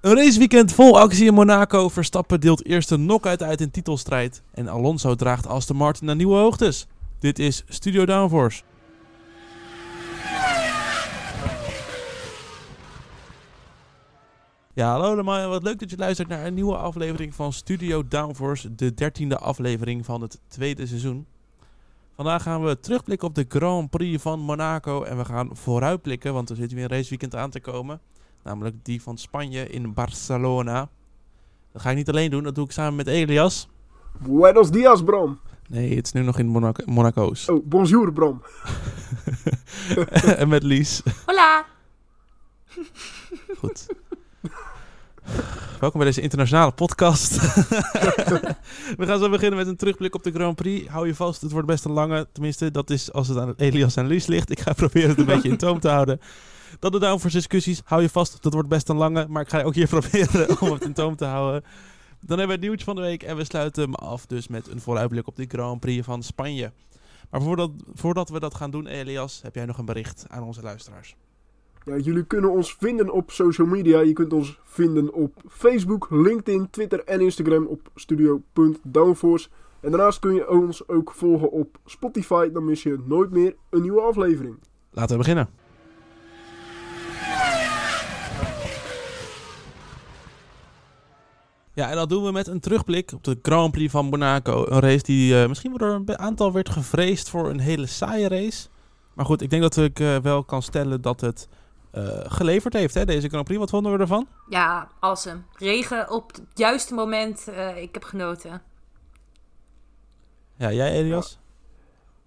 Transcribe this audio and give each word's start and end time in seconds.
Een 0.00 0.14
raceweekend 0.14 0.72
vol 0.72 0.98
actie 0.98 1.26
in 1.26 1.34
Monaco. 1.34 1.88
Verstappen 1.88 2.40
deelt 2.40 2.64
eerste 2.64 2.94
knock-out 2.94 3.42
uit 3.42 3.60
in 3.60 3.70
titelstrijd. 3.70 4.42
En 4.52 4.68
Alonso 4.68 5.14
draagt 5.14 5.46
Aston 5.46 5.76
Martin 5.76 6.06
naar 6.06 6.16
nieuwe 6.16 6.36
hoogtes. 6.36 6.86
Dit 7.18 7.38
is 7.38 7.64
Studio 7.68 8.06
Downforce. 8.06 8.62
Ja, 14.74 14.90
hallo 14.90 15.12
allemaal. 15.12 15.48
Wat 15.48 15.62
leuk 15.62 15.78
dat 15.78 15.90
je 15.90 15.96
luistert 15.96 16.28
naar 16.28 16.46
een 16.46 16.54
nieuwe 16.54 16.76
aflevering 16.76 17.34
van 17.34 17.52
Studio 17.52 18.08
Downforce. 18.08 18.74
De 18.74 18.94
dertiende 18.94 19.38
aflevering 19.38 20.04
van 20.04 20.20
het 20.20 20.40
tweede 20.48 20.86
seizoen. 20.86 21.26
Vandaag 22.14 22.42
gaan 22.42 22.64
we 22.64 22.80
terugblikken 22.80 23.28
op 23.28 23.34
de 23.34 23.46
Grand 23.48 23.90
Prix 23.90 24.22
van 24.22 24.40
Monaco. 24.40 25.02
En 25.02 25.16
we 25.16 25.24
gaan 25.24 25.50
vooruitblikken, 25.52 26.32
want 26.32 26.50
er 26.50 26.56
zit 26.56 26.72
weer 26.72 26.82
een 26.82 26.90
raceweekend 26.90 27.34
aan 27.34 27.50
te 27.50 27.60
komen. 27.60 28.00
Namelijk 28.42 28.76
die 28.82 29.02
van 29.02 29.18
Spanje 29.18 29.68
in 29.68 29.94
Barcelona. 29.94 30.88
Dat 31.72 31.82
ga 31.82 31.90
ik 31.90 31.96
niet 31.96 32.08
alleen 32.08 32.30
doen, 32.30 32.42
dat 32.42 32.54
doe 32.54 32.64
ik 32.64 32.72
samen 32.72 32.94
met 32.94 33.06
Elias. 33.06 33.68
Buenos 34.18 34.70
dias, 34.70 35.02
Bram. 35.02 35.40
Nee, 35.68 35.96
het 35.96 36.06
is 36.06 36.12
nu 36.12 36.22
nog 36.22 36.38
in 36.38 36.46
Monaco 36.46 36.82
Monaco's. 36.86 37.48
Oh, 37.48 37.66
bonjour, 37.66 38.12
Bram. 38.12 38.42
en 40.36 40.48
met 40.48 40.62
Lies. 40.62 41.02
Hola! 41.26 41.66
Goed. 43.58 43.86
Welkom 45.80 46.00
bij 46.00 46.08
deze 46.08 46.20
internationale 46.20 46.72
podcast. 46.72 47.36
we 48.98 49.06
gaan 49.06 49.18
zo 49.18 49.30
beginnen 49.30 49.58
met 49.58 49.66
een 49.66 49.76
terugblik 49.76 50.14
op 50.14 50.22
de 50.22 50.32
Grand 50.32 50.56
Prix. 50.56 50.88
Hou 50.88 51.06
je 51.06 51.14
vast, 51.14 51.40
het 51.40 51.52
wordt 51.52 51.66
best 51.66 51.84
een 51.84 51.92
lange. 51.92 52.26
Tenminste, 52.32 52.70
dat 52.70 52.90
is 52.90 53.12
als 53.12 53.28
het 53.28 53.38
aan 53.38 53.54
Elias 53.56 53.96
en 53.96 54.06
Lies 54.06 54.26
ligt. 54.26 54.50
Ik 54.50 54.60
ga 54.60 54.72
proberen 54.72 55.08
het 55.08 55.18
een 55.18 55.24
beetje 55.24 55.48
in 55.48 55.56
toom 55.56 55.80
te 55.80 55.88
houden. 55.88 56.20
Dat 56.78 56.92
de 56.92 56.98
Downforce 56.98 57.36
discussies, 57.36 57.80
hou 57.84 58.02
je 58.02 58.08
vast, 58.08 58.42
dat 58.42 58.52
wordt 58.52 58.68
best 58.68 58.88
een 58.88 58.96
lange. 58.96 59.26
Maar 59.28 59.42
ik 59.42 59.48
ga 59.48 59.62
ook 59.62 59.74
hier 59.74 59.88
proberen 59.98 60.60
om 60.60 60.72
het 60.72 60.84
in 60.84 60.92
toom 60.92 61.16
te 61.16 61.24
houden. 61.24 61.62
Dan 62.20 62.38
hebben 62.38 62.46
we 62.46 62.52
het 62.52 62.60
nieuwtje 62.60 62.84
van 62.84 62.96
de 62.96 63.02
week 63.02 63.22
en 63.22 63.36
we 63.36 63.44
sluiten 63.44 63.82
hem 63.82 63.94
af 63.94 64.26
dus 64.26 64.48
met 64.48 64.68
een 64.68 64.80
vooruitblik 64.80 65.26
op 65.26 65.36
de 65.36 65.44
Grand 65.48 65.80
Prix 65.80 66.04
van 66.04 66.22
Spanje. 66.22 66.72
Maar 67.30 67.42
voordat, 67.42 67.70
voordat 67.94 68.28
we 68.28 68.40
dat 68.40 68.54
gaan 68.54 68.70
doen, 68.70 68.86
Elias, 68.86 69.40
heb 69.42 69.54
jij 69.54 69.64
nog 69.64 69.78
een 69.78 69.84
bericht 69.84 70.24
aan 70.28 70.42
onze 70.42 70.62
luisteraars? 70.62 71.16
Ja, 71.84 71.96
jullie 71.96 72.24
kunnen 72.24 72.50
ons 72.50 72.76
vinden 72.78 73.10
op 73.10 73.30
social 73.30 73.66
media. 73.66 74.00
Je 74.00 74.12
kunt 74.12 74.32
ons 74.32 74.58
vinden 74.64 75.12
op 75.12 75.42
Facebook, 75.48 76.06
LinkedIn, 76.10 76.70
Twitter 76.70 77.04
en 77.04 77.20
Instagram 77.20 77.66
op 77.66 77.90
studio.downforce. 77.94 79.48
En 79.80 79.90
daarnaast 79.90 80.18
kun 80.18 80.34
je 80.34 80.50
ons 80.50 80.88
ook 80.88 81.12
volgen 81.12 81.50
op 81.50 81.78
Spotify. 81.84 82.50
Dan 82.50 82.64
mis 82.64 82.82
je 82.82 82.98
nooit 83.04 83.30
meer 83.30 83.56
een 83.70 83.82
nieuwe 83.82 84.00
aflevering. 84.00 84.58
Laten 84.90 85.10
we 85.10 85.18
beginnen. 85.18 85.48
Ja, 91.78 91.90
en 91.90 91.96
dat 91.96 92.08
doen 92.08 92.24
we 92.24 92.32
met 92.32 92.46
een 92.46 92.60
terugblik 92.60 93.12
op 93.12 93.24
de 93.24 93.38
Grand 93.42 93.72
Prix 93.72 93.90
van 93.90 94.06
Monaco. 94.06 94.64
Een 94.68 94.80
race 94.80 95.02
die 95.02 95.34
uh, 95.34 95.48
misschien 95.48 95.76
door 95.76 95.88
een 95.88 96.18
aantal 96.18 96.52
werd 96.52 96.68
gevreesd 96.68 97.30
voor 97.30 97.48
een 97.48 97.60
hele 97.60 97.86
saaie 97.86 98.28
race. 98.28 98.68
Maar 99.14 99.24
goed, 99.24 99.42
ik 99.42 99.50
denk 99.50 99.62
dat 99.62 99.76
ik 99.76 99.98
uh, 100.00 100.16
wel 100.16 100.44
kan 100.44 100.62
stellen 100.62 101.00
dat 101.00 101.20
het 101.20 101.48
uh, 101.94 102.02
geleverd 102.24 102.72
heeft, 102.72 102.94
hè, 102.94 103.04
deze 103.04 103.28
Grand 103.28 103.44
Prix. 103.44 103.60
Wat 103.60 103.70
vonden 103.70 103.92
we 103.92 103.98
ervan? 103.98 104.28
Ja, 104.48 104.88
awesome. 105.00 105.40
Regen 105.52 106.10
op 106.10 106.28
het 106.28 106.42
juiste 106.54 106.94
moment. 106.94 107.48
ik 107.76 107.94
heb 107.94 108.04
genoten. 108.04 108.62
Ja, 110.56 110.72
jij 110.72 110.92
Elias? 110.92 111.38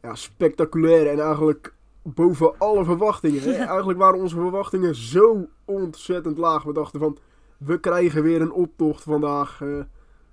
Ja, 0.02 0.10
ja 0.10 0.16
spectaculair 0.16 1.08
en 1.08 1.20
eigenlijk 1.20 1.74
boven 2.02 2.58
alle 2.58 2.84
verwachtingen. 2.84 3.42
Hè? 3.42 3.54
Eigenlijk 3.76 4.00
waren 4.00 4.20
onze 4.20 4.36
verwachtingen 4.36 4.96
zo 4.96 5.48
ontzettend 5.66 6.38
laag. 6.38 6.64
We 6.64 6.74
dachten 6.74 7.00
van 7.00 7.18
we 7.66 7.80
krijgen 7.80 8.24
weer 8.24 8.42
een 8.42 8.52
optocht 8.52 9.04
vandaag 9.04 9.60
uh, 9.62 9.84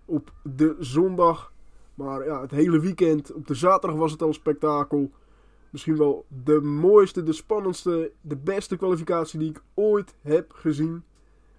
op 0.05 0.33
de 0.43 0.77
zondag. 0.79 1.53
Maar 1.95 2.25
ja, 2.25 2.41
het 2.41 2.51
hele 2.51 2.81
weekend, 2.81 3.33
op 3.33 3.47
de 3.47 3.55
zaterdag 3.55 3.99
was 3.99 4.13
het 4.13 4.23
al 4.23 4.29
een 4.29 4.35
spektakel. 4.35 5.11
Misschien 5.71 5.97
wel 5.97 6.25
de 6.45 6.61
mooiste, 6.61 7.23
de 7.23 7.33
spannendste, 7.33 8.13
de 8.21 8.37
beste 8.37 8.77
kwalificatie 8.77 9.39
die 9.39 9.51
ik 9.51 9.63
ooit 9.75 10.15
heb 10.21 10.53
gezien. 10.53 11.03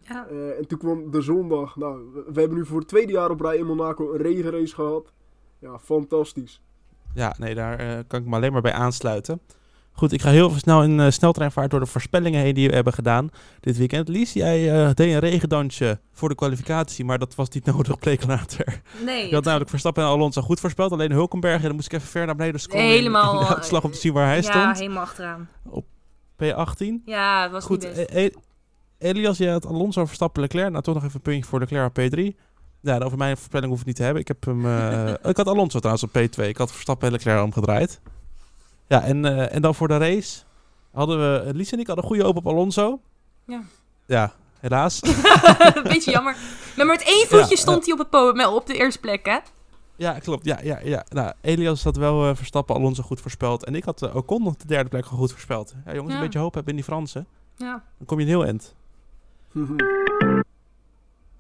Ja. 0.02 0.28
Uh, 0.32 0.58
en 0.58 0.68
toen 0.68 0.78
kwam 0.78 1.12
de 1.12 1.22
zondag. 1.22 1.76
Nou, 1.76 2.02
we 2.14 2.40
hebben 2.40 2.58
nu 2.58 2.66
voor 2.66 2.80
het 2.80 2.88
tweede 2.88 3.12
jaar 3.12 3.30
op 3.30 3.42
rij 3.42 3.58
in 3.58 3.66
Monaco 3.66 4.14
een 4.14 4.22
regenrace 4.22 4.76
gehad. 4.76 5.14
Ja, 5.60 5.80
fantastisch. 5.80 6.62
Ja, 7.14 7.36
nee, 7.40 7.56
daar 7.56 7.82
uh, 7.82 8.00
kan 8.08 8.20
ik 8.20 8.28
me 8.28 8.36
alleen 8.36 8.52
maar 8.52 8.62
bij 8.62 8.74
aansluiten. 8.74 9.42
Goed, 10.00 10.12
ik 10.12 10.22
ga 10.22 10.30
heel 10.30 10.50
snel 10.50 10.84
in 10.84 11.00
uh, 11.00 11.10
sneltreinvaart 11.10 11.72
door 11.72 11.80
de 11.80 11.86
voorspellingen 11.86 12.42
heen 12.42 12.54
die 12.54 12.70
we 12.70 12.76
hebben 12.76 12.94
gedaan 12.94 13.30
dit 13.60 13.78
weekend. 13.78 14.08
Lies, 14.08 14.34
jij 14.34 14.74
uh, 14.74 14.90
deed 14.94 15.14
een 15.14 15.20
regendansje 15.20 16.00
voor 16.12 16.30
de 16.30 16.36
kwalificatie, 16.36 17.06
maar 17.06 17.20
dat 17.20 17.36
was 17.36 17.50
niet 17.50 17.66
nodig, 17.74 18.00
bleek 18.00 18.26
later. 18.26 18.82
Nee. 19.06 19.28
Je 19.28 19.34
had 19.34 19.44
namelijk 19.44 19.70
Verstappen 19.70 20.04
en 20.04 20.10
Alonso 20.10 20.42
goed 20.42 20.60
voorspeld, 20.60 20.92
alleen 20.92 21.12
Hulkenberg, 21.12 21.62
dan 21.62 21.76
moest 21.76 21.86
ik 21.86 21.94
even 21.94 22.08
ver 22.08 22.26
naar 22.26 22.36
beneden 22.36 22.60
scrollen 22.60 22.86
helemaal, 22.86 23.34
in, 23.34 23.40
in 23.40 23.48
de 23.48 23.56
uitslag 23.56 23.84
om 23.84 23.92
te 23.92 23.98
zien 23.98 24.14
waar 24.14 24.26
hij 24.26 24.36
ja, 24.36 24.42
stond. 24.42 24.56
Ja, 24.56 24.74
helemaal 24.74 25.04
achteraan. 25.04 25.50
Op 25.70 25.86
P18. 26.44 27.04
Ja, 27.06 27.44
het 27.44 27.52
was 27.52 27.66
goed, 27.66 27.84
niet 27.84 27.94
best. 27.96 28.10
E 28.10 28.30
Elias, 28.98 29.38
je 29.38 29.50
had 29.50 29.66
Alonso, 29.66 30.06
Verstappen, 30.06 30.42
Leclerc. 30.42 30.72
Nou, 30.72 30.84
toch 30.84 30.94
nog 30.94 31.04
even 31.04 31.16
een 31.16 31.22
puntje 31.22 31.50
voor 31.50 31.60
Leclerc 31.60 31.88
op 31.88 32.00
P3. 32.00 32.38
Ja, 32.82 32.98
over 32.98 33.18
mijn 33.18 33.38
voorspelling 33.38 33.72
hoef 33.72 33.80
ik 33.80 33.86
niet 33.86 33.96
te 33.96 34.04
hebben. 34.04 34.22
Ik, 34.22 34.28
heb 34.28 34.46
hem, 34.46 34.66
uh, 34.66 35.10
ik 35.32 35.38
had 35.38 35.48
Alonso 35.48 35.80
trouwens 35.80 36.04
op 36.04 36.18
P2. 36.18 36.48
Ik 36.48 36.58
had 36.58 36.72
Verstappen 36.72 37.08
en 37.08 37.14
Leclerc 37.14 37.44
omgedraaid. 37.44 38.02
Ja, 38.90 39.04
en, 39.04 39.26
uh, 39.26 39.56
en 39.56 39.62
dan 39.62 39.76
voor 39.76 39.88
de 39.88 39.98
race 39.98 40.40
hadden 40.92 41.20
we, 41.20 41.54
Lies 41.54 41.72
en 41.72 41.80
ik 41.80 41.88
hadden 41.88 42.06
goede 42.06 42.24
hoop 42.24 42.38
op 42.38 42.48
Alonso. 42.48 43.00
Ja. 43.46 43.62
Ja, 44.06 44.34
helaas. 44.60 45.00
Beetje 45.84 46.12
jammer. 46.12 46.36
Maar 46.78 46.86
met 46.86 47.04
één 47.04 47.28
voetje 47.28 47.56
ja, 47.56 47.62
stond 47.62 47.84
hij 47.86 47.94
op, 47.94 48.00
het 48.00 48.10
podium, 48.10 48.54
op 48.54 48.68
de 48.68 48.74
eerste 48.74 49.00
plek, 49.00 49.26
hè? 49.26 49.38
Ja, 49.96 50.20
klopt. 50.20 50.46
Ja, 50.46 50.60
ja, 50.64 50.80
ja. 50.84 51.06
Nou, 51.10 51.34
Elias 51.42 51.84
had 51.84 51.98
wel 51.98 52.30
uh, 52.30 52.36
Verstappen, 52.36 52.76
Alonso 52.76 53.04
goed 53.04 53.22
voorspeld. 53.22 53.64
En 53.64 53.76
ik 53.76 53.84
had 53.84 54.02
uh, 54.02 54.16
Ocon 54.16 54.48
op 54.48 54.60
de 54.60 54.68
derde 54.68 54.90
plek 54.90 55.06
goed 55.06 55.32
voorspeld. 55.32 55.74
Ja, 55.86 55.94
jongens, 55.94 56.14
een 56.14 56.20
beetje 56.20 56.40
hoop 56.40 56.54
hebben 56.54 56.72
in 56.72 56.80
die 56.80 56.86
Fransen. 56.86 57.28
Ja. 57.56 57.84
Dan 57.98 58.06
kom 58.06 58.20
je 58.20 58.24
een 58.24 58.30
heel 58.30 58.46
eind. 58.46 58.76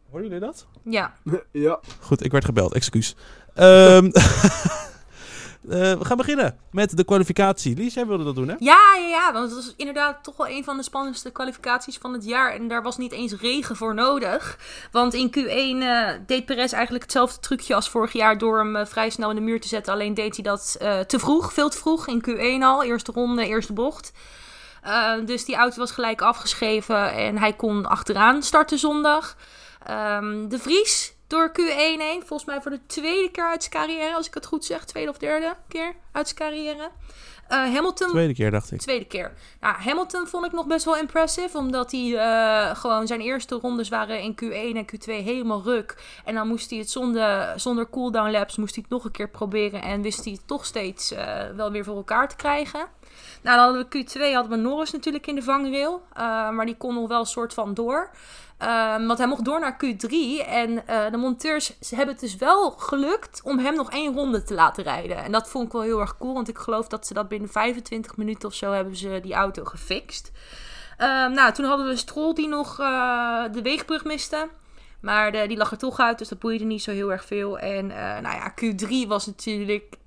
Horen 0.10 0.24
jullie 0.24 0.40
dat? 0.40 0.68
Ja. 0.84 1.14
ja. 1.52 1.80
Goed, 2.00 2.26
ik 2.26 2.32
werd 2.32 2.46
gebeld. 2.46 2.74
Excuus. 2.74 3.16
Um, 3.56 4.12
Uh, 5.64 5.72
we 5.74 6.06
gaan 6.06 6.18
beginnen 6.18 6.58
met 6.72 6.98
de 6.98 7.04
kwalificatie. 7.04 7.76
Lies, 7.76 7.94
jij 7.94 8.06
wilde 8.06 8.24
dat 8.24 8.36
doen, 8.36 8.48
hè? 8.48 8.56
Ja, 8.60 8.96
ja, 9.00 9.08
ja. 9.08 9.34
Want 9.34 9.46
het 9.46 9.56
was 9.56 9.74
inderdaad 9.78 10.24
toch 10.24 10.38
wel 10.38 10.48
een 10.48 10.64
van 10.64 10.78
de 10.78 10.84
spannendste 10.84 11.32
kwalificaties 11.32 11.98
van 11.98 12.14
het 12.14 12.26
jaar. 12.26 12.54
En 12.54 12.68
daar 12.68 12.84
was 12.84 12.98
niet 12.98 13.12
eens 13.12 13.34
regen 13.34 13.76
voor 13.76 13.94
nodig. 13.94 14.58
Want 14.92 15.14
in 15.14 15.36
Q1 15.38 15.84
uh, 15.84 16.10
deed 16.26 16.46
Perez 16.46 16.74
eigenlijk 16.74 17.04
hetzelfde 17.04 17.40
trucje 17.40 17.76
als 17.76 17.90
vorig 17.90 18.12
jaar... 18.12 18.38
door 18.38 18.58
hem 18.58 18.76
uh, 18.76 18.86
vrij 18.86 19.10
snel 19.10 19.30
in 19.30 19.36
de 19.36 19.42
muur 19.42 19.62
te 19.62 19.68
zetten. 19.68 19.94
Alleen 19.94 20.14
deed 20.14 20.36
hij 20.36 20.44
dat 20.44 20.76
te 21.08 21.20
vroeg, 21.20 21.54
veel 21.54 21.70
te 21.70 21.78
vroeg. 21.78 22.08
In 22.08 22.24
Q1 22.30 22.64
al. 22.64 22.84
Eerste 22.84 23.12
ronde, 23.12 23.46
eerste 23.46 23.74
bocht. 23.74 24.12
dus 25.26 25.46
die 25.46 25.56
auto 25.56 25.78
was 25.78 25.92
gelijk 25.92 26.22
afgeschreven. 26.22 27.14
En 27.14 27.38
hij 27.38 27.54
kon 27.54 27.86
achteraan 27.86 28.44
starten 28.44 28.78
zondag. 28.78 29.36
Um, 29.90 30.50
de 30.50 30.60
Vries 30.60 31.14
door 31.30 31.52
Q1 31.52 32.00
heen. 32.00 32.22
Volgens 32.26 32.46
mij 32.46 32.62
voor 32.62 32.72
de 32.72 32.86
tweede 32.86 33.32
keer 33.32 33.48
uit 33.48 33.64
zijn 33.64 33.86
carrière, 33.86 34.16
als 34.16 34.28
ik 34.28 34.34
het 34.34 34.46
goed 34.46 34.66
zeg. 34.66 34.86
Tweede 34.86 35.10
of 35.10 35.18
derde 35.18 35.56
keer 35.68 35.96
uit 36.12 36.28
zijn 36.28 36.40
carrière. 36.40 36.90
Uh, 37.50 37.74
Hamilton. 37.74 38.10
Tweede 38.10 38.34
keer, 38.34 38.52
dacht 38.52 38.72
ik. 38.72 38.80
Tweede 38.80 39.06
keer. 39.06 39.34
Nou, 39.60 39.76
Hamilton 39.76 40.28
vond 40.28 40.46
ik 40.46 40.52
nog 40.52 40.68
best 40.68 40.86
wel 40.86 40.98
impressive. 40.98 41.58
Omdat 41.58 41.92
hij 41.92 42.02
uh, 42.02 42.76
gewoon 42.76 43.08
zijn 43.08 43.22
eerste 43.22 43.56
rondes 43.56 43.90
waren 43.90 44.22
in 44.22 44.36
Q1 44.44 44.78
en 44.78 44.86
Q2 44.86 45.06
helemaal 45.06 45.64
ruk. 45.64 46.04
En 46.26 46.36
dan 46.36 46.48
moest 46.48 46.70
hij 46.70 46.80
het 46.80 46.90
zonder, 46.90 47.60
zonder 47.60 47.90
cooldown 47.90 48.32
laps 48.32 48.58
moest 48.58 48.76
hij 48.76 48.84
het 48.84 48.94
nog 48.94 49.06
een 49.06 49.12
keer 49.12 49.30
proberen. 49.30 49.82
En 49.82 50.02
wist 50.02 50.24
hij 50.24 50.34
het 50.34 50.48
toch 50.48 50.66
steeds 50.66 51.12
uh, 51.12 51.50
wel 51.56 51.72
weer 51.72 51.84
voor 51.84 51.96
elkaar 51.96 52.30
te 52.30 52.36
krijgen. 52.36 52.88
Nou, 53.42 53.58
dan 53.58 53.66
hadden 53.66 53.88
we 53.90 54.06
Q2 54.06 54.34
hadden 54.34 54.52
we 54.52 54.68
Norris 54.68 54.92
natuurlijk 54.92 55.28
in 55.28 55.36
de 55.36 55.42
vangrail. 55.42 56.02
maar 56.54 56.66
die 56.66 56.78
kon 56.78 56.94
nog 56.94 57.08
wel 57.08 57.20
een 57.20 57.26
soort 57.26 57.54
van 57.54 57.74
door. 57.74 58.10
Um, 58.62 59.08
want 59.08 59.18
hij 59.18 59.28
mocht 59.28 59.46
door 59.46 59.60
naar 59.60 59.78
Q3. 59.86 60.10
En 60.48 60.72
uh, 60.72 61.12
de 61.12 61.18
monteurs 61.18 61.74
hebben 61.90 62.08
het 62.08 62.20
dus 62.20 62.36
wel 62.36 62.70
gelukt 62.70 63.42
om 63.44 63.60
hem 63.60 63.76
nog 63.76 63.92
één 63.92 64.14
ronde 64.14 64.44
te 64.44 64.54
laten 64.54 64.84
rijden. 64.84 65.18
En 65.18 65.32
dat 65.32 65.50
vond 65.50 65.66
ik 65.66 65.72
wel 65.72 65.82
heel 65.82 66.00
erg 66.00 66.18
cool. 66.18 66.34
Want 66.34 66.50
ik 66.50 66.58
geloof 66.58 66.88
dat 66.88 67.08
ze 67.08 67.14
dat 67.14 67.28
binnen 67.28 67.50
25 67.50 68.18
minuten 68.18 68.50
of 68.50 68.56
zo 68.56 68.72
hebben 68.72 68.96
ze 68.96 69.20
die 69.22 69.34
auto 69.34 69.64
gefixt. 69.66 70.32
Um, 70.98 71.34
nou, 71.34 71.54
toen 71.54 71.66
hadden 71.66 71.88
we 71.88 71.96
Stroll 71.96 72.34
die 72.34 72.48
nog 72.48 72.80
uh, 72.80 73.44
de 73.52 73.62
weegbrug 73.62 74.04
miste. 74.04 74.50
Maar 75.02 75.48
die 75.48 75.58
lag 75.58 75.72
er 75.72 75.78
toch 75.78 76.00
uit, 76.00 76.18
dus 76.18 76.28
dat 76.28 76.40
boeide 76.40 76.64
niet 76.64 76.84
zo 76.84 76.92
heel 76.92 77.12
erg 77.12 77.26
veel. 77.26 77.60
En 77.60 77.86
uh, 77.86 78.20
nou 78.20 78.24
ja, 78.36 78.54
Q3 78.62 79.08
was 79.08 79.26
natuurlijk 79.26 79.98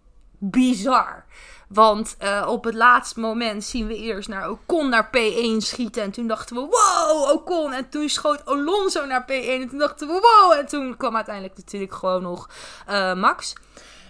bizar. 0.43 1.25
Want 1.69 2.17
uh, 2.23 2.47
op 2.49 2.65
het 2.65 2.75
laatste 2.75 3.21
moment 3.21 3.65
zien 3.65 3.87
we 3.87 3.97
eerst 3.97 4.29
naar 4.29 4.50
Ocon 4.50 4.89
naar 4.89 5.06
P1 5.06 5.56
schieten. 5.56 6.03
En 6.03 6.11
toen 6.11 6.27
dachten 6.27 6.56
we, 6.56 6.61
wow, 6.61 7.31
Ocon. 7.31 7.73
En 7.73 7.89
toen 7.89 8.09
schoot 8.09 8.47
Alonso 8.47 9.06
naar 9.06 9.23
P1. 9.23 9.27
En 9.27 9.69
toen 9.69 9.79
dachten 9.79 10.06
we, 10.06 10.12
wow. 10.12 10.53
En 10.59 10.67
toen 10.67 10.97
kwam 10.97 11.17
uiteindelijk 11.17 11.56
natuurlijk 11.56 11.93
gewoon 11.93 12.23
nog 12.23 12.49
uh, 12.89 13.15
Max. 13.15 13.53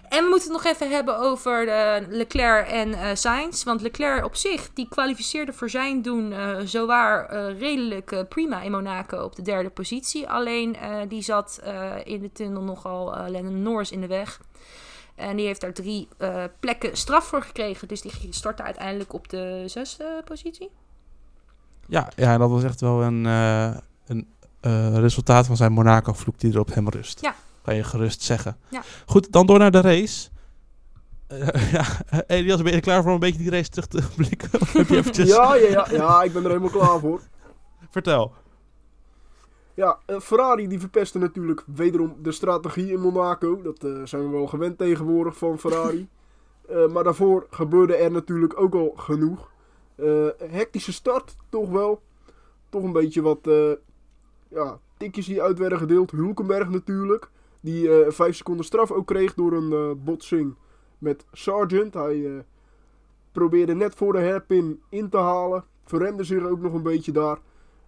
En 0.09 0.23
we 0.23 0.29
moeten 0.29 0.53
het 0.53 0.63
nog 0.63 0.73
even 0.73 0.89
hebben 0.89 1.17
over 1.17 1.67
uh, 1.67 2.07
Leclerc 2.07 2.67
en 2.67 2.89
uh, 2.89 3.09
Sainz. 3.13 3.63
Want 3.63 3.81
Leclerc 3.81 4.25
op 4.25 4.35
zich, 4.35 4.69
die 4.73 4.87
kwalificeerde 4.89 5.53
voor 5.53 5.69
zijn 5.69 6.01
doen 6.01 6.33
zowaar 6.65 7.33
redelijk 7.57 8.25
prima 8.29 8.61
in 8.61 8.71
Monaco 8.71 9.23
op 9.23 9.35
de 9.35 9.41
derde 9.41 9.69
positie. 9.69 10.29
Alleen 10.29 10.77
die 11.07 11.21
zat 11.21 11.59
in 12.03 12.21
de 12.21 12.31
tunnel 12.31 12.61
nogal 12.61 13.15
Lennon 13.27 13.61
Norris 13.61 13.91
in 13.91 14.01
de 14.01 14.07
weg. 14.07 14.39
En 15.23 15.35
die 15.35 15.45
heeft 15.45 15.61
daar 15.61 15.73
drie 15.73 16.07
plekken 16.59 16.97
straf 16.97 17.23
voor 17.23 17.41
gekregen. 17.41 17.87
Dus 17.87 18.01
die 18.01 18.11
startte 18.29 18.63
uiteindelijk 18.63 19.13
op 19.13 19.29
de 19.29 19.63
zesde 19.65 20.21
positie. 20.25 20.71
Ja, 21.87 22.09
ja 22.15 22.37
dat 22.37 22.49
was 22.49 22.63
echt 22.63 22.81
wel 22.81 23.03
een, 23.03 23.25
een 24.05 24.99
resultaat 24.99 25.45
van 25.45 25.57
zijn 25.57 25.71
Monaco-vloek 25.71 26.39
die 26.39 26.53
er 26.53 26.59
op 26.59 26.73
hem 26.73 26.89
rust. 26.89 27.21
Ja, 27.21 27.35
kan 27.61 27.75
je 27.75 27.83
gerust 27.83 28.21
zeggen. 28.21 28.57
Ja. 28.69 28.81
Goed, 29.05 29.31
dan 29.31 29.45
door 29.45 29.59
naar 29.59 29.71
de 29.71 29.81
race. 29.81 30.31
Ja, 31.71 31.85
Elias, 32.27 32.61
ben 32.61 32.73
je 32.73 32.79
klaar 32.79 33.03
voor 33.03 33.11
een 33.13 33.19
beetje 33.19 33.37
die 33.37 33.49
race 33.49 33.69
terug 33.69 33.87
te 33.87 34.03
blikken? 34.17 34.49
heb 34.51 34.87
je 34.87 34.97
eventjes... 34.97 35.29
ja, 35.29 35.55
ja, 35.55 35.69
ja, 35.69 35.87
ja, 35.91 36.23
ik 36.23 36.33
ben 36.33 36.43
er 36.43 36.49
helemaal 36.49 36.69
klaar 36.69 36.99
voor. 36.99 37.21
Vertel. 37.89 38.33
Ja, 39.73 39.99
uh, 40.07 40.19
Ferrari 40.19 40.67
die 40.67 40.79
verpestte 40.79 41.19
natuurlijk 41.19 41.63
wederom 41.65 42.15
de 42.21 42.31
strategie 42.31 42.91
in 42.91 42.99
Monaco. 42.99 43.61
Dat 43.61 43.83
uh, 43.83 44.05
zijn 44.05 44.23
we 44.23 44.29
wel 44.29 44.47
gewend 44.47 44.77
tegenwoordig 44.77 45.37
van 45.37 45.59
Ferrari. 45.59 46.07
maar 46.93 47.03
daarvoor 47.03 47.47
gebeurde 47.49 47.95
er 47.95 48.11
natuurlijk 48.11 48.59
ook 48.59 48.73
al 48.73 48.93
genoeg. 48.95 49.51
hectische 50.37 50.93
start, 50.93 51.35
toch 51.49 51.69
wel. 51.69 52.01
Toch 52.69 52.83
een 52.83 52.91
beetje 52.91 53.21
wat 53.21 53.49
ja, 54.47 54.79
tikjes 54.97 55.25
die 55.25 55.41
uit 55.41 55.59
werden 55.59 55.77
gedeeld. 55.77 56.11
Hulkenberg 56.11 56.69
natuurlijk. 56.69 57.29
Die 57.59 57.87
uh, 57.87 58.09
vijf 58.09 58.35
seconden 58.35 58.65
straf 58.65 58.91
ook 58.91 59.07
kreeg 59.07 59.33
door 59.33 59.53
een 59.53 59.71
uh, 59.71 59.91
botsing 60.05 60.55
met 60.97 61.25
Sargent. 61.31 61.93
Hij 61.93 62.15
uh, 62.15 62.39
probeerde 63.31 63.73
net 63.73 63.95
voor 63.95 64.13
de 64.13 64.19
hairpin 64.19 64.81
in 64.89 65.09
te 65.09 65.17
halen. 65.17 65.63
Verremde 65.85 66.23
zich 66.23 66.45
ook 66.45 66.59
nog 66.59 66.73
een 66.73 66.83
beetje 66.83 67.11
daar. 67.11 67.39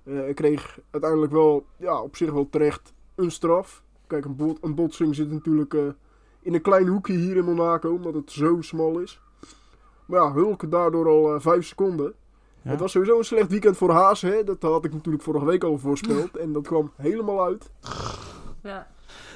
En 0.06 0.34
kreeg 0.34 0.80
uiteindelijk 0.92 1.32
wel, 1.32 1.66
ja, 1.78 2.02
op 2.02 2.16
zich 2.16 2.32
wel 2.32 2.48
terecht 2.50 2.94
een 3.16 3.32
straf. 3.32 3.84
Kijk, 4.08 4.26
een, 4.26 4.36
bot, 4.36 4.58
een 4.62 4.76
botsing 4.76 5.16
zit 5.16 5.32
natuurlijk 5.32 5.74
in 6.42 6.54
een 6.54 6.62
klein 6.62 6.88
hoekje 6.88 7.14
hier 7.14 7.36
in 7.36 7.46
Monaco, 7.46 7.94
omdat 7.94 8.14
het 8.14 8.32
zo 8.32 8.62
smal 8.62 9.00
is. 9.00 9.22
Maar 10.06 10.20
ja, 10.22 10.34
Hulk 10.34 10.72
daardoor 10.72 11.08
al 11.08 11.40
vijf 11.40 11.66
seconden. 11.66 12.14
Ja. 12.62 12.72
Het 12.72 12.80
was 12.80 12.92
sowieso 12.92 13.18
een 13.18 13.26
slecht 13.26 13.50
weekend 13.50 13.78
voor 13.78 13.92
Haas. 13.92 14.22
Hè? 14.22 14.44
Dat 14.44 14.62
had 14.62 14.86
ik 14.86 14.94
natuurlijk 14.94 15.24
vorige 15.24 15.46
week 15.46 15.64
al 15.64 15.78
voorspeld. 15.78 16.38
En 16.38 16.54
dat 16.54 16.68
kwam 16.68 16.92
helemaal 16.96 17.44
uit. 17.44 17.72
Ja. 18.64 18.88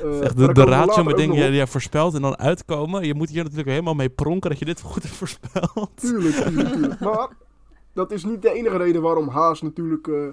Uh, 0.04 0.20
de, 0.36 0.54
de 0.54 0.64
ratio 0.64 1.04
met 1.04 1.18
dingen 1.18 1.36
die 1.36 1.56
jij 1.56 1.68
voorspelt 1.68 2.14
en 2.14 2.22
dan 2.22 2.38
uitkomen. 2.38 3.06
Je 3.06 3.14
moet 3.14 3.30
hier 3.30 3.44
natuurlijk 3.44 3.70
helemaal 3.70 3.94
mee 3.94 4.10
pronken 4.10 4.50
dat 4.50 4.60
je 4.60 4.66
dit 4.66 4.82
goed 4.82 5.04
hebt 5.04 5.16
voorspeld. 5.16 5.90
Tuurlijk, 5.96 6.36
tuurlijk, 6.36 6.70
tuurlijk. 6.74 7.00
Maar 7.00 7.30
dat 7.94 8.12
is 8.12 8.24
niet 8.24 8.42
de 8.42 8.54
enige 8.54 8.78
reden 8.78 9.02
waarom 9.02 9.28
Haas 9.28 9.62
natuurlijk 9.62 10.08
uh, 10.08 10.28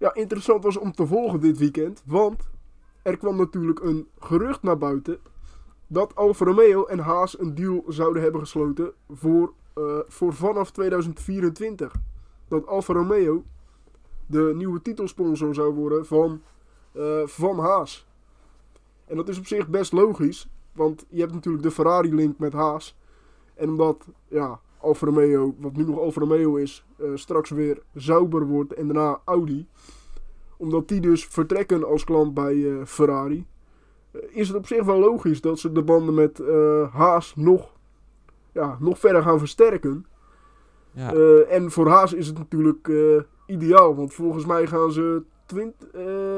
ja, 0.00 0.14
interessant 0.14 0.64
was 0.64 0.76
om 0.76 0.92
te 0.92 1.06
volgen 1.06 1.40
dit 1.40 1.58
weekend. 1.58 2.02
Want 2.06 2.48
er 3.02 3.16
kwam 3.16 3.36
natuurlijk 3.36 3.80
een 3.80 4.08
gerucht 4.18 4.62
naar 4.62 4.78
buiten 4.78 5.18
dat 5.86 6.16
Alfa 6.16 6.44
Romeo 6.44 6.84
en 6.84 6.98
Haas 6.98 7.38
een 7.38 7.54
deal 7.54 7.84
zouden 7.88 8.22
hebben 8.22 8.40
gesloten 8.40 8.92
voor, 9.08 9.52
uh, 9.78 9.98
voor 10.06 10.32
vanaf 10.32 10.70
2024. 10.70 11.92
Dat 12.48 12.66
Alfa 12.66 12.92
Romeo 12.92 13.44
de 14.26 14.52
nieuwe 14.54 14.82
titelsponsor 14.82 15.54
zou 15.54 15.74
worden 15.74 16.06
van, 16.06 16.42
van 17.24 17.58
Haas. 17.58 18.06
En 19.06 19.16
dat 19.16 19.28
is 19.28 19.38
op 19.38 19.46
zich 19.46 19.68
best 19.68 19.92
logisch. 19.92 20.48
Want 20.72 21.06
je 21.08 21.20
hebt 21.20 21.32
natuurlijk 21.32 21.64
de 21.64 21.70
Ferrari-link 21.70 22.38
met 22.38 22.52
Haas. 22.52 22.96
En 23.54 23.68
omdat 23.68 24.08
ja, 24.28 24.60
Alfa 24.80 25.06
Romeo, 25.06 25.54
wat 25.58 25.76
nu 25.76 25.84
nog 25.84 25.98
Alfa 25.98 26.20
Romeo 26.20 26.56
is, 26.56 26.86
uh, 26.98 27.10
straks 27.14 27.50
weer 27.50 27.82
Sauber 27.96 28.46
wordt 28.46 28.72
en 28.72 28.86
daarna 28.86 29.20
Audi. 29.24 29.66
Omdat 30.56 30.88
die 30.88 31.00
dus 31.00 31.26
vertrekken 31.26 31.84
als 31.84 32.04
klant 32.04 32.34
bij 32.34 32.54
uh, 32.54 32.84
Ferrari. 32.84 33.46
Uh, 34.12 34.22
is 34.28 34.48
het 34.48 34.56
op 34.56 34.66
zich 34.66 34.84
wel 34.84 34.98
logisch 34.98 35.40
dat 35.40 35.58
ze 35.58 35.72
de 35.72 35.82
banden 35.82 36.14
met 36.14 36.42
Haas 36.92 37.36
nog, 37.36 37.72
ja, 38.52 38.76
nog 38.80 38.98
verder 38.98 39.22
gaan 39.22 39.38
versterken. 39.38 40.06
Ja. 40.92 41.12
en 41.42 41.70
voor 41.70 41.88
Haas 41.88 42.12
is 42.12 42.26
het 42.26 42.38
natuurlijk 42.38 42.90
ideaal. 43.46 43.94
Want 43.94 44.14
volgens 44.14 44.46
mij 44.46 44.66
gaan 44.66 44.92
ze 44.92 45.22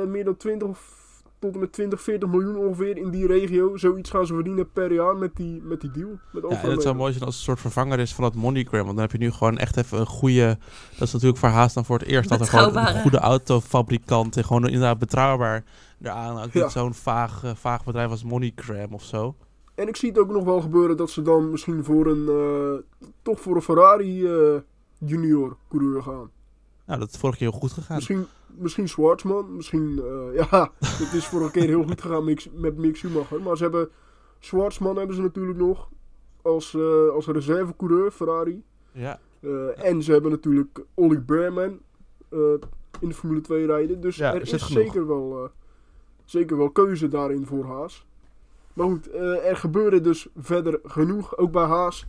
meer 0.08 0.24
dan 0.24 0.36
20 0.36 0.68
of 0.68 1.01
tot 1.42 1.54
en 1.54 1.60
met 1.60 1.72
20, 1.72 2.02
40 2.02 2.28
miljoen 2.28 2.56
ongeveer 2.56 2.96
in 2.96 3.10
die 3.10 3.26
regio. 3.26 3.76
Zoiets 3.76 4.10
gaan 4.10 4.26
ze 4.26 4.34
verdienen 4.34 4.72
per 4.72 4.92
jaar 4.92 5.16
met 5.16 5.36
die, 5.36 5.62
met 5.62 5.80
die 5.80 5.90
deal. 5.90 6.18
Met 6.32 6.44
ja, 6.48 6.62
en 6.62 6.70
het 6.70 6.82
zou 6.82 6.94
mooi 6.94 7.12
zijn 7.12 7.24
als 7.24 7.36
een 7.36 7.42
soort 7.42 7.60
vervanger 7.60 7.98
is 7.98 8.14
van 8.14 8.24
dat 8.24 8.34
MoneyGram. 8.34 8.84
Want 8.84 8.92
dan 8.92 9.00
heb 9.00 9.12
je 9.12 9.18
nu 9.18 9.30
gewoon 9.30 9.58
echt 9.58 9.76
even 9.76 9.98
een 9.98 10.06
goede... 10.06 10.58
Dat 10.90 11.06
is 11.06 11.12
natuurlijk 11.12 11.38
voor 11.38 11.48
Haast 11.48 11.74
dan 11.74 11.84
voor 11.84 11.98
het 11.98 12.08
eerst. 12.08 12.28
Dat 12.28 12.40
er 12.40 12.46
gewoon 12.46 12.76
een 12.76 13.00
goede 13.00 13.18
autofabrikant 13.18 14.36
en 14.36 14.44
gewoon 14.44 14.64
inderdaad 14.64 14.98
betrouwbaar 14.98 15.64
eraan. 16.02 16.42
Ook 16.42 16.54
niet 16.54 16.70
zo'n 16.70 16.94
vaag, 16.94 17.44
uh, 17.44 17.50
vaag 17.54 17.84
bedrijf 17.84 18.10
als 18.10 18.24
MoneyGram 18.24 18.92
of 18.92 19.02
zo. 19.02 19.34
En 19.74 19.88
ik 19.88 19.96
zie 19.96 20.08
het 20.08 20.18
ook 20.18 20.30
nog 20.30 20.44
wel 20.44 20.60
gebeuren 20.60 20.96
dat 20.96 21.10
ze 21.10 21.22
dan 21.22 21.50
misschien 21.50 21.84
voor 21.84 22.06
een... 22.06 22.26
Uh, 22.28 23.08
toch 23.22 23.40
voor 23.40 23.56
een 23.56 23.62
Ferrari 23.62 24.22
uh, 24.22 24.58
junior 24.98 25.56
coureur 25.68 26.02
gaan. 26.02 26.30
Nou, 26.86 26.98
dat 27.00 27.10
is 27.10 27.16
vorige 27.16 27.38
keer 27.38 27.50
heel 27.50 27.60
goed 27.60 27.72
gegaan. 27.72 27.96
Misschien, 27.96 28.26
misschien 28.54 28.88
Schwarzman. 28.88 29.56
Misschien, 29.56 30.00
uh, 30.04 30.34
ja, 30.50 30.72
het 30.78 31.12
is 31.12 31.26
vorige 31.26 31.50
keer 31.50 31.66
heel 31.66 31.82
goed 31.82 32.00
gegaan 32.00 32.24
met 32.52 32.76
Mick 32.76 32.96
Schumacher. 32.96 33.42
Maar 33.42 33.56
ze 33.56 33.62
hebben, 33.62 33.88
Schwarzman 34.38 34.96
hebben 34.96 35.16
ze 35.16 35.22
natuurlijk 35.22 35.58
nog 35.58 35.88
als, 36.42 36.74
uh, 36.74 37.08
als 37.08 37.26
reservecoureur, 37.26 38.10
Ferrari. 38.10 38.62
Ja. 38.92 39.20
Uh, 39.40 39.84
en 39.84 40.02
ze 40.02 40.12
hebben 40.12 40.30
natuurlijk 40.30 40.84
Ollie 40.94 41.20
Behrman 41.20 41.80
in 43.00 43.08
de 43.08 43.14
Formule 43.14 43.40
2 43.40 43.66
rijden. 43.66 44.00
Dus 44.00 44.16
ja, 44.16 44.34
er 44.34 44.40
is 44.40 44.66
zeker 44.66 45.06
wel, 45.06 45.50
zeker 46.24 46.56
wel 46.56 46.70
keuze 46.70 47.08
daarin 47.08 47.46
voor 47.46 47.64
Haas. 47.64 48.06
Maar 48.72 48.86
goed, 48.86 49.12
er 49.44 49.56
gebeurde 49.56 50.00
dus 50.00 50.28
verder 50.36 50.80
genoeg, 50.84 51.36
ook 51.36 51.52
bij 51.52 51.64
Haas. 51.64 52.06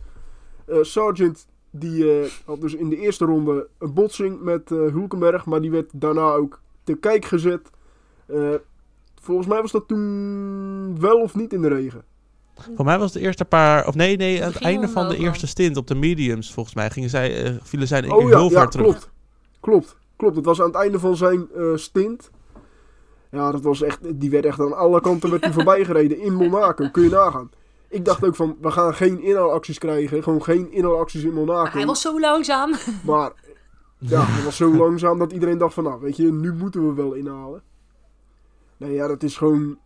Sargent 0.66 1.46
die 1.76 2.04
uh, 2.04 2.30
had 2.44 2.60
dus 2.60 2.74
in 2.74 2.88
de 2.88 2.96
eerste 2.96 3.24
ronde 3.24 3.68
een 3.78 3.92
botsing 3.92 4.40
met 4.40 4.70
uh, 4.70 4.78
Hulkenberg. 4.92 5.44
Maar 5.44 5.60
die 5.60 5.70
werd 5.70 5.90
daarna 5.92 6.32
ook 6.32 6.60
te 6.84 6.94
kijk 6.94 7.24
gezet. 7.24 7.70
Uh, 8.26 8.54
volgens 9.20 9.46
mij 9.46 9.60
was 9.60 9.72
dat 9.72 9.88
toen 9.88 11.00
wel 11.00 11.20
of 11.20 11.34
niet 11.34 11.52
in 11.52 11.62
de 11.62 11.68
regen. 11.68 12.04
Voor 12.74 12.84
mij 12.84 12.98
was 12.98 13.12
de 13.12 13.20
eerste 13.20 13.44
paar... 13.44 13.86
Of 13.86 13.94
nee, 13.94 14.16
nee, 14.16 14.44
aan 14.44 14.52
het 14.52 14.62
einde 14.62 14.88
van 14.88 15.08
de 15.08 15.16
eerste 15.16 15.46
stint 15.46 15.76
op 15.76 15.86
de 15.86 15.94
mediums, 15.94 16.52
volgens 16.52 16.74
mij, 16.74 16.90
gingen 16.90 17.10
zij, 17.10 17.58
vielen 17.62 17.88
zij 17.88 18.08
oh, 18.08 18.28
ja, 18.28 18.38
heel 18.38 18.50
ja, 18.50 18.66
terug. 18.66 18.86
Klopt, 18.86 19.10
klopt, 19.60 19.96
klopt. 20.16 20.36
Het 20.36 20.44
was 20.44 20.60
aan 20.60 20.66
het 20.66 20.74
einde 20.74 20.98
van 20.98 21.16
zijn 21.16 21.48
stint. 21.74 22.30
Ja, 23.30 23.50
dat 23.50 23.62
was 23.62 23.82
echt... 23.82 24.20
Die 24.20 24.30
werd 24.30 24.44
echt 24.44 24.60
aan 24.60 24.76
alle 24.76 25.00
kanten 25.00 25.30
werd 25.30 25.46
voorbij 25.54 25.84
gereden 25.84 26.20
in 26.20 26.34
Monaco. 26.34 26.88
Kun 26.90 27.02
je 27.02 27.10
nagaan. 27.10 27.50
Ik 27.94 28.04
dacht 28.04 28.24
ook 28.24 28.34
van, 28.34 28.56
we 28.60 28.70
gaan 28.70 28.94
geen 28.94 29.20
inhaalacties 29.20 29.78
krijgen. 29.78 30.22
Gewoon 30.22 30.42
geen 30.42 30.72
inhaalacties 30.72 31.22
in 31.22 31.32
Monaco. 31.32 31.76
hij 31.76 31.86
was 31.86 32.00
zo 32.00 32.20
langzaam. 32.20 32.74
Maar 33.04 33.32
ja, 34.12 34.24
hij 34.24 34.44
was 34.44 34.56
zo 34.56 34.76
langzaam 34.76 35.18
dat 35.18 35.32
iedereen 35.32 35.58
dacht 35.58 35.74
van, 35.74 35.84
nou 35.84 36.00
weet 36.00 36.16
je, 36.16 36.32
nu 36.32 36.52
moeten 36.52 36.86
we 36.86 36.94
wel 36.94 37.12
inhalen. 37.12 37.62
Nee, 38.76 38.92
ja, 38.92 39.06
dat 39.06 39.22
is 39.22 39.36
gewoon 39.36 39.78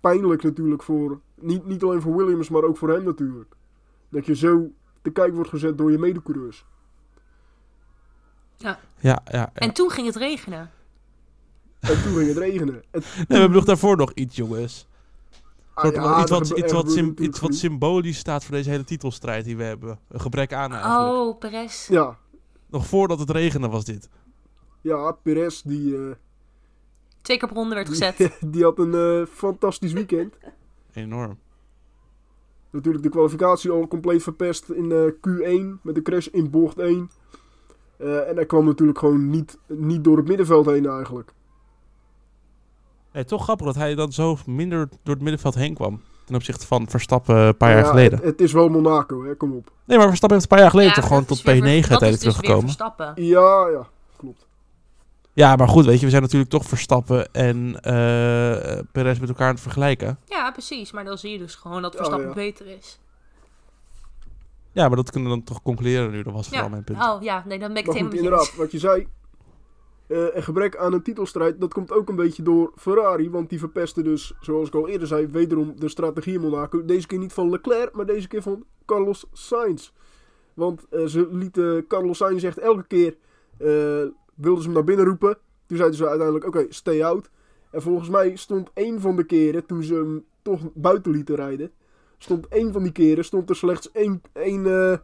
pijnlijk 0.00 0.42
natuurlijk 0.42 0.82
voor, 0.82 1.20
niet, 1.34 1.66
niet 1.66 1.82
alleen 1.82 2.00
voor 2.00 2.16
Williams, 2.16 2.48
maar 2.48 2.62
ook 2.62 2.76
voor 2.76 2.88
hem 2.88 3.04
natuurlijk. 3.04 3.54
Dat 4.08 4.26
je 4.26 4.34
zo 4.34 4.70
te 5.02 5.10
kijk 5.10 5.34
wordt 5.34 5.50
gezet 5.50 5.78
door 5.78 5.90
je 5.90 5.98
medecoureurs. 5.98 6.64
Ja. 8.56 8.78
Ja, 8.98 9.22
ja, 9.24 9.38
ja. 9.38 9.50
En 9.54 9.72
toen 9.72 9.90
ging 9.90 10.06
het 10.06 10.16
regenen. 10.16 10.70
En 11.80 12.02
toen 12.02 12.14
ging 12.14 12.28
het 12.28 12.36
regenen. 12.36 12.82
Nee, 12.92 13.02
we 13.28 13.34
hebben 13.34 13.50
nog 13.50 13.64
daarvoor 13.64 13.96
nog 13.96 14.12
iets, 14.12 14.36
jongens. 14.36 14.88
Ah, 15.82 16.20
iets, 16.20 16.30
wat, 16.30 16.50
iets, 16.50 16.72
wat 16.72 16.96
iets 17.18 17.40
wat 17.40 17.54
symbolisch 17.54 18.18
staat 18.18 18.44
voor 18.44 18.54
deze 18.54 18.70
hele 18.70 18.84
titelstrijd 18.84 19.44
die 19.44 19.56
we 19.56 19.62
hebben. 19.62 19.98
Een 20.08 20.20
gebrek 20.20 20.52
aan 20.52 20.72
eigenlijk. 20.72 21.12
Oh, 21.12 21.38
Perez. 21.38 21.88
Ja. 21.88 22.16
Nog 22.66 22.86
voordat 22.86 23.18
het 23.18 23.30
regende 23.30 23.68
was 23.68 23.84
dit. 23.84 24.08
Ja, 24.80 25.12
Perez 25.12 25.62
die... 25.62 25.92
Uh, 25.92 26.10
Twee 27.22 27.38
keer 27.38 27.48
per 27.48 27.56
ronde 27.56 27.74
werd 27.74 27.88
gezet. 27.88 28.16
Die, 28.16 28.30
die 28.50 28.62
had 28.62 28.78
een 28.78 28.92
uh, 28.92 29.26
fantastisch 29.26 29.92
weekend. 29.92 30.34
Enorm. 30.92 31.38
Natuurlijk 32.70 33.04
de 33.04 33.10
kwalificatie 33.10 33.70
al 33.70 33.88
compleet 33.88 34.22
verpest 34.22 34.68
in 34.68 34.90
uh, 34.90 35.10
Q1 35.12 35.80
met 35.82 35.94
de 35.94 36.02
crash 36.02 36.26
in 36.26 36.50
bocht 36.50 36.78
1. 36.78 37.10
en 37.98 38.34
hij 38.34 38.46
kwam 38.46 38.64
natuurlijk 38.64 38.98
gewoon 38.98 39.30
niet, 39.30 39.58
niet 39.66 40.04
door 40.04 40.16
het 40.16 40.28
middenveld 40.28 40.66
heen 40.66 40.86
eigenlijk. 40.86 41.32
Nee, 43.12 43.24
toch 43.24 43.42
grappig 43.42 43.66
dat 43.66 43.74
hij 43.74 43.94
dan 43.94 44.12
zo 44.12 44.38
minder 44.46 44.88
door 45.02 45.14
het 45.14 45.22
middenveld 45.22 45.54
heen 45.54 45.74
kwam. 45.74 46.02
Ten 46.24 46.34
opzichte 46.34 46.66
van 46.66 46.88
Verstappen 46.88 47.36
een 47.36 47.56
paar 47.56 47.74
jaar 47.74 47.84
geleden. 47.84 48.18
Het, 48.18 48.26
het, 48.26 48.40
is 48.40 48.52
wel 48.52 48.68
Monaco, 48.68 49.24
hè? 49.24 49.34
kom 49.34 49.52
op. 49.52 49.70
Nee, 49.84 49.98
maar 49.98 50.06
Verstappen 50.06 50.38
heeft 50.38 50.50
een 50.50 50.56
paar 50.56 50.66
jaar 50.66 50.76
geleden 50.76 50.94
toch 50.94 51.06
gewoon 51.06 51.24
tot 51.24 51.40
P9 51.40 51.44
uiteindelijk 51.44 52.00
dus 52.00 52.20
teruggekomen. 52.20 52.74
Ja, 53.14 53.68
ja, 53.68 53.88
klopt. 54.16 54.46
Ja, 55.32 55.56
maar 55.56 55.68
goed, 55.68 55.84
weet 55.84 55.98
je, 55.98 56.04
we 56.04 56.10
zijn 56.10 56.22
natuurlijk 56.22 56.50
toch 56.50 56.64
Verstappen 56.64 57.32
en 57.32 57.80
eh 57.80 58.78
Perez 58.92 59.18
met 59.18 59.28
elkaar 59.28 59.46
aan 59.46 59.52
het 59.52 59.62
vergelijken. 59.62 60.18
Ja, 60.24 60.50
precies. 60.50 60.92
Maar 60.92 61.04
dan 61.04 61.18
zie 61.18 61.32
je 61.32 61.38
dus 61.38 61.54
gewoon 61.54 61.82
dat 61.82 61.92
Ja, 61.92 61.98
Verstappen 61.98 62.28
ja. 62.28 62.34
beter 62.34 62.66
is. 62.66 62.98
Ja, 64.72 64.86
maar 64.86 64.96
dat 64.96 65.10
kunnen 65.10 65.30
we 65.30 65.36
dan 65.36 65.44
toch 65.44 65.62
concluderen 65.62 66.10
nu. 66.10 66.22
Dat 66.22 66.32
was 66.32 66.48
vooral 66.48 66.68
mijn 66.68 66.84
punt. 66.84 67.02
Oh 67.02 67.22
ja, 67.22 67.44
nee, 67.46 67.58
dan 67.58 67.68
ben 67.68 67.76
ik 67.76 67.86
het 67.86 67.86
goed, 67.86 67.94
helemaal 67.94 68.16
inderdaad, 68.16 68.56
wat 68.56 68.72
je 68.72 68.78
zei. 68.78 69.06
Eh, 70.10 70.34
een 70.34 70.42
gebrek 70.42 70.76
aan 70.76 70.92
een 70.92 71.02
titelstrijd, 71.02 71.60
dat 71.60 71.72
komt 71.72 71.92
ook 71.92 72.08
een 72.08 72.16
beetje 72.16 72.42
door 72.42 72.72
Ferrari. 72.76 73.30
Want 73.30 73.48
die 73.48 73.58
verpesten 73.58 74.04
dus, 74.04 74.34
zoals 74.40 74.68
ik 74.68 74.74
al 74.74 74.88
eerder 74.88 75.08
zei, 75.08 75.26
wederom 75.26 75.80
de 75.80 75.88
strategie 75.88 76.34
in 76.34 76.40
Monaco. 76.40 76.84
Deze 76.84 77.06
keer 77.06 77.18
niet 77.18 77.32
van 77.32 77.50
Leclerc, 77.50 77.92
maar 77.92 78.06
deze 78.06 78.28
keer 78.28 78.42
van 78.42 78.64
Carlos 78.86 79.26
Sainz. 79.32 79.90
Want 80.54 80.86
eh, 80.88 81.06
ze 81.06 81.28
lieten 81.30 81.86
Carlos 81.86 82.16
Sainz 82.16 82.44
echt 82.44 82.58
elke 82.58 82.86
keer, 82.86 83.16
eh, 83.58 83.68
wilden 84.34 84.62
ze 84.62 84.64
hem 84.64 84.72
naar 84.72 84.84
binnen 84.84 85.06
roepen. 85.06 85.38
Toen 85.66 85.76
zeiden 85.76 85.98
ze 85.98 86.08
uiteindelijk, 86.08 86.46
oké, 86.46 86.66
stay 86.68 87.04
out. 87.04 87.30
En 87.70 87.82
volgens 87.82 88.08
mij 88.08 88.36
stond 88.36 88.70
één 88.74 89.00
van 89.00 89.16
de 89.16 89.24
keren, 89.24 89.66
toen 89.66 89.82
ze 89.82 89.94
hem 89.94 90.24
toch 90.42 90.60
buiten 90.74 91.12
lieten 91.12 91.34
rijden, 91.34 91.72
stond 92.18 92.48
één 92.48 92.72
van 92.72 92.82
die 92.82 92.92
keren, 92.92 93.24
stond 93.24 93.48
er 93.50 93.56
slechts 93.56 93.90
één, 93.92 94.22
één, 94.32 95.02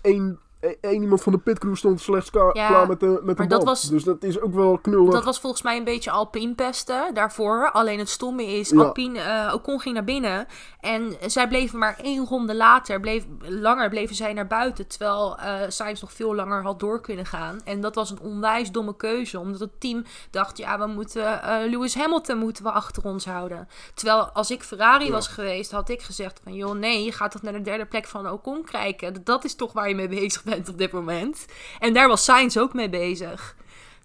één, 0.00 0.38
één 0.80 1.02
iemand 1.02 1.22
van 1.22 1.32
de 1.32 1.38
pitcrew 1.38 1.74
stond 1.76 2.00
slechts 2.00 2.30
Ja, 2.32 2.50
klaar 2.50 2.86
met 2.88 3.00
de, 3.00 3.06
met 3.06 3.18
de 3.18 3.24
maar 3.24 3.36
dat 3.36 3.48
band. 3.48 3.62
was- 3.64 3.82
Dus 3.88 4.04
dat 4.04 4.22
is 4.22 4.40
ook 4.40 4.54
wel 4.54 4.78
knullig. 4.78 5.12
Dat 5.12 5.24
was 5.24 5.40
volgens 5.40 5.62
mij 5.62 5.76
een 5.76 5.84
beetje 5.84 6.10
Alpine 6.10 6.54
pesten 6.54 7.14
daarvoor. 7.14 7.70
Alleen 7.70 7.98
het 7.98 8.08
stomme 8.08 8.46
is, 8.46 8.70
Ja. 8.70 8.82
Alpine, 8.82 9.18
eh 9.20 9.54
Ocon 9.54 9.80
ging 9.80 9.94
naar 9.94 10.04
binnen. 10.04 10.46
En 10.80 11.16
zij 11.26 11.48
bleven 11.48 11.78
maar 11.78 11.98
één 12.02 12.26
ronde 12.26 12.54
later, 12.54 13.00
bleef, 13.00 13.24
langer 13.40 13.88
bleven 13.88 14.16
zij 14.16 14.32
naar 14.32 14.46
buiten. 14.46 14.86
Terwijl 14.86 15.38
eh 15.38 15.54
Sainz 15.68 16.00
nog 16.00 16.12
veel 16.12 16.34
langer 16.34 16.62
had 16.62 16.80
door 16.80 17.00
kunnen 17.00 17.26
gaan. 17.26 17.60
En 17.64 17.80
dat 17.80 17.94
was 17.94 18.10
een 18.10 18.20
onwijs 18.20 18.70
domme 18.70 18.96
keuze. 18.96 19.38
Omdat 19.40 19.60
het 19.60 19.80
team 19.80 20.04
dacht, 20.30 20.58
ja, 20.58 20.78
we 20.78 20.86
moeten 20.86 21.42
eh, 21.42 21.70
Lewis 21.70 21.94
Hamilton 21.94 22.38
moeten 22.38 22.64
we 22.64 22.70
achter 22.70 23.04
ons 23.04 23.24
houden. 23.26 23.68
Terwijl 23.94 24.24
als 24.30 24.50
ik 24.50 24.62
Ferrari 24.62 25.04
Ja. 25.04 25.10
was 25.10 25.28
geweest, 25.28 25.70
had 25.70 25.88
ik 25.88 26.02
gezegd 26.02 26.40
van... 26.44 26.54
joh, 26.54 26.74
nee, 26.74 27.04
je 27.04 27.12
gaat 27.12 27.30
toch 27.30 27.42
naar 27.42 27.52
de 27.52 27.60
derde 27.62 27.84
plek 27.86 28.06
van 28.06 28.30
Ocon 28.30 28.64
kijken. 28.64 29.24
Dat 29.24 29.44
is 29.44 29.54
toch 29.54 29.72
waar 29.72 29.88
je 29.88 29.94
mee 29.94 30.08
bezig 30.08 30.44
bent 30.44 30.55
op 30.68 30.78
dit 30.78 30.92
moment. 30.92 31.46
En 31.78 31.94
daar 31.94 32.08
was 32.08 32.24
Sainz 32.24 32.56
ook 32.56 32.74
mee 32.74 32.88
bezig. 32.88 33.56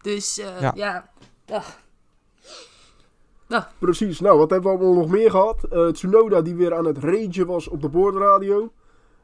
Dus 0.01 0.39
eh, 0.39 0.61
Ja. 0.61 0.71
ja... 0.75 1.09
Ugh. 1.51 1.67
Precies. 3.79 4.19
Nou, 4.19 4.37
wat 4.37 4.49
hebben 4.49 4.71
we 4.71 4.77
allemaal 4.77 5.01
nog 5.01 5.11
meer 5.11 5.29
gehad? 5.31 5.63
Eh, 5.63 5.87
Tsunoda 5.87 6.41
die 6.41 6.55
weer 6.55 6.73
aan 6.75 6.85
het 6.85 6.97
ragen 6.97 7.45
was 7.45 7.67
op 7.67 7.81
de 7.81 7.89
boordradio. 7.89 8.71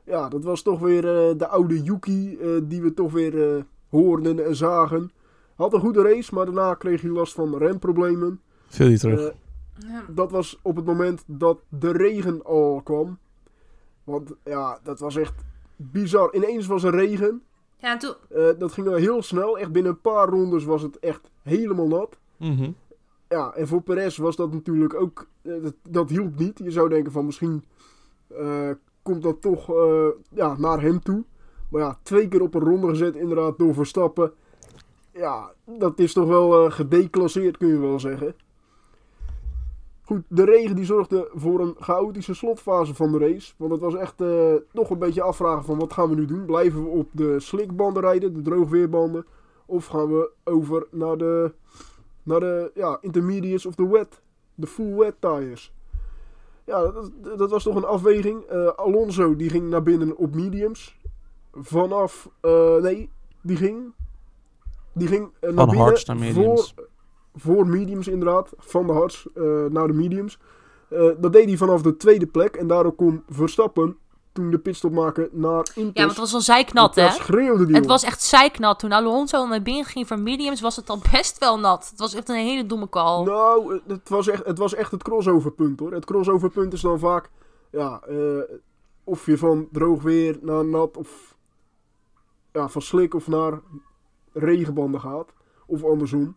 Ja, 0.04 0.30
dat 0.30 0.44
was 0.44 0.62
toch 0.62 0.80
weer 0.80 1.30
eh, 1.30 1.38
de 1.38 1.48
oude 1.48 1.84
Yuki 1.84 2.38
eh, 2.38 2.48
die 2.64 2.82
we 2.82 2.94
toch 2.94 3.12
weer 3.12 3.56
eh, 3.56 3.64
hoorden 3.90 4.46
en 4.46 4.56
zagen. 4.56 5.12
Had 5.56 5.74
een 5.74 5.80
goede 5.80 6.02
race, 6.02 6.34
maar 6.34 6.46
daarna 6.46 6.74
kreeg 6.74 7.02
hij 7.02 7.10
last 7.10 7.34
van 7.34 7.58
remproblemen. 7.58 8.42
Veel 8.68 8.88
niet 8.88 9.00
terug. 9.00 9.20
Eh, 9.28 9.34
Ja. 9.88 10.04
dat 10.10 10.32
was 10.32 10.60
op 10.62 10.76
het 10.76 10.86
moment 10.86 11.24
dat 11.26 11.60
de 11.70 11.92
regen 11.92 12.44
al 12.46 12.82
kwam. 12.84 13.18
Want 14.04 14.32
ja, 14.44 14.80
dat 14.84 15.00
was 15.00 15.16
echt 15.16 15.34
bizar. 15.78 16.36
Ineens 16.36 16.68
was 16.68 16.84
er 16.84 16.96
regen. 16.96 17.42
Ja, 17.78 17.92
en 17.92 18.00
toen, 18.00 18.14
Eh, 18.30 18.48
dat 18.58 18.72
ging 18.72 18.88
wel 18.88 18.96
heel 18.96 19.22
snel. 19.22 19.58
Echt 19.58 19.72
binnen 19.72 19.92
een 19.92 20.02
paar 20.02 20.28
rondes 20.30 20.64
was 20.66 20.82
het 20.82 21.00
echt 21.00 21.30
helemaal 21.42 21.88
nat. 21.88 22.18
Mhm. 22.38 22.72
Ja, 23.30 23.54
en 23.54 23.68
voor 23.68 23.82
Perez 23.82 24.18
was 24.18 24.36
dat 24.36 24.52
natuurlijk 24.54 24.94
ook. 24.94 25.28
eh, 25.42 25.54
dat, 25.62 25.74
dat 25.90 26.10
hielp 26.10 26.40
niet. 26.40 26.60
Je 26.64 26.72
zou 26.72 26.90
denken 26.90 27.12
van 27.12 27.26
misschien 27.26 27.64
eh, 28.28 28.70
komt 29.02 29.24
dat 29.24 29.42
toch 29.42 29.70
eh, 29.76 30.08
ja, 30.34 30.58
naar 30.58 30.82
hem 30.82 31.00
toe. 31.04 31.24
Maar 31.70 31.82
ja, 31.82 32.00
twee 32.04 32.28
keer 32.28 32.42
op 32.42 32.54
een 32.54 32.62
ronde 32.62 32.88
gezet, 32.88 33.16
inderdaad, 33.16 33.58
door 33.58 33.74
Verstappen. 33.74 34.32
Ja, 35.14 35.52
dat 35.66 36.00
is 36.00 36.14
toch 36.14 36.28
wel 36.28 36.66
eh, 36.66 36.72
gedeclasseerd, 36.72 37.58
kun 37.58 37.68
je 37.68 37.80
wel 37.80 38.00
zeggen. 38.00 38.36
Goed, 40.08 40.24
de 40.28 40.46
regen 40.46 40.76
die 40.76 40.86
zorgde 40.86 41.30
voor 41.34 41.60
een 41.60 41.76
chaotische 41.80 42.34
slotfase 42.34 42.96
van 42.96 43.12
de 43.12 43.18
race. 43.18 43.54
Want 43.58 43.72
het 43.72 43.82
was 43.82 43.96
echt 43.96 44.22
eh, 44.22 44.54
nog 44.72 44.90
een 44.90 44.98
beetje 45.00 45.22
afvragen 45.22 45.64
van 45.64 45.80
wat 45.80 45.94
gaan 45.94 46.10
we 46.10 46.16
nu 46.16 46.26
doen? 46.26 46.46
Blijven 46.46 46.84
we 46.84 46.90
op 46.90 47.10
de 47.12 47.40
slikbanden 47.40 48.04
rijden, 48.04 48.34
de 48.34 48.42
droogweerbanden? 48.42 49.26
Of 49.66 49.86
gaan 49.86 50.08
we 50.08 50.32
over 50.44 50.88
naar 50.92 51.18
de, 51.18 51.54
naar 52.24 52.40
de 52.40 52.72
ja, 52.74 52.98
intermediates 53.02 53.66
of 53.66 53.76
de 53.76 53.88
wet, 53.88 54.22
de 54.56 54.68
full 54.68 54.96
wet 54.96 55.16
tires? 55.20 55.74
Ja, 56.64 56.92
dat, 56.92 57.12
dat 57.38 57.50
was 57.50 57.64
toch 57.64 57.76
een 57.76 57.86
afweging. 57.86 58.44
Eh, 58.44 58.68
Alonso 58.68 59.36
die 59.36 59.50
ging 59.50 59.70
naar 59.70 59.84
binnen 59.84 60.18
op 60.18 60.36
mediums. 60.36 60.98
Vanaf, 61.54 62.30
eh, 62.40 62.76
nee, 62.76 63.10
die 63.42 63.58
ging, 63.58 63.94
die 64.94 65.08
ging 65.08 65.32
naar 65.40 65.54
Van 65.54 65.70
binnen 65.70 66.02
naar 66.06 66.18
mediums. 66.18 66.74
Voor, 66.76 66.88
voor 67.38 67.68
mediums 67.68 68.08
inderdaad, 68.08 68.54
van 68.58 68.88
de 68.88 68.94
hards 68.94 69.28
eh, 69.36 69.44
naar 69.70 69.88
de 69.88 69.94
mediums. 69.94 70.40
Eh, 70.90 71.10
dat 71.18 71.34
deed 71.34 71.46
hij 71.46 71.58
vanaf 71.58 71.82
de 71.82 71.98
tweede 71.98 72.28
plek 72.28 72.56
en 72.56 72.68
daardoor 72.68 72.96
kon 72.96 73.24
Verstappen 73.30 73.98
toen 74.38 74.52
de 74.52 74.60
pitstop 74.60 74.92
maken 74.92 75.30
naar 75.32 75.68
Inter. 75.76 75.84
ja, 75.84 75.92
want 75.94 76.10
het 76.10 76.18
was 76.18 76.34
al 76.34 76.42
zeiknat, 76.42 76.96
hè? 76.96 77.04
Dat 77.04 77.14
schreeuwde 77.14 77.66
die 77.66 77.76
Het 77.76 77.86
was 77.86 78.04
echt 78.04 78.22
zeiknat. 78.22 78.80
Toen 78.80 78.92
Alonso 78.92 79.48
naar 79.48 79.62
binnen 79.62 79.86
ging 79.86 80.08
voor 80.08 80.20
mediums, 80.20 80.62
was 80.62 80.76
het 80.76 80.90
al 80.90 81.02
best 81.12 81.38
wel 81.38 81.60
nat. 81.60 81.88
Het 81.90 82.00
was 82.00 82.14
echt 82.14 82.30
een 82.30 82.36
hele 82.36 82.66
domme 82.66 82.90
call. 82.90 83.24
Nou, 83.24 83.82
het 83.88 84.10
was, 84.10 84.28
echt, 84.28 84.46
het 84.46 84.58
was 84.58 84.74
echt 84.74 84.92
het 84.92 85.04
crossoverpunt 85.04 85.80
hoor. 85.80 85.94
Het 85.94 86.06
crossoverpunt 86.06 86.74
is 86.74 86.82
dan 86.82 87.00
vaak, 87.00 87.30
ja, 87.72 88.02
eh, 88.08 88.18
of 89.04 89.26
je 89.26 89.38
van 89.38 89.68
droog 89.72 90.02
weer 90.02 90.38
naar 90.42 90.66
nat 90.66 90.98
of 90.98 91.36
ja, 92.54 92.68
van 92.68 92.82
slik 92.82 93.14
of 93.14 93.28
naar 93.28 93.60
regenbanden 94.34 95.02
gaat. 95.02 95.34
Of 95.66 95.84
andersom. 95.84 96.36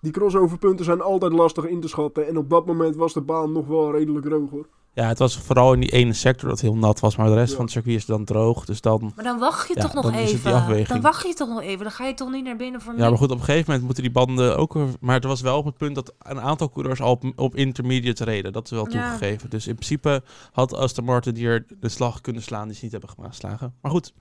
Die 0.00 0.12
crossoverpunten 0.12 0.84
zijn 0.84 1.00
altijd 1.00 1.32
lastig 1.32 1.64
in 1.64 1.80
te 1.80 1.88
schatten. 1.88 2.26
En 2.28 2.36
op 2.38 2.50
dat 2.50 2.66
moment 2.66 2.96
was 2.96 3.12
de 3.12 3.20
baan 3.20 3.52
nog 3.52 3.66
wel 3.66 3.92
redelijk 3.92 4.24
droog 4.26 4.50
hoor. 4.50 4.66
Ja, 4.92 5.08
het 5.08 5.18
was 5.18 5.38
vooral 5.38 5.72
in 5.72 5.80
die 5.80 5.90
ene 5.90 6.12
sector 6.12 6.48
dat 6.48 6.60
heel 6.60 6.74
nat 6.76 7.00
was, 7.00 7.16
maar 7.16 7.26
de 7.26 7.34
rest 7.34 7.48
Ja. 7.50 7.54
van 7.56 7.64
het 7.64 7.72
circuit 7.74 7.96
is 7.96 8.06
dan 8.06 8.24
droog. 8.24 8.64
Dus 8.64 8.80
dan... 8.80 9.12
Maar 9.16 9.24
dan 9.24 9.38
wacht 9.38 9.68
je 9.68 9.74
Ja, 9.76 9.82
toch 9.82 9.94
nog 9.94 10.04
dan 10.04 10.12
is 10.14 10.18
het 10.20 10.28
die 10.28 10.38
even. 10.38 10.52
afweging. 10.62 10.88
Dan 10.88 11.00
wacht 11.00 11.26
je 11.26 11.34
toch 11.34 11.48
nog 11.48 11.62
even. 11.62 11.82
Dan 11.82 11.92
ga 11.92 12.06
je 12.06 12.14
toch 12.14 12.30
niet 12.30 12.44
naar 12.44 12.56
binnen 12.56 12.80
voor 12.80 12.92
Ja, 12.96 13.08
maar 13.08 13.18
goed, 13.18 13.30
op 13.30 13.38
een 13.38 13.44
gegeven 13.44 13.64
moment 13.66 13.84
moeten 13.84 14.02
die 14.02 14.12
banden 14.12 14.56
ook... 14.58 14.72
weer- 14.74 14.86
Maar 15.00 15.14
het 15.14 15.24
was 15.24 15.40
wel 15.40 15.58
op 15.58 15.64
het 15.64 15.76
punt 15.76 15.94
dat 15.94 16.14
een 16.18 16.40
aantal 16.40 16.68
coureurs 16.70 17.00
al 17.00 17.10
op, 17.10 17.24
op 17.36 17.54
intermediate 17.56 18.24
reden. 18.24 18.52
Dat 18.52 18.64
is 18.64 18.70
wel 18.70 18.88
Ja. 18.90 19.10
toegegeven. 19.10 19.50
Dus 19.50 19.66
in 19.66 19.74
principe 19.74 20.22
had 20.52 20.74
Aston 20.74 21.04
Martin 21.04 21.36
hier 21.36 21.66
de 21.80 21.88
slag 21.88 22.20
kunnen 22.20 22.42
slaan 22.42 22.66
die 22.68 22.76
ze 22.76 22.82
niet 22.84 22.92
hebben 22.92 23.10
geslagen. 23.28 23.74
Maar 23.80 23.90
goed, 23.90 24.12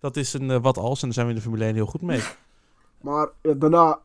dat 0.00 0.16
is 0.16 0.32
een 0.32 0.50
eh, 0.50 0.62
wat 0.62 0.78
als 0.78 0.98
en 1.00 1.04
daar 1.04 1.14
zijn 1.14 1.26
we 1.26 1.32
in 1.32 1.38
de 1.38 1.44
Formule 1.44 1.64
1 1.64 1.74
heel 1.74 1.86
goed 1.86 2.02
mee. 2.02 2.20
Maar 3.00 3.28
ja, 3.42 3.52
daarna 3.52 3.98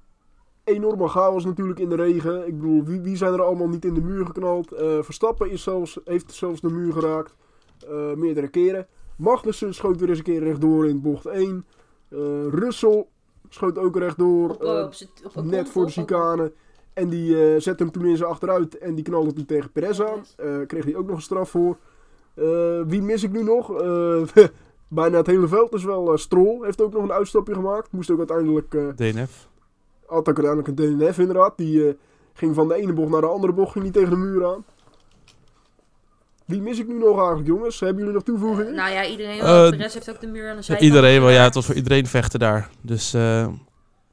enorme 0.66 1.08
chaos 1.08 1.46
natuurlijk 1.46 1.80
in 1.80 1.90
de 1.90 1.96
regen. 1.96 2.48
Ik 2.48 2.60
bedoel, 2.60 2.84
wie, 2.84 3.00
wie 3.02 3.18
zijn 3.18 3.34
er 3.34 3.42
allemaal 3.42 3.68
niet 3.68 3.86
in 3.86 3.94
de 3.94 4.02
muur 4.02 4.26
geknald? 4.26 4.72
Eh, 4.72 4.98
Verstappen 5.02 5.50
is 5.50 5.64
zelfs, 5.64 6.00
heeft 6.06 6.34
zelfs 6.34 6.62
de 6.62 6.70
muur 6.70 6.94
geraakt. 6.94 7.36
eh, 7.90 8.14
meerdere 8.14 8.48
keren. 8.48 8.88
Magnussen 9.18 9.74
schoot 9.74 10.00
weer 10.00 10.10
eens 10.10 10.18
een 10.18 10.24
keer 10.24 10.44
rechtdoor 10.44 10.88
in 10.88 11.02
bocht 11.02 11.26
1. 11.26 11.66
Eh 12.10 12.18
Russell 12.50 13.06
schoot 13.50 13.78
ook 13.78 13.98
rechtdoor. 13.98 14.50
Op, 14.50 14.60
op 15.36 15.44
net 15.44 15.70
voor 15.70 15.86
de 15.86 15.92
chicane. 15.92 16.52
En 16.94 17.10
die 17.10 17.54
eh 17.54 17.62
zette 17.62 17.84
hem 17.84 17.92
toen 17.92 18.06
in 18.06 18.18
zijn 18.18 18.30
achteruit. 18.30 18.78
En 18.78 18.96
die 18.96 19.04
knalde 19.04 19.34
toen 19.34 19.46
tegen 19.46 19.72
Perez 19.72 20.00
aan. 20.00 20.24
Eh, 20.38 20.58
kreeg 20.68 20.84
hij 20.84 20.96
ook 20.96 21.08
nog 21.08 21.16
een 21.16 21.22
straf 21.22 21.50
voor. 21.50 21.78
Eh, 22.34 22.82
wie 22.88 23.02
mis 23.02 23.24
ik 23.24 23.32
nu 23.32 23.44
nog? 23.44 23.82
Eh, 23.82 24.22
bijna 24.88 25.18
het 25.18 25.28
hele 25.28 25.48
veld 25.48 25.74
is 25.74 25.84
wel 25.84 26.12
eh, 26.12 26.18
Stroll. 26.18 26.60
Heeft 26.64 26.82
ook 26.82 26.94
nog 26.94 27.04
een 27.04 27.12
uitstapje 27.12 27.54
gemaakt. 27.54 27.92
Moest 27.92 28.12
ook 28.12 28.18
uiteindelijk... 28.18 28.74
eh, 28.74 28.88
DNF. 28.96 29.48
Had 30.08 30.30
ook 30.30 30.40
uiteindelijk 30.40 30.68
een 30.68 30.98
DNF 30.98 31.18
inderdaad. 31.20 31.58
Die 31.58 31.88
eh, 31.88 31.94
ging 32.34 32.56
van 32.56 32.68
de 32.68 32.76
ene 32.76 32.94
bocht 32.94 33.10
naar 33.12 33.22
de 33.22 33.28
andere 33.28 33.54
bocht. 33.54 33.72
Ging 33.72 33.84
niet 33.84 33.94
tegen 33.94 34.10
de 34.10 34.16
muur 34.16 34.46
aan. 34.46 34.64
Wie 36.46 36.62
mis 36.62 36.80
ik 36.80 36.88
nu 36.88 36.98
nog 36.98 37.18
eigenlijk, 37.18 37.48
jongens? 37.48 37.80
Hebben 37.80 37.98
jullie 37.98 38.14
nog 38.14 38.24
toevoegingen? 38.24 38.76
Nou 38.76 38.92
ja, 38.92 39.06
iedereen 39.06 39.40
Eh, 39.40 39.70
de 39.70 39.76
rest 39.76 39.94
heeft 39.94 40.10
ook 40.10 40.22
de 40.22 40.28
muur 40.28 40.44
aan 40.44 40.50
de 40.50 40.56
Ja, 40.56 40.62
zijkant. 40.62 40.90
iedereen 40.90 41.22
wel, 41.22 41.30
ja, 41.30 41.44
het 41.44 41.54
was 41.54 41.66
voor 41.66 41.76
iedereen 41.76 42.08
vechten 42.08 42.40
daar. 42.40 42.70
Dus 42.82 43.14
eh, 43.14 43.48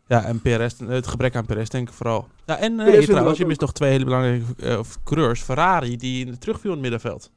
ja, 0.06 0.24
en 0.24 0.40
PRS, 0.40 0.74
het 0.86 1.06
gebrek 1.06 1.36
aan 1.36 1.46
PRS 1.46 1.68
denk 1.68 1.88
ik 1.88 1.94
vooral. 1.94 2.28
Ja, 2.46 2.58
en 2.58 2.74
nee, 2.74 3.06
trouwens, 3.06 3.38
je 3.38 3.46
mist 3.46 3.60
nog 3.60 3.72
twee 3.72 3.90
hele 3.90 4.04
belangrijke 4.04 4.78
of 4.78 4.98
coureurs. 5.04 5.42
Ferrari, 5.42 5.96
die 5.96 6.24
in 6.26 6.30
de 6.32 6.38
terugviel 6.38 6.70
in 6.70 6.76
het 6.76 6.82
middenveld. 6.90 7.30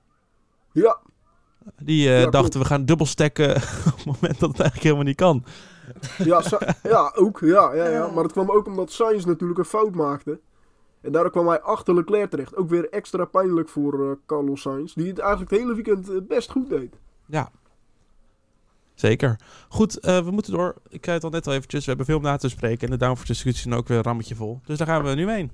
Ja, 0.71 0.97
Die 1.77 2.07
eh, 2.09 2.21
Ja, 2.21 2.29
dachten, 2.29 2.59
we 2.59 2.65
gaan 2.65 2.85
dubbel 2.85 3.05
stacken 3.05 3.55
op 3.91 3.95
het 3.95 4.05
moment 4.05 4.39
dat 4.39 4.49
het 4.49 4.59
eigenlijk 4.59 4.81
helemaal 4.83 5.03
niet 5.03 5.15
kan. 5.15 5.45
ja, 6.31 6.43
ja, 6.83 7.11
ook. 7.15 7.39
Ja, 7.39 7.73
ja, 7.73 7.87
ja. 7.87 8.11
Maar 8.11 8.23
het 8.23 8.31
kwam 8.31 8.51
ook 8.51 8.65
omdat 8.65 8.91
Sainz 8.91 9.25
natuurlijk 9.25 9.59
een 9.59 9.65
fout 9.65 9.95
maakte. 9.95 10.39
En 11.01 11.11
daardoor 11.11 11.31
kwam 11.31 11.47
hij 11.47 11.61
achter 11.61 11.95
Leclerc 11.95 12.29
terecht. 12.29 12.55
Ook 12.55 12.69
weer 12.69 12.89
extra 12.89 13.25
pijnlijk 13.25 13.69
voor 13.69 14.09
eh, 14.09 14.15
Carlos 14.25 14.61
Sainz. 14.61 14.93
Die 14.93 15.07
het 15.07 15.19
eigenlijk 15.19 15.51
het 15.51 15.59
hele 15.59 15.73
weekend 15.73 16.09
eh, 16.09 16.15
best 16.27 16.51
goed 16.51 16.69
deed. 16.69 16.95
Ja. 17.25 17.51
Zeker. 18.93 19.39
Goed, 19.69 19.99
eh, 19.99 20.23
we 20.23 20.31
moeten 20.31 20.53
door. 20.53 20.75
Ik 20.89 21.03
zei 21.03 21.15
het 21.15 21.25
al 21.25 21.29
net 21.29 21.47
al 21.47 21.53
eventjes. 21.53 21.81
We 21.81 21.87
hebben 21.87 22.05
veel 22.05 22.17
om 22.17 22.23
na 22.23 22.37
te 22.37 22.49
spreken. 22.49 22.87
En 22.87 22.93
de 22.93 23.05
downforce 23.05 23.31
discussie 23.31 23.71
is 23.71 23.77
ook 23.77 23.87
weer 23.87 23.97
een 23.97 24.03
rammetje 24.03 24.35
vol. 24.35 24.59
Dus 24.65 24.77
daar 24.77 24.87
gaan 24.87 25.03
we 25.03 25.13
nu 25.13 25.29
heen. 25.29 25.51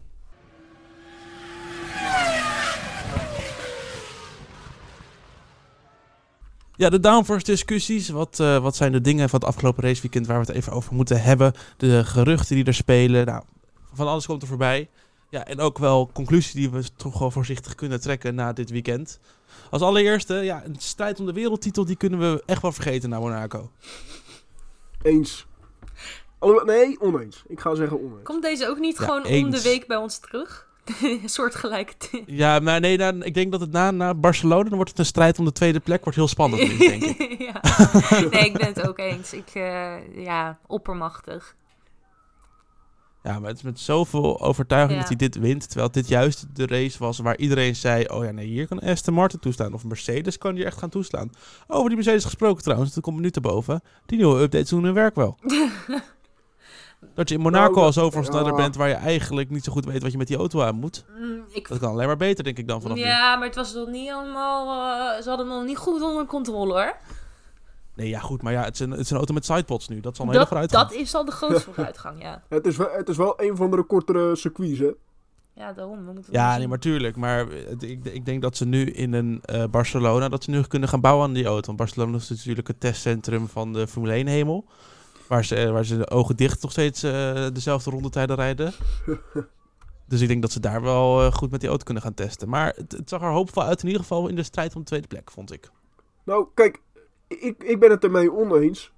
Ja, 6.81 6.89
de 6.89 6.99
downforce 6.99 7.45
discussies. 7.45 8.09
Wat, 8.09 8.39
eh, 8.39 8.57
wat 8.61 8.75
zijn 8.75 8.91
de 8.91 9.01
dingen 9.01 9.29
van 9.29 9.39
het 9.39 9.47
afgelopen 9.47 9.83
raceweekend 9.83 10.27
waar 10.27 10.39
we 10.39 10.45
het 10.45 10.55
even 10.55 10.73
over 10.73 10.93
moeten 10.93 11.21
hebben? 11.21 11.53
De 11.77 12.05
geruchten 12.05 12.55
die 12.55 12.65
er 12.65 12.73
spelen. 12.73 13.25
Nou, 13.25 13.43
van 13.93 14.07
alles 14.07 14.25
komt 14.25 14.41
er 14.41 14.47
voorbij. 14.47 14.89
Ja, 15.29 15.45
en 15.45 15.59
ook 15.59 15.77
wel 15.77 16.09
conclusies 16.13 16.51
die 16.51 16.69
we 16.69 16.83
toch 16.95 17.19
wel 17.19 17.31
voorzichtig 17.31 17.75
kunnen 17.75 18.01
trekken 18.01 18.35
na 18.35 18.53
dit 18.53 18.69
weekend. 18.69 19.19
Als 19.69 19.81
allereerste, 19.81 20.33
ja, 20.33 20.65
een 20.65 20.75
strijd 20.79 21.19
om 21.19 21.25
de 21.25 21.33
wereldtitel, 21.33 21.85
die 21.85 21.95
kunnen 21.95 22.19
we 22.19 22.43
echt 22.45 22.61
wel 22.61 22.71
vergeten 22.71 23.09
naar 23.09 23.19
Monaco. 23.19 23.71
Eens. 25.01 25.45
Nee, 26.65 27.01
oneens. 27.01 27.43
Ik 27.47 27.59
ga 27.59 27.75
zeggen 27.75 27.99
oneens. 27.99 28.23
Komt 28.23 28.41
deze 28.41 28.67
ook 28.67 28.79
niet 28.79 28.97
Ja, 28.97 29.05
gewoon 29.05 29.43
om 29.43 29.51
de 29.51 29.61
week 29.61 29.87
bij 29.87 29.97
ons 29.97 30.19
terug? 30.19 30.69
Een 31.23 31.29
soort 31.29 31.55
gelijke 31.55 32.23
Ja, 32.25 32.59
maar 32.59 32.79
nee, 32.79 32.97
nou, 32.97 33.21
ik 33.21 33.33
denk 33.33 33.51
dat 33.51 33.61
het 33.61 33.71
na, 33.71 33.91
na 33.91 34.13
Barcelona, 34.13 34.63
dan 34.63 34.75
wordt 34.75 34.89
het 34.89 34.99
een 34.99 35.05
strijd 35.05 35.39
om 35.39 35.45
de 35.45 35.51
tweede 35.51 35.79
plek. 35.79 36.03
Wordt 36.03 36.17
heel 36.17 36.27
spannend, 36.27 36.67
nu, 36.67 36.77
denk 36.77 37.03
ik. 37.03 37.39
ja. 37.51 37.61
Nee, 38.29 38.45
ik 38.45 38.57
ben 38.57 38.67
het 38.67 38.87
ook 38.87 38.99
eens. 38.99 39.33
Ik, 39.33 39.49
eh, 39.53 40.15
ja, 40.15 40.57
oppermachtig. 40.67 41.55
Ja, 43.23 43.39
maar 43.39 43.49
het 43.49 43.57
is 43.57 43.63
met 43.63 43.79
zoveel 43.79 44.41
overtuiging 44.41 44.93
Ja. 44.93 44.99
dat 44.99 45.07
hij 45.07 45.17
dit 45.17 45.35
wint. 45.35 45.67
Terwijl 45.69 45.91
dit 45.91 46.07
juist 46.07 46.45
de 46.53 46.65
race 46.65 46.99
was 46.99 47.19
waar 47.19 47.37
iedereen 47.37 47.75
zei... 47.75 48.05
Oh 48.05 48.25
ja, 48.25 48.31
nee, 48.31 48.47
hier 48.47 48.67
kan 48.67 48.79
Aston 48.79 49.13
Martin 49.13 49.39
toestaan. 49.39 49.73
Of 49.73 49.83
Mercedes 49.83 50.37
kan 50.37 50.55
hier 50.55 50.65
echt 50.65 50.77
gaan 50.77 50.89
toeslaan. 50.89 51.29
Over 51.67 51.87
die 51.87 51.95
Mercedes 51.95 52.23
gesproken 52.23 52.63
trouwens, 52.63 52.93
dat 52.93 53.03
komt 53.03 53.19
nu 53.19 53.31
te 53.31 53.41
boven. 53.41 53.81
Die 54.05 54.17
nieuwe 54.17 54.41
updates 54.41 54.69
doen 54.69 54.83
hun 54.83 54.93
werk 54.93 55.15
wel. 55.15 55.37
dat 57.13 57.29
je 57.29 57.35
in 57.35 57.41
Monaco 57.41 57.73
Nou, 57.73 57.85
al 57.85 57.93
zoveel 57.93 58.23
sneller 58.23 58.45
ja. 58.51 58.55
bent... 58.55 58.75
waar 58.75 58.87
je 58.87 58.93
eigenlijk 58.93 59.49
niet 59.49 59.63
zo 59.63 59.71
goed 59.71 59.85
weet 59.85 60.01
wat 60.01 60.11
je 60.11 60.17
met 60.17 60.27
die 60.27 60.37
auto 60.37 60.61
aan 60.61 60.75
moet. 60.75 61.05
Mm, 61.19 61.41
ik, 61.49 61.67
Dat 61.67 61.79
kan 61.79 61.91
alleen 61.91 62.07
maar 62.07 62.17
beter, 62.17 62.43
denk 62.43 62.57
ik 62.57 62.67
dan 62.67 62.81
vanaf 62.81 62.97
nu. 62.97 63.03
ja, 63.03 63.35
maar 63.35 63.47
het 63.47 63.55
was 63.55 63.73
nog 63.73 63.87
niet 63.87 64.09
allemaal... 64.11 64.67
eh, 65.15 65.21
ze 65.23 65.29
hadden 65.29 65.47
hem 65.47 65.55
nog 65.57 65.65
niet 65.65 65.77
goed 65.77 66.01
onder 66.01 66.25
controle, 66.25 66.73
hoor. 66.73 66.95
Nee, 67.95 68.09
ja 68.09 68.19
goed, 68.19 68.41
maar 68.41 68.53
ja, 68.53 68.63
het 68.63 68.73
is 68.73 68.79
een, 68.79 68.91
het 68.91 68.99
is 68.99 69.09
een 69.09 69.17
auto 69.17 69.33
met 69.33 69.45
sidepods 69.45 69.87
nu. 69.87 69.99
Dat 69.99 70.13
is 70.13 70.19
al 70.19 70.25
een 70.25 70.31
hele 70.31 70.39
Dat, 70.43 70.47
vooruitgang. 70.51 70.89
dat 70.89 70.97
is 70.99 71.15
al 71.15 71.25
de 71.25 71.31
grootste 71.31 71.71
vooruitgang, 71.73 72.21
ja. 72.21 72.41
Het 72.49 72.65
is, 72.65 72.77
wel, 72.77 72.89
het 72.91 73.09
is 73.09 73.17
wel 73.17 73.41
een 73.41 73.55
van 73.55 73.71
de 73.71 73.83
kortere 73.83 74.35
circuits, 74.35 74.79
hè? 74.79 74.91
Ja, 75.53 75.73
daarom. 75.73 76.05
We 76.05 76.11
moeten 76.13 76.33
Ja, 76.33 76.57
nee, 76.57 76.67
maar 76.67 76.79
tuurlijk. 76.79 77.15
Maar 77.15 77.45
het- 77.69 77.83
ik, 77.83 78.05
ik 78.05 78.25
denk 78.25 78.41
dat 78.41 78.57
ze 78.57 78.65
nu 78.65 78.85
in 78.85 79.13
een 79.13 79.39
eh, 79.45 79.63
Barcelona, 79.71 80.29
dat 80.29 80.43
ze 80.43 80.49
nu 80.49 80.61
kunnen 80.61 80.89
gaan 80.89 81.01
bouwen 81.01 81.25
aan 81.27 81.33
die 81.33 81.45
auto. 81.45 81.65
Want 81.65 81.77
Barcelona 81.77 82.17
is 82.17 82.29
natuurlijk 82.29 82.67
het 82.67 82.79
testcentrum 82.79 83.47
van 83.47 83.73
de 83.73 83.87
Formule 83.87 84.13
1 84.13 84.27
hemel. 84.27 84.65
Waar 85.31 85.45
ze, 85.45 85.55
eh, 85.55 85.71
waar 85.71 85.85
ze 85.85 85.97
de 85.97 86.09
ogen 86.09 86.35
dicht 86.35 86.61
nog 86.61 86.71
steeds 86.71 87.03
eh, 87.03 87.47
dezelfde 87.53 87.89
rondetijden 87.89 88.35
rijden. 88.35 88.73
dus 90.09 90.21
ik 90.21 90.27
denk 90.27 90.41
dat 90.41 90.51
ze 90.51 90.59
daar 90.59 90.81
wel 90.81 91.21
eh, 91.21 91.31
goed 91.31 91.51
met 91.51 91.59
die 91.59 91.69
auto 91.69 91.83
kunnen 91.83 92.03
gaan 92.03 92.13
testen. 92.13 92.49
Maar 92.49 92.73
het, 92.75 92.91
het 92.91 93.09
zag 93.09 93.21
er 93.21 93.29
hoopvol 93.29 93.63
uit 93.63 93.81
in 93.81 93.87
ieder 93.87 94.01
geval 94.01 94.27
in 94.27 94.35
de 94.35 94.43
strijd 94.43 94.75
om 94.75 94.81
de 94.81 94.87
tweede 94.87 95.07
plek, 95.07 95.31
vond 95.31 95.51
ik. 95.53 95.69
Nou, 96.23 96.47
kijk, 96.53 96.81
ik, 97.27 97.63
ik 97.63 97.79
ben 97.79 97.89
het 97.89 98.03
ermee 98.03 98.33
oneens. 98.33 98.91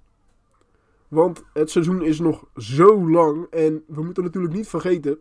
Want 1.08 1.42
het 1.52 1.70
seizoen 1.70 2.02
is 2.02 2.18
nog 2.18 2.44
zo 2.56 3.10
lang. 3.10 3.46
En 3.50 3.84
we 3.86 4.02
moeten 4.02 4.22
natuurlijk 4.22 4.54
niet 4.54 4.68
vergeten 4.68 5.18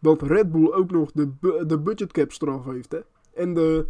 dat 0.00 0.22
Red 0.22 0.52
Bull 0.52 0.72
ook 0.72 0.90
nog 0.90 1.10
de, 1.12 1.26
bu- 1.26 1.66
de 1.66 1.78
budgetcap 1.78 2.32
straf 2.32 2.64
heeft. 2.64 2.92
Hè? 2.92 3.00
En 3.34 3.54
de, 3.54 3.86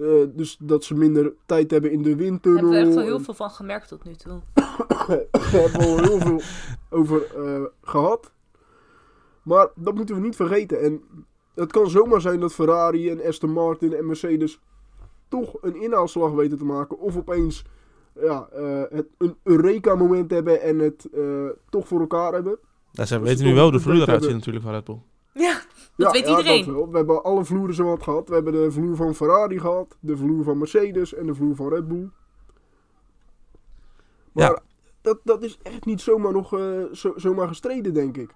eh, 0.00 0.36
dus 0.36 0.56
dat 0.60 0.84
ze 0.84 0.94
minder 0.94 1.32
tijd 1.46 1.70
hebben 1.70 1.90
in 1.90 2.02
de 2.02 2.08
Daar 2.08 2.18
windtunnel. 2.18 2.62
hebben 2.62 2.80
we 2.80 2.86
echt 2.86 2.94
wel 2.94 3.04
heel 3.04 3.20
veel 3.20 3.34
van 3.34 3.50
gemerkt 3.50 3.88
tot 3.88 4.04
nu 4.04 4.14
toe. 4.14 4.40
Daar 4.54 5.26
hebben 5.52 5.80
we 5.80 5.86
al 5.86 5.98
heel 5.98 6.18
veel 6.18 6.40
over 6.90 7.36
eh, 7.36 7.62
gehad. 7.82 8.32
Maar 9.42 9.68
dat 9.74 9.94
moeten 9.94 10.14
we 10.14 10.20
niet 10.20 10.36
vergeten. 10.36 10.80
En 10.80 11.02
het 11.54 11.72
kan 11.72 11.90
zomaar 11.90 12.20
zijn 12.20 12.40
dat 12.40 12.52
Ferrari 12.52 13.10
en 13.10 13.26
Aston 13.26 13.52
Martin 13.52 13.94
en 13.94 14.06
Mercedes 14.06 14.60
toch 15.28 15.56
een 15.60 15.82
inhaalslag 15.82 16.32
weten 16.32 16.58
te 16.58 16.64
maken. 16.64 16.98
Of 16.98 17.16
opeens 17.16 17.64
ja, 18.20 18.48
eh, 18.52 18.82
het, 18.88 19.06
een 19.18 19.36
Eureka-moment 19.42 20.30
hebben 20.30 20.62
en 20.62 20.78
het 20.78 21.08
eh, 21.12 21.46
toch 21.68 21.88
voor 21.88 22.00
elkaar 22.00 22.32
hebben. 22.32 22.58
Ja, 22.90 23.04
ze 23.04 23.14
ze 23.14 23.20
weten 23.20 23.44
nu 23.44 23.54
wel 23.54 23.70
de 23.70 23.80
vloer 23.80 24.02
eruit 24.02 24.24
zien 24.24 24.32
natuurlijk 24.32 24.64
van 24.64 24.74
Red 24.74 24.84
Bull. 24.84 24.98
Ja, 25.32 25.60
dat 25.96 26.12
weet 26.12 26.28
ja, 26.28 26.38
iedereen. 26.38 26.64
Dat 26.64 26.74
wel. 26.74 26.90
We 26.90 26.96
hebben 26.96 27.22
alle 27.22 27.44
vloeren 27.44 27.74
zo 27.74 27.84
wat 27.84 28.02
gehad. 28.02 28.28
We 28.28 28.34
hebben 28.34 28.52
de 28.52 28.70
vloer 28.70 28.96
van 28.96 29.14
Ferrari 29.14 29.60
gehad, 29.60 29.96
de 30.00 30.16
vloer 30.16 30.44
van 30.44 30.58
Mercedes 30.58 31.14
en 31.14 31.26
de 31.26 31.34
vloer 31.34 31.56
van 31.56 31.68
Red 31.68 31.88
Bull. 31.88 32.10
Maar 34.32 34.62
dat, 35.00 35.20
dat 35.24 35.42
is 35.42 35.58
echt 35.62 35.84
niet 35.84 36.00
zomaar, 36.00 36.32
nog, 36.32 36.58
eh, 36.58 36.82
zo, 36.92 37.12
zomaar 37.16 37.48
gestreden, 37.48 37.94
denk 37.94 38.16
ik. 38.16 38.34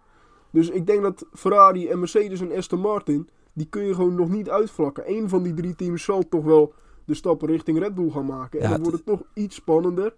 Dus 0.50 0.70
ik 0.70 0.86
denk 0.86 1.02
dat 1.02 1.26
Ferrari 1.32 1.88
en 1.88 1.98
Mercedes 1.98 2.40
en 2.40 2.52
Aston 2.52 2.80
Martin, 2.80 3.28
die 3.52 3.66
kun 3.66 3.84
je 3.84 3.94
gewoon 3.94 4.14
nog 4.14 4.28
niet 4.28 4.50
uitvlakken. 4.50 5.10
Eén 5.10 5.28
van 5.28 5.42
die 5.42 5.54
drie 5.54 5.74
teams 5.74 6.04
zal 6.04 6.28
toch 6.28 6.44
wel 6.44 6.74
de 7.04 7.14
stappen 7.14 7.48
richting 7.48 7.78
Red 7.78 7.94
Bull 7.94 8.10
gaan 8.10 8.26
maken. 8.26 8.60
En 8.60 8.64
Ja, 8.68 8.72
dan 8.74 8.82
wordt 8.82 8.96
het 8.96 9.06
toch 9.06 9.22
iets 9.34 9.56
spannender. 9.56 10.14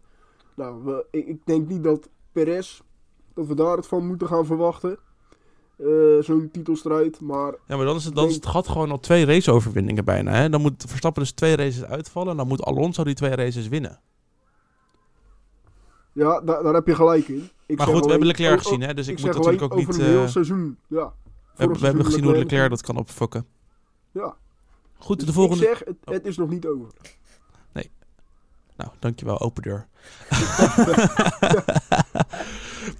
Nou, 0.55 0.85
we, 0.85 1.07
ik, 1.11 1.27
ik 1.27 1.41
denk 1.45 1.69
niet 1.69 1.85
dat 1.85 2.09
Perez, 2.33 2.81
dat 3.35 3.47
we 3.47 3.55
daar 3.55 3.77
het 3.77 3.87
van 3.87 4.07
moeten 4.07 4.27
gaan 4.27 4.47
verwachten. 4.47 4.99
Eh, 5.77 5.87
Zo'n 6.21 6.49
titelstrijd, 6.53 7.21
maar 7.21 7.55
Ja, 7.67 7.77
maar 7.77 7.85
dan 7.87 7.97
is 7.97 8.05
het, 8.05 8.15
dan 8.15 8.29
is 8.29 8.35
het 8.35 8.47
gat 8.47 8.69
gewoon 8.69 8.91
al 8.91 9.01
twee 9.01 9.25
raceoverwinningen 9.25 10.05
bijna. 10.05 10.33
Hè? 10.33 10.49
Dan 10.49 10.61
moet 10.61 10.85
Verstappen 10.87 11.23
dus 11.23 11.33
twee 11.33 11.57
races 11.57 11.85
uitvallen. 11.85 12.31
En 12.31 12.37
dan 12.37 12.49
moet 12.49 12.63
Alonso 12.63 13.05
die 13.05 13.15
twee 13.15 13.35
races 13.35 13.69
winnen. 13.69 14.01
Ja, 16.13 16.41
daar, 16.41 16.63
daar 16.63 16.75
heb 16.75 16.87
je 16.87 16.95
gelijk 16.95 17.29
in. 17.29 17.51
Ik 17.67 17.79
maar 17.79 17.87
goed, 17.87 18.05
we 18.05 18.11
hebben 18.11 18.27
Leclerc 18.27 18.53
oh, 18.53 18.59
oh, 18.59 18.65
gezien, 18.65 18.81
hè? 18.81 18.95
dus 18.95 19.09
ik, 19.09 19.19
ik 19.19 19.25
moet 19.25 19.35
natuurlijk 19.35 19.63
ook 19.63 19.75
niet... 19.75 19.89
over 19.89 20.01
een 20.01 20.07
heel 20.09 20.23
eh, 20.23 20.29
seizoen. 20.29 20.79
Ja, 20.87 20.97
we, 20.97 21.03
hebben- 21.57 21.57
we 21.57 21.57
hebben 21.57 21.79
seizoen 21.81 22.05
gezien 22.05 22.25
hoe 22.25 22.37
Leclerc 22.37 22.71
dat 22.71 22.83
kan 22.83 22.97
opfokken. 22.97 23.47
Ja. 24.13 24.37
Goed, 24.99 25.19
de 25.19 25.25
Dus 25.25 25.35
volgende... 25.35 25.63
Ik 25.63 25.69
zeg, 25.69 25.83
het, 25.85 25.97
het 26.05 26.27
is 26.27 26.37
nog 26.37 26.49
niet 26.49 26.67
over. 26.67 26.89
Nou, 28.77 28.91
dankjewel, 28.99 29.41
open 29.41 29.63
deur. 29.63 29.87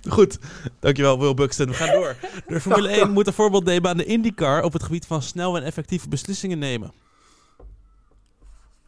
Goed, 0.09 0.39
dankjewel 0.81 1.19
Will 1.19 1.35
Buxton. 1.35 1.67
We 1.67 1.73
gaan 1.75 2.01
door. 2.01 2.17
De 2.47 2.61
Formule 2.61 2.89
1 2.89 3.11
moet 3.11 3.27
een 3.27 3.33
voorbeeld 3.33 3.65
nemen 3.65 3.91
aan 3.91 3.97
de 3.97 4.05
IndyCar 4.05 4.63
op 4.63 4.73
het 4.73 4.83
gebied 4.83 5.07
van 5.07 5.23
snel 5.23 5.57
en 5.57 5.63
effectieve 5.63 6.09
beslissingen 6.09 6.59
nemen. 6.59 6.93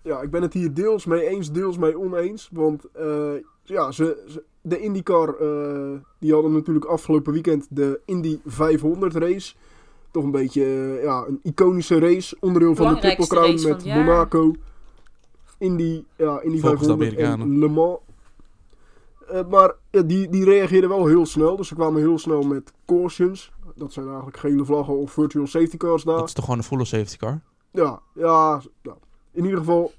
Ja, 0.02 0.20
ik 0.20 0.30
ben 0.30 0.42
het 0.42 0.52
hier 0.52 0.74
deels 0.74 1.04
mee 1.04 1.26
eens, 1.28 1.52
deels 1.52 1.78
mee 1.78 1.98
oneens. 1.98 2.48
Want 2.52 2.84
eh, 2.92 3.32
ja, 3.62 3.90
ze, 3.90 4.24
ze- 4.28 4.42
de 4.60 4.80
IndyCar, 4.80 5.28
eh, 5.40 5.98
die 6.18 6.32
hadden 6.32 6.52
natuurlijk 6.52 6.84
afgelopen 6.86 7.32
weekend 7.32 7.66
de 7.70 8.00
Indy 8.04 8.38
500 8.46 9.14
race. 9.14 9.54
Toch 10.10 10.24
een 10.24 10.30
beetje 10.30 10.64
eh, 10.64 11.02
ja, 11.02 11.24
een 11.28 11.40
iconische 11.42 11.98
race. 11.98 12.36
Onderdeel 12.40 12.74
van 12.74 12.94
de 12.94 13.00
Triple 13.00 13.26
Crown 13.26 13.68
met. 13.68 13.84
Monaco. 13.84 14.54
Indy, 15.58 16.04
ja, 16.16 16.40
Indy 16.40 16.60
Volgens 16.60 16.86
de 16.86 16.96
500 16.96 17.16
en. 17.16 17.58
Le 17.58 17.68
Mans. 17.68 17.98
Eh, 19.28 19.48
maar 19.48 19.74
ja, 19.90 20.02
die, 20.02 20.28
die 20.28 20.44
reageerden 20.44 20.90
wel 20.90 21.06
heel 21.06 21.26
snel. 21.26 21.56
Dus 21.56 21.68
ze 21.68 21.74
kwamen 21.74 22.00
heel 22.00 22.18
snel 22.18 22.42
met 22.42 22.72
cautions. 22.86 23.52
Dat 23.74 23.92
zijn 23.92 24.06
eigenlijk 24.06 24.36
gele 24.36 24.64
vlaggen 24.64 24.96
of 24.96 25.12
virtual 25.12 25.46
safety 25.46 25.76
cars 25.76 26.02
daar. 26.02 26.16
Dat 26.16 26.28
is 26.28 26.32
toch 26.32 26.44
gewoon 26.44 26.58
een 26.58 26.66
volle 26.66 26.84
safety 26.84 27.16
car? 27.16 27.40
Ja, 27.70 28.00
ja, 28.14 28.60
ja. 28.82 28.96
In 29.32 29.44
ieder 29.44 29.58
geval, 29.58 29.92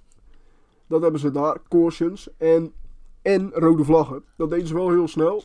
dat 0.87 1.01
hebben 1.01 1.19
ze 1.19 1.31
daar. 1.31 1.57
Cautions 1.67 2.29
en, 2.37 2.73
en 3.21 3.51
rode 3.53 3.83
vlaggen. 3.83 4.23
Dat 4.37 4.49
deden 4.49 4.67
ze 4.67 4.73
wel 4.73 4.89
heel 4.89 5.07
snel. 5.07 5.43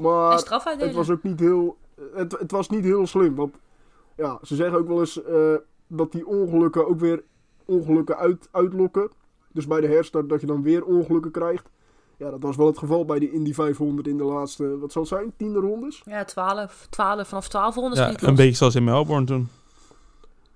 Maar 0.00 0.32
het 0.32 0.94
was 0.94 1.10
ook 1.10 1.22
niet 1.22 1.40
heel, 1.40 1.76
het, 2.14 2.32
het 2.38 2.50
was 2.50 2.68
niet 2.68 2.84
heel 2.84 3.06
slim. 3.06 3.34
Want 3.34 3.54
ja, 4.16 4.38
ze 4.42 4.54
zeggen 4.54 4.78
ook 4.78 4.88
wel 4.88 5.00
eens 5.00 5.22
eh, 5.22 5.54
dat 5.86 6.12
die 6.12 6.26
ongelukken 6.26 6.88
ook 6.88 7.00
weer 7.00 7.22
ongelukken 7.64 8.16
uit, 8.16 8.48
uitlokken. 8.50 9.10
Dus 9.52 9.66
bij 9.66 9.80
de 9.80 9.86
herstart 9.86 10.28
dat 10.28 10.40
je 10.40 10.46
dan 10.46 10.62
weer 10.62 10.84
ongelukken 10.84 11.30
krijgt. 11.30 11.68
Ja, 12.20 12.30
dat 12.30 12.42
was 12.42 12.56
wel 12.56 12.66
het 12.66 12.78
geval 12.78 13.04
bij 13.04 13.18
de 13.18 13.30
Indy 13.30 13.52
500 13.52 14.06
in 14.06 14.16
de 14.16 14.24
laatste, 14.24 14.78
wat 14.78 14.92
zal 14.92 15.02
het 15.02 15.10
zijn, 15.10 15.32
tiende 15.36 15.58
rondes. 15.58 16.02
Ja, 16.04 16.24
12, 16.24 16.86
12, 16.90 17.28
vanaf 17.28 17.48
12 17.48 17.74
rondes 17.74 17.98
Ja, 17.98 18.14
een 18.20 18.34
beetje 18.34 18.56
zoals 18.56 18.74
in 18.74 18.84
Melbourne 18.84 19.26
toen. 19.26 19.48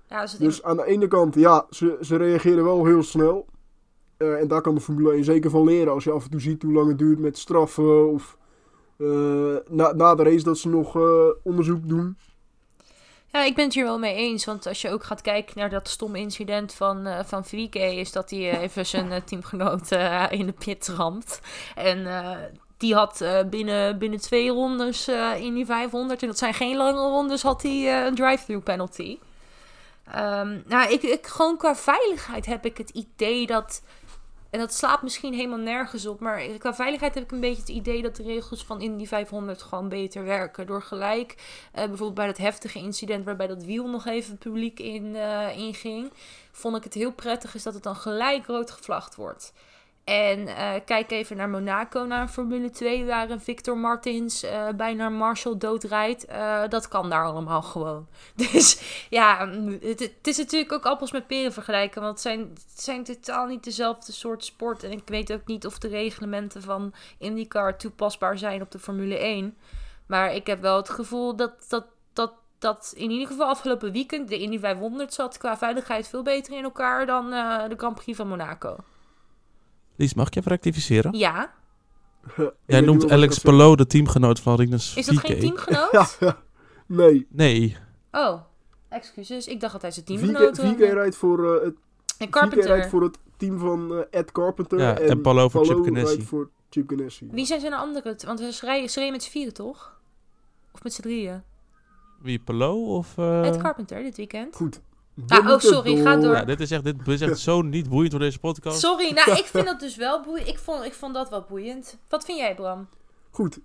Ja, 0.09 0.21
dus 0.21 0.31
Dus 0.31 0.63
aan 0.63 0.77
de 0.77 0.85
ene 0.85 1.07
kant, 1.07 1.35
ja, 1.35 1.65
ze, 1.69 1.97
ze 2.01 2.15
reageren 2.15 2.63
wel 2.63 2.85
heel 2.85 3.03
snel. 3.03 3.45
Eh, 4.17 4.39
en 4.39 4.47
daar 4.47 4.61
kan 4.61 4.75
de 4.75 4.81
Formule 4.81 5.11
1 5.11 5.23
zeker 5.23 5.49
van 5.49 5.63
leren. 5.63 5.93
Als 5.93 6.03
je 6.03 6.11
af 6.11 6.23
en 6.23 6.29
toe 6.29 6.39
ziet 6.39 6.61
hoe 6.61 6.73
lang 6.73 6.87
het 6.87 6.97
duurt 6.97 7.19
met 7.19 7.37
straffen. 7.37 8.11
Of 8.11 8.37
eh, 8.97 9.55
na, 9.69 9.93
na 9.93 10.15
de 10.15 10.23
race 10.23 10.43
dat 10.43 10.57
ze 10.57 10.69
nog 10.69 10.95
eh, 10.95 11.27
onderzoek 11.43 11.87
doen. 11.87 12.17
Ja, 13.35 13.43
ik 13.43 13.55
ben 13.55 13.65
het 13.65 13.73
hier 13.73 13.83
wel 13.83 13.99
mee 13.99 14.15
eens. 14.15 14.45
Want 14.45 14.67
als 14.67 14.81
je 14.81 14.89
ook 14.89 15.03
gaat 15.03 15.21
kijken 15.21 15.59
naar 15.59 15.69
dat 15.69 15.89
stomme 15.89 16.19
incident 16.19 16.73
van, 16.73 17.05
eh 17.05 17.19
van 17.25 17.43
is 17.71 18.11
dat 18.11 18.29
hij 18.29 18.51
eh, 18.51 18.61
even 18.61 18.85
zijn 18.85 19.11
eh, 19.11 19.21
teamgenoot 19.21 19.91
in 20.29 20.45
de 20.45 20.53
pit 20.59 20.87
ramt. 20.87 21.39
En 21.75 22.07
die 22.77 22.95
had 22.95 23.25
binnen, 23.49 23.97
binnen 23.97 24.19
twee 24.19 24.49
rondes 24.49 25.07
in 25.37 25.53
die 25.53 25.65
500, 25.65 26.21
en 26.21 26.27
dat 26.27 26.37
zijn 26.37 26.53
geen 26.53 26.77
lange 26.77 26.99
rondes, 26.99 27.41
had 27.41 27.61
hij 27.61 28.05
een 28.05 28.15
drive-through 28.15 28.63
penalty. 28.63 29.17
Ehm, 30.11 30.59
nou, 30.65 30.91
ik, 30.91 31.03
ik, 31.03 31.27
gewoon 31.27 31.57
qua 31.57 31.75
veiligheid 31.75 32.45
heb 32.45 32.65
ik 32.65 32.77
het 32.77 32.89
idee 32.89 33.47
dat. 33.47 33.81
En 34.49 34.59
dat 34.59 34.73
slaat 34.73 35.01
misschien 35.01 35.33
helemaal 35.33 35.57
nergens 35.57 36.05
op. 36.05 36.19
Maar 36.19 36.41
qua 36.41 36.73
veiligheid 36.73 37.13
heb 37.13 37.23
ik 37.23 37.31
een 37.31 37.39
beetje 37.39 37.61
het 37.61 37.69
idee 37.69 38.01
dat 38.01 38.15
de 38.15 38.23
regels 38.23 38.65
van 38.65 38.81
Indy 38.81 39.05
500 39.05 39.61
gewoon 39.61 39.89
beter 39.89 40.23
werken. 40.23 40.67
Door 40.67 40.81
gelijk, 40.81 41.35
eh, 41.71 41.85
bijvoorbeeld 41.85 42.13
bij 42.13 42.27
dat 42.27 42.37
heftige 42.37 42.79
incident 42.79 43.25
waarbij 43.25 43.47
dat 43.47 43.63
wiel 43.63 43.87
nog 43.87 44.05
even 44.05 44.31
het 44.31 44.39
publiek 44.39 44.79
in, 44.79 45.15
eh, 45.15 45.57
inging. 45.57 46.11
Vond 46.51 46.77
ik 46.77 46.83
het 46.83 46.93
heel 46.93 47.11
prettig 47.11 47.55
is 47.55 47.63
dat 47.63 47.73
het 47.73 47.83
dan 47.83 47.95
gelijk 47.95 48.45
rood 48.45 48.71
gevlagd 48.71 49.15
wordt. 49.15 49.53
En 50.05 50.47
eh, 50.47 50.73
kijk 50.85 51.11
even 51.11 51.37
naar 51.37 51.49
Monaco, 51.49 52.03
naar 52.03 52.27
Formule 52.27 52.69
2, 52.69 53.05
waar 53.05 53.39
Victor 53.39 53.77
Martins 53.77 54.43
eh, 54.43 54.67
bijna 54.75 55.09
Marshall 55.09 55.57
doodrijdt. 55.57 56.25
Eh, 56.25 56.61
dat 56.69 56.87
kan 56.87 57.09
daar 57.09 57.25
allemaal 57.25 57.61
gewoon. 57.61 58.07
Dus 58.35 58.81
ja, 59.09 59.49
het, 59.81 60.11
is 60.21 60.37
natuurlijk 60.37 60.71
ook 60.71 60.85
appels 60.85 61.11
met 61.11 61.27
peren 61.27 61.53
vergelijken. 61.53 62.01
Want 62.01 62.13
het 62.13 62.21
zijn, 62.21 62.39
het 62.39 62.81
zijn 62.83 63.03
totaal 63.03 63.47
niet 63.47 63.63
dezelfde 63.63 64.11
soort 64.11 64.45
sport. 64.45 64.83
En 64.83 64.91
ik 64.91 65.01
weet 65.05 65.33
ook 65.33 65.45
niet 65.45 65.65
of 65.65 65.77
de 65.77 65.87
reglementen 65.87 66.61
van 66.61 66.93
IndyCar 67.17 67.77
toepasbaar 67.77 68.37
zijn 68.37 68.61
op 68.61 68.71
de 68.71 68.79
Formule 68.79 69.17
1. 69.17 69.57
Maar 70.05 70.33
ik 70.33 70.47
heb 70.47 70.61
wel 70.61 70.77
het 70.77 70.89
gevoel 70.89 71.35
dat, 71.35 71.65
dat, 71.69 71.85
dat, 72.13 72.33
dat 72.59 72.93
in 72.95 73.11
ieder 73.11 73.27
geval 73.27 73.47
afgelopen 73.47 73.91
weekend 73.91 74.27
de 74.27 74.37
Indy 74.37 74.59
500 74.59 75.13
zat 75.13 75.37
qua 75.37 75.57
veiligheid 75.57 76.07
veel 76.07 76.23
beter 76.23 76.57
in 76.57 76.63
elkaar 76.63 77.05
dan 77.05 77.29
de 77.69 77.75
Grand 77.77 77.95
Prix 77.95 78.17
van 78.17 78.27
Monaco. 78.27 78.77
Lies, 79.95 80.13
mag 80.13 80.27
ik 80.27 80.33
je 80.33 80.39
even 80.39 80.51
rectificeren? 80.51 81.13
Ja, 81.17 81.53
Jij 82.65 82.81
noemt 82.81 83.11
Alex. 83.11 83.39
Palou 83.39 83.75
de 83.75 83.87
teamgenoot 83.87 84.39
van 84.39 84.55
Rinus 84.55 84.95
is 84.95 85.05
dat 85.05 85.17
geen 85.17 85.39
teamgenoot? 85.39 86.17
Nee. 86.87 87.27
Nee, 87.29 87.77
Oh, 88.11 88.41
excuses. 88.89 89.47
Ik 89.47 89.59
dacht 89.59 89.73
dat 89.73 89.81
hij 89.81 89.91
zijn 89.91 90.05
teamgenoot 90.05 90.59
VK 90.59 90.79
was. 90.79 90.89
rijdt 90.89 91.15
voor, 91.15 91.55
eh, 91.55 91.63
het, 91.63 91.75
En 92.17 92.29
Carpenter. 92.29 92.67
rijdt 92.67 92.87
voor 92.89 93.03
het 93.03 93.17
team 93.37 93.59
van 93.59 93.93
eh, 93.95 94.19
Ed 94.19 94.31
Carpenter. 94.31 94.79
Ja, 94.79 94.97
en 94.97 95.21
Palou 95.21 95.49
voor 95.51 95.65
Chip 95.65 95.83
Ganassi. 95.83 96.05
rijdt 96.15 96.23
voor 96.29 96.49
Chip 96.69 96.89
Ganassi. 96.89 97.27
Wie 97.31 97.45
zijn 97.45 97.59
zijn 97.59 97.73
andere? 97.73 98.15
Want 98.25 98.39
ze 98.39 98.65
rijden, 98.65 98.89
ze 98.89 98.95
rijden 98.95 99.11
met 99.15 99.23
z'n 99.23 99.29
vieren, 99.31 99.53
toch? 99.53 99.99
Of 100.71 100.83
met 100.83 100.93
z'n 100.93 101.01
drieën? 101.01 101.43
wie 102.21 102.39
Palou 102.39 102.85
of... 102.87 103.17
eh, 103.17 103.47
Ed 103.47 103.57
Carpenter 103.57 104.03
dit 104.03 104.17
weekend. 104.17 104.55
Goed. 104.55 104.81
Ah, 105.27 105.49
oh, 105.49 105.59
sorry, 105.59 106.01
ga 106.01 106.15
door. 106.17 106.33
Ja, 106.35 106.45
dit 106.45 106.59
is 106.59 106.71
echt, 106.71 106.83
dit 106.83 106.95
is 107.07 107.21
echt 107.21 107.39
zo 107.39 107.61
niet 107.61 107.89
boeiend 107.89 108.11
voor 108.11 108.19
deze 108.19 108.39
podcast. 108.39 108.79
Sorry, 108.79 109.11
nou, 109.13 109.31
ik 109.31 109.45
vind 109.45 109.65
dat 109.71 109.79
dus 109.79 109.95
wel 109.95 110.21
boeiend. 110.23 110.47
Ik 110.47 110.59
vond, 110.59 110.83
ik 110.85 110.93
vond 110.93 111.13
dat 111.13 111.29
wel 111.29 111.45
boeiend. 111.49 111.97
Wat 112.09 112.25
vind 112.25 112.37
jij, 112.37 112.55
Bram? 112.55 112.87
Goed. 113.31 113.59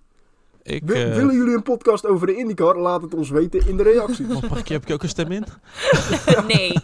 Ik, 0.63 0.83
Wil- 0.85 0.95
eh, 1.09 1.15
Willen 1.15 1.35
jullie 1.35 1.55
een 1.55 1.63
podcast 1.63 2.05
over 2.05 2.27
de 2.27 2.35
IndyCar? 2.35 2.77
Laat 2.77 3.01
het 3.01 3.13
ons 3.13 3.29
weten 3.29 3.67
in 3.67 3.77
de 3.77 3.83
reacties. 3.83 4.27
mag, 4.27 4.49
mag 4.49 4.59
ik, 4.59 4.67
heb 4.67 4.83
ik 4.87 4.93
ook 4.93 5.03
een 5.03 5.09
stem 5.09 5.31
in? 5.31 5.45
nee. 6.47 6.73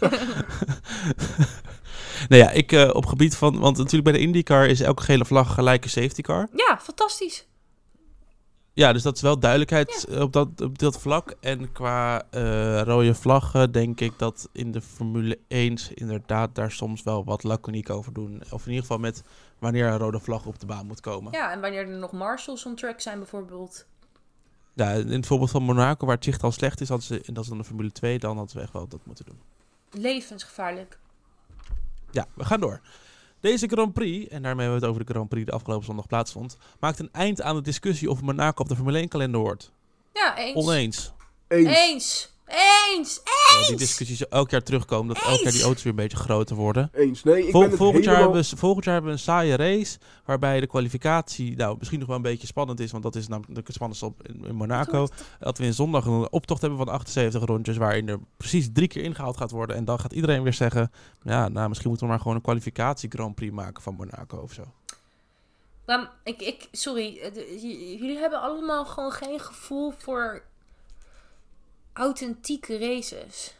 Nou 2.28 2.42
ja, 2.42 2.50
ik 2.50 2.72
eh, 2.72 2.90
op 2.92 3.06
gebied 3.06 3.36
van... 3.36 3.58
Want 3.58 3.76
natuurlijk 3.76 4.04
bij 4.04 4.12
de 4.12 4.18
IndyCar 4.18 4.66
is 4.66 4.80
elke 4.80 5.02
gele 5.02 5.24
vlag 5.24 5.54
gelijk 5.54 5.84
een 5.84 5.90
safety 5.90 6.20
car. 6.22 6.48
Ja, 6.54 6.78
fantastisch. 6.82 7.46
Ja, 8.78 8.92
dus 8.92 9.02
dat 9.02 9.16
is 9.16 9.22
wel 9.22 9.38
duidelijkheid 9.38 10.04
eh, 10.04 10.20
op, 10.20 10.32
dat, 10.32 10.60
op 10.60 10.78
dat 10.78 10.98
vlak. 10.98 11.34
En 11.40 11.72
qua 11.72 12.22
eh, 12.30 12.82
rode 12.82 13.14
vlaggen 13.14 13.72
denk 13.72 14.00
ik 14.00 14.12
dat 14.16 14.48
in 14.52 14.72
de 14.72 14.80
Formule 14.80 15.38
1 15.48 15.78
inderdaad 15.94 16.54
daar 16.54 16.70
soms 16.70 17.02
wel 17.02 17.24
wat 17.24 17.42
laconiek 17.42 17.90
over 17.90 18.12
doen. 18.12 18.42
Of 18.50 18.62
in 18.62 18.68
ieder 18.68 18.80
geval 18.80 18.98
met 18.98 19.22
wanneer 19.58 19.86
een 19.86 19.98
rode 19.98 20.20
vlag 20.20 20.46
op 20.46 20.58
de 20.58 20.66
baan 20.66 20.86
moet 20.86 21.00
komen. 21.00 21.32
Ja, 21.32 21.52
en 21.52 21.60
wanneer 21.60 21.88
er 21.88 21.98
nog 21.98 22.12
marshals 22.12 22.66
on 22.66 22.74
track 22.74 23.00
zijn 23.00 23.18
bijvoorbeeld. 23.18 23.86
Ja, 24.74 24.90
in 24.92 25.10
het 25.12 25.26
voorbeeld 25.26 25.50
van 25.50 25.62
Monaco, 25.62 26.06
waar 26.06 26.14
het 26.14 26.24
zicht 26.24 26.42
al 26.42 26.52
slecht 26.52 26.80
is, 26.80 26.88
hadden 26.88 27.06
ze, 27.06 27.22
en 27.24 27.34
dat 27.34 27.42
is 27.42 27.48
dan 27.48 27.58
de 27.58 27.64
Formule 27.64 27.92
2, 27.92 28.18
dan 28.18 28.36
hadden 28.36 28.52
ze 28.52 28.60
echt 28.60 28.72
wel 28.72 28.88
dat 28.88 29.00
moeten 29.04 29.24
doen. 29.24 29.40
Levensgevaarlijk. 29.90 30.98
Ja, 32.10 32.26
we 32.34 32.44
gaan 32.44 32.60
door. 32.60 32.80
Deze 33.40 33.66
Grand 33.66 33.92
Prix, 33.92 34.28
en 34.28 34.42
daarmee 34.42 34.66
hebben 34.66 34.80
we 34.80 34.86
het 34.86 34.94
over 34.94 35.06
de 35.06 35.12
Grand 35.12 35.28
Prix 35.28 35.44
die 35.44 35.52
de 35.52 35.58
afgelopen 35.58 35.86
zondag 35.86 36.06
plaatsvond, 36.06 36.56
maakt 36.80 36.98
een 36.98 37.08
eind 37.12 37.42
aan 37.42 37.54
de 37.56 37.62
discussie 37.62 38.10
of 38.10 38.22
Monaco 38.22 38.62
op 38.62 38.68
de 38.68 38.76
Formule 38.76 38.98
1 38.98 39.08
kalender 39.08 39.40
hoort. 39.40 39.72
Ja, 40.12 40.36
eens. 40.36 40.56
Oneens. 40.56 41.12
Eens. 41.48 41.76
Eens. 41.76 42.37
Eens. 42.48 43.20
Uh, 43.24 43.66
die 43.66 43.76
discussies 43.76 44.28
elk 44.28 44.50
jaar 44.50 44.62
terugkomen, 44.62 45.14
dat 45.14 45.24
elk 45.24 45.40
jaar 45.40 45.52
die 45.52 45.62
auto's 45.62 45.82
weer 45.82 45.92
een 45.92 45.98
beetje 45.98 46.16
groter 46.16 46.56
worden. 46.56 46.90
Eens. 46.92 47.22
Nee, 47.22 47.44
ik 47.44 47.50
Vol- 47.50 47.60
ben 47.60 47.68
het 47.68 47.78
volgend, 47.78 48.04
jaar 48.04 48.14
helemaal... 48.14 48.34
hebben 48.34 48.50
we, 48.50 48.56
volgend 48.56 48.84
jaar 48.84 48.94
hebben 48.94 49.12
we 49.12 49.18
een 49.18 49.24
saaie 49.24 49.56
race, 49.56 49.98
waarbij 50.24 50.60
de 50.60 50.66
kwalificatie 50.66 51.56
nou, 51.56 51.76
misschien 51.78 51.98
nog 51.98 52.08
wel 52.08 52.16
een 52.16 52.22
beetje 52.22 52.46
spannend 52.46 52.80
is, 52.80 52.90
want 52.90 53.02
dat 53.02 53.16
is 53.16 53.28
namelijk 53.28 53.66
het 53.66 53.74
spannendste 53.74 54.06
op 54.06 54.26
in, 54.28 54.44
in 54.44 54.54
Monaco. 54.54 55.08
Dat 55.38 55.58
we 55.58 55.64
in 55.64 55.74
zondag 55.74 56.06
een 56.06 56.32
optocht 56.32 56.60
hebben 56.60 56.78
van 56.78 56.88
78 56.88 57.44
rondjes, 57.44 57.76
waarin 57.76 58.08
er 58.08 58.18
precies 58.36 58.68
drie 58.72 58.88
keer 58.88 59.02
ingehaald 59.02 59.36
gaat 59.36 59.50
worden. 59.50 59.76
En 59.76 59.84
dan 59.84 60.00
gaat 60.00 60.12
iedereen 60.12 60.42
weer 60.42 60.54
zeggen, 60.54 60.92
ja, 61.22 61.48
nou, 61.48 61.68
misschien 61.68 61.88
moeten 61.88 62.06
we 62.06 62.12
maar 62.12 62.22
gewoon 62.22 62.36
een 62.36 62.42
kwalificatie 62.42 63.10
Grand 63.10 63.34
Prix 63.34 63.52
maken 63.52 63.82
van 63.82 63.94
Monaco 63.94 64.36
of 64.36 64.52
zo. 64.52 64.62
Maar 65.86 66.10
ik, 66.24 66.40
ik, 66.40 66.68
sorry, 66.72 67.18
eh, 67.18 67.62
jullie 68.00 68.18
hebben 68.18 68.40
allemaal 68.40 68.86
gewoon 68.86 69.12
geen 69.12 69.40
gevoel 69.40 69.92
voor 69.98 70.42
authentieke 71.98 72.78
races. 72.78 73.54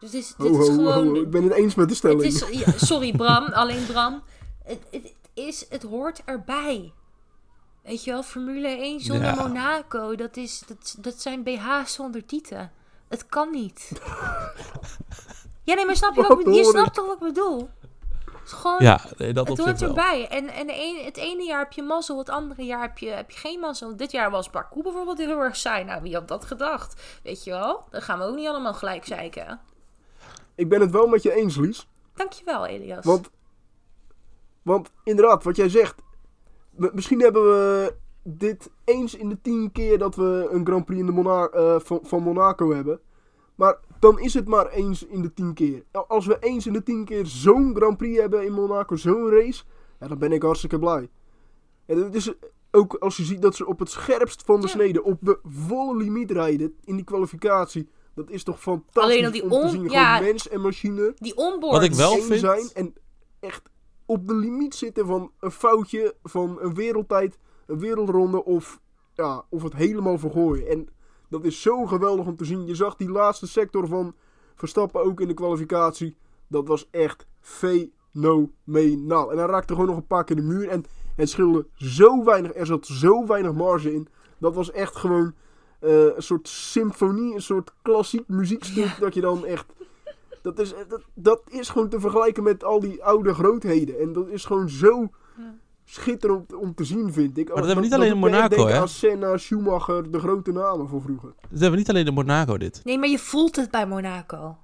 Dus 0.00 0.10
dit 0.10 0.22
is, 0.22 0.34
dit 0.38 0.48
Ho, 0.56 0.60
is 0.60 0.68
gewoon. 0.68 1.06
ho, 1.06 1.14
ik 1.14 1.30
ben 1.30 1.42
het 1.42 1.52
eens 1.52 1.74
met 1.74 1.88
de 1.88 1.94
het 1.94 1.98
stelling. 1.98 2.22
is, 2.22 2.64
ja, 2.64 2.72
sorry 2.76 3.12
Bram, 3.12 3.44
alleen 3.60 3.86
Bram. 3.86 4.22
Het, 4.64 4.78
het, 4.90 5.02
het 5.02 5.12
is, 5.34 5.66
het 5.68 5.82
hoort 5.82 6.22
erbij. 6.24 6.92
Weet 7.82 8.04
je 8.04 8.10
wel, 8.10 8.22
Formule 8.22 8.68
1 8.68 9.00
zonder 9.00 9.26
Ja. 9.26 9.34
Monaco, 9.34 10.14
dat, 10.14 10.36
is, 10.36 10.62
dat, 10.66 10.96
dat 10.98 11.20
zijn 11.20 11.42
BH's 11.42 11.92
zonder 11.92 12.26
tieten. 12.26 12.72
Het 13.08 13.26
kan 13.26 13.50
niet. 13.50 13.90
ja, 15.64 15.74
nee, 15.74 15.86
maar 15.86 15.96
snap 15.96 16.14
je, 16.14 16.22
wat, 16.22 16.30
ik 16.30 16.36
bedoel? 16.36 16.54
je 16.54 16.64
snapt 16.64 16.94
toch 16.94 17.06
wat 17.06 17.14
ik 17.14 17.20
bedoel? 17.34 17.68
Het 18.50 18.58
is 18.58 18.64
gewoon 18.64 18.82
Ja, 18.82 19.00
nee, 19.16 19.32
dat 19.32 19.48
het 19.48 19.58
op 19.58 19.66
zich 19.66 19.78
hoort 19.78 19.82
erbij. 19.82 20.28
En, 20.28 20.48
en 20.48 20.66
de 20.66 20.72
ene, 20.72 21.02
het 21.04 21.16
ene 21.16 21.44
jaar 21.44 21.58
heb 21.58 21.72
je 21.72 21.82
mazzel, 21.82 22.18
het 22.18 22.28
andere 22.28 22.62
jaar 22.62 22.80
heb 22.80 22.98
je, 22.98 23.08
heb 23.08 23.30
je 23.30 23.38
geen 23.38 23.60
mazzel. 23.60 23.96
Dit 23.96 24.10
jaar 24.10 24.30
was 24.30 24.50
Baku 24.50 24.82
bijvoorbeeld 24.82 25.18
heel 25.18 25.40
erg 25.40 25.56
saai. 25.56 25.84
Nou, 25.84 26.02
wie 26.02 26.14
had 26.14 26.28
dat 26.28 26.44
gedacht? 26.44 27.20
Weet 27.22 27.44
je 27.44 27.50
wel? 27.50 27.84
Dan 27.90 28.02
gaan 28.02 28.18
we 28.18 28.24
ook 28.24 28.36
niet 28.36 28.48
allemaal 28.48 28.74
gelijk 28.74 29.04
zeiken. 29.04 29.60
Ik 30.54 30.68
ben 30.68 30.80
het 30.80 30.90
wel 30.90 31.06
met 31.06 31.22
je 31.22 31.34
eens, 31.34 31.56
Lies. 31.56 31.88
Dankjewel, 32.14 32.66
Elias. 32.66 33.04
Want, 33.04 33.30
want 34.62 34.90
inderdaad, 35.04 35.44
wat 35.44 35.56
jij 35.56 35.68
zegt. 35.68 36.02
misschien 36.76 37.20
hebben 37.20 37.42
we 37.42 37.94
dit 38.22 38.70
eens 38.84 39.14
in 39.14 39.28
de 39.28 39.40
tien 39.40 39.72
keer 39.72 39.98
dat 39.98 40.14
we 40.14 40.48
een 40.50 40.66
Grand 40.66 40.84
Prix 40.84 41.00
in 41.00 41.06
de 41.06 41.12
Mona 41.12 41.46
eh, 41.46 41.76
van, 41.78 42.00
van 42.02 42.22
Monaco 42.22 42.74
hebben. 42.74 43.00
Maar 43.54 43.78
dan 44.00 44.18
is 44.20 44.34
het 44.34 44.48
maar 44.48 44.68
eens 44.70 45.06
in 45.06 45.22
de 45.22 45.32
tien 45.32 45.54
keer. 45.54 45.84
Nou, 45.92 46.04
Als 46.08 46.26
we 46.26 46.36
eens 46.40 46.66
in 46.66 46.72
de 46.72 46.82
tien 46.82 47.04
keer 47.04 47.26
zo'n 47.26 47.76
Grand 47.76 47.96
Prix 47.96 48.20
hebben 48.20 48.44
in 48.44 48.52
Monaco, 48.52 48.96
zo'n 48.96 49.30
race, 49.30 49.64
ja, 50.00 50.08
dan 50.08 50.18
ben 50.18 50.32
ik 50.32 50.42
hartstikke 50.42 50.78
blij. 50.78 51.08
En 51.86 51.98
het 52.04 52.14
is 52.14 52.32
ook 52.70 52.94
als 52.94 53.16
je 53.16 53.24
ziet 53.24 53.42
dat 53.42 53.54
ze 53.54 53.66
op 53.66 53.78
het 53.78 53.90
scherpst 53.90 54.42
van 54.42 54.60
de 54.60 54.66
Ja. 54.66 54.72
snede, 54.72 55.02
op 55.02 55.18
de 55.20 55.38
volle 55.42 55.96
limiet 55.96 56.30
rijden 56.30 56.74
in 56.84 56.94
die 56.96 57.04
kwalificatie. 57.04 57.88
Dat 58.14 58.30
is 58.30 58.42
toch 58.44 58.60
fantastisch 58.60 59.02
Alleen 59.02 59.24
al 59.24 59.30
die 59.30 59.42
om 59.42 59.50
te 59.60 59.68
zien. 59.68 59.88
ja. 59.90 60.14
Gewoon 60.16 60.28
mens 60.28 60.48
en 60.48 60.60
machine 60.60 61.12
Die 61.16 61.36
onboard. 61.36 61.72
Wat 61.72 61.82
ik 61.82 61.92
wel 61.94 62.16
vind- 62.16 62.40
zijn 62.40 62.68
en 62.74 62.94
echt 63.40 63.70
op 64.06 64.28
de 64.28 64.34
limiet 64.34 64.74
zitten 64.74 65.06
van 65.06 65.30
een 65.40 65.50
foutje, 65.50 66.14
van 66.22 66.58
een 66.60 66.74
wereldtijd, 66.74 67.38
een 67.66 67.78
wereldronde 67.78 68.44
of, 68.44 68.80
ja, 69.14 69.44
of 69.48 69.62
het 69.62 69.74
helemaal 69.74 70.18
vergooien. 70.18 70.66
En 70.68 70.88
dat 71.30 71.44
is 71.44 71.62
zo 71.62 71.86
geweldig 71.86 72.26
om 72.26 72.36
te 72.36 72.44
zien. 72.44 72.66
Je 72.66 72.74
zag 72.74 72.96
die 72.96 73.10
laatste 73.10 73.46
sector 73.46 73.86
van 73.86 74.14
Verstappen 74.54 75.02
ook 75.02 75.20
in 75.20 75.28
de 75.28 75.34
kwalificatie. 75.34 76.16
Dat 76.46 76.66
was 76.66 76.88
echt 76.90 77.26
fenomenaal. 77.40 79.30
En 79.30 79.38
hij 79.38 79.46
raakte 79.46 79.72
gewoon 79.72 79.88
nog 79.88 79.96
een 79.96 80.06
paar 80.06 80.24
keer 80.24 80.36
de 80.36 80.42
muur 80.42 80.68
en 80.68 80.84
het 81.16 81.30
scheelde 81.30 81.66
zo 81.74 82.24
weinig, 82.24 82.54
er 82.54 82.66
zat 82.66 82.86
zo 82.86 83.26
weinig 83.26 83.52
marge 83.52 83.94
in. 83.94 84.08
Dat 84.38 84.54
was 84.54 84.70
echt 84.70 84.96
gewoon 84.96 85.34
eh, 85.80 86.04
een 86.04 86.22
soort 86.22 86.48
symfonie, 86.48 87.34
een 87.34 87.42
soort 87.42 87.72
klassiek 87.82 88.28
muziekstuk 88.28 88.96
dat 89.00 89.14
je 89.14 89.20
dan 89.20 89.44
echt... 89.44 89.72
Dat 90.42 90.58
is, 90.58 90.74
dat, 90.88 91.02
dat 91.14 91.42
is 91.48 91.68
gewoon 91.68 91.88
te 91.88 92.00
vergelijken 92.00 92.42
met 92.42 92.64
al 92.64 92.80
die 92.80 93.04
oude 93.04 93.34
grootheden. 93.34 93.98
En 93.98 94.12
dat 94.12 94.28
is 94.28 94.44
gewoon 94.44 94.68
zo 94.68 95.08
Ja. 95.36 95.58
Schitterend 95.90 96.54
om 96.54 96.74
te 96.74 96.84
zien, 96.84 97.12
vind 97.12 97.38
ik. 97.38 97.46
dat 97.46 97.56
hebben 97.56 97.76
we 97.76 97.82
niet 97.82 97.94
alleen 97.94 98.10
in 98.10 98.18
Monaco, 98.18 98.66
hè? 98.66 98.78
aan 98.78 98.88
Senna, 98.88 99.36
Schumacher, 99.36 100.10
de 100.10 100.18
grote 100.18 100.52
namen 100.52 100.88
van 100.88 101.02
vroeger. 101.02 101.28
Dat 101.40 101.50
hebben 101.50 101.70
we 101.70 101.76
niet 101.76 101.90
alleen 101.90 102.06
in 102.06 102.14
Monaco 102.14 102.58
dit. 102.58 102.80
Nee, 102.84 102.98
maar 102.98 103.08
je 103.08 103.18
voelt 103.18 103.56
het 103.56 103.70
bij 103.70 103.86
Monaco. 103.86 104.56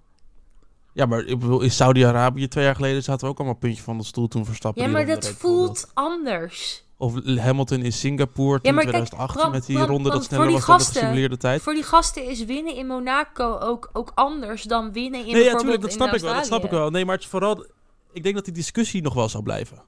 Ja, 0.92 1.06
maar 1.06 1.24
ik 1.24 1.38
bedoel, 1.38 1.60
in 1.60 1.70
Saudi-Arabië 1.70 2.48
twee 2.48 2.64
jaar 2.64 2.74
geleden 2.74 3.02
zaten 3.02 3.24
we 3.24 3.32
ook 3.32 3.38
allemaal 3.38 3.56
puntje 3.56 3.82
van 3.82 3.98
de 3.98 4.04
stoel 4.04 4.28
toen 4.28 4.44
Verstappen 4.44 4.82
Ja, 4.82 4.88
maar 4.88 5.06
dat 5.06 5.28
voelt 5.28 5.90
anders. 5.94 6.84
Of 6.96 7.14
Hamilton 7.24 7.82
in 7.82 7.92
Singapore 7.92 8.72
maar 8.72 8.82
2018 8.82 9.40
Bram, 9.40 9.50
met 9.50 9.66
die 9.66 9.78
ronde 9.78 10.10
dat 10.10 10.24
sneller 10.24 10.50
was 10.50 10.66
dan 10.66 10.78
de 10.78 10.84
gesimuleerde 10.84 11.36
tijd. 11.36 11.62
Voor 11.62 11.74
die 11.74 11.82
gasten 11.82 12.28
is 12.28 12.44
winnen 12.44 12.74
in 12.74 12.86
Monaco 12.86 13.58
ook, 13.58 13.90
ook 13.92 14.12
anders 14.14 14.62
dan 14.62 14.92
winnen 14.92 15.26
in 15.26 15.32
Nee, 15.32 15.44
ja, 15.44 15.56
tuurlijk, 15.56 15.80
dat 15.80 15.90
in 15.90 15.96
snap 15.96 16.14
ik 16.14 16.20
wel. 16.20 16.34
Dat 16.34 16.46
snap 16.46 16.64
ik 16.64 16.70
wel. 16.70 16.90
Nee, 16.90 17.04
maar 17.04 17.14
het 17.14 17.24
is 17.24 17.30
vooral, 17.30 17.66
ik 18.12 18.22
denk 18.22 18.34
dat 18.34 18.44
die 18.44 18.54
discussie 18.54 19.02
nog 19.02 19.14
wel 19.14 19.28
zal 19.28 19.42
blijven. 19.42 19.82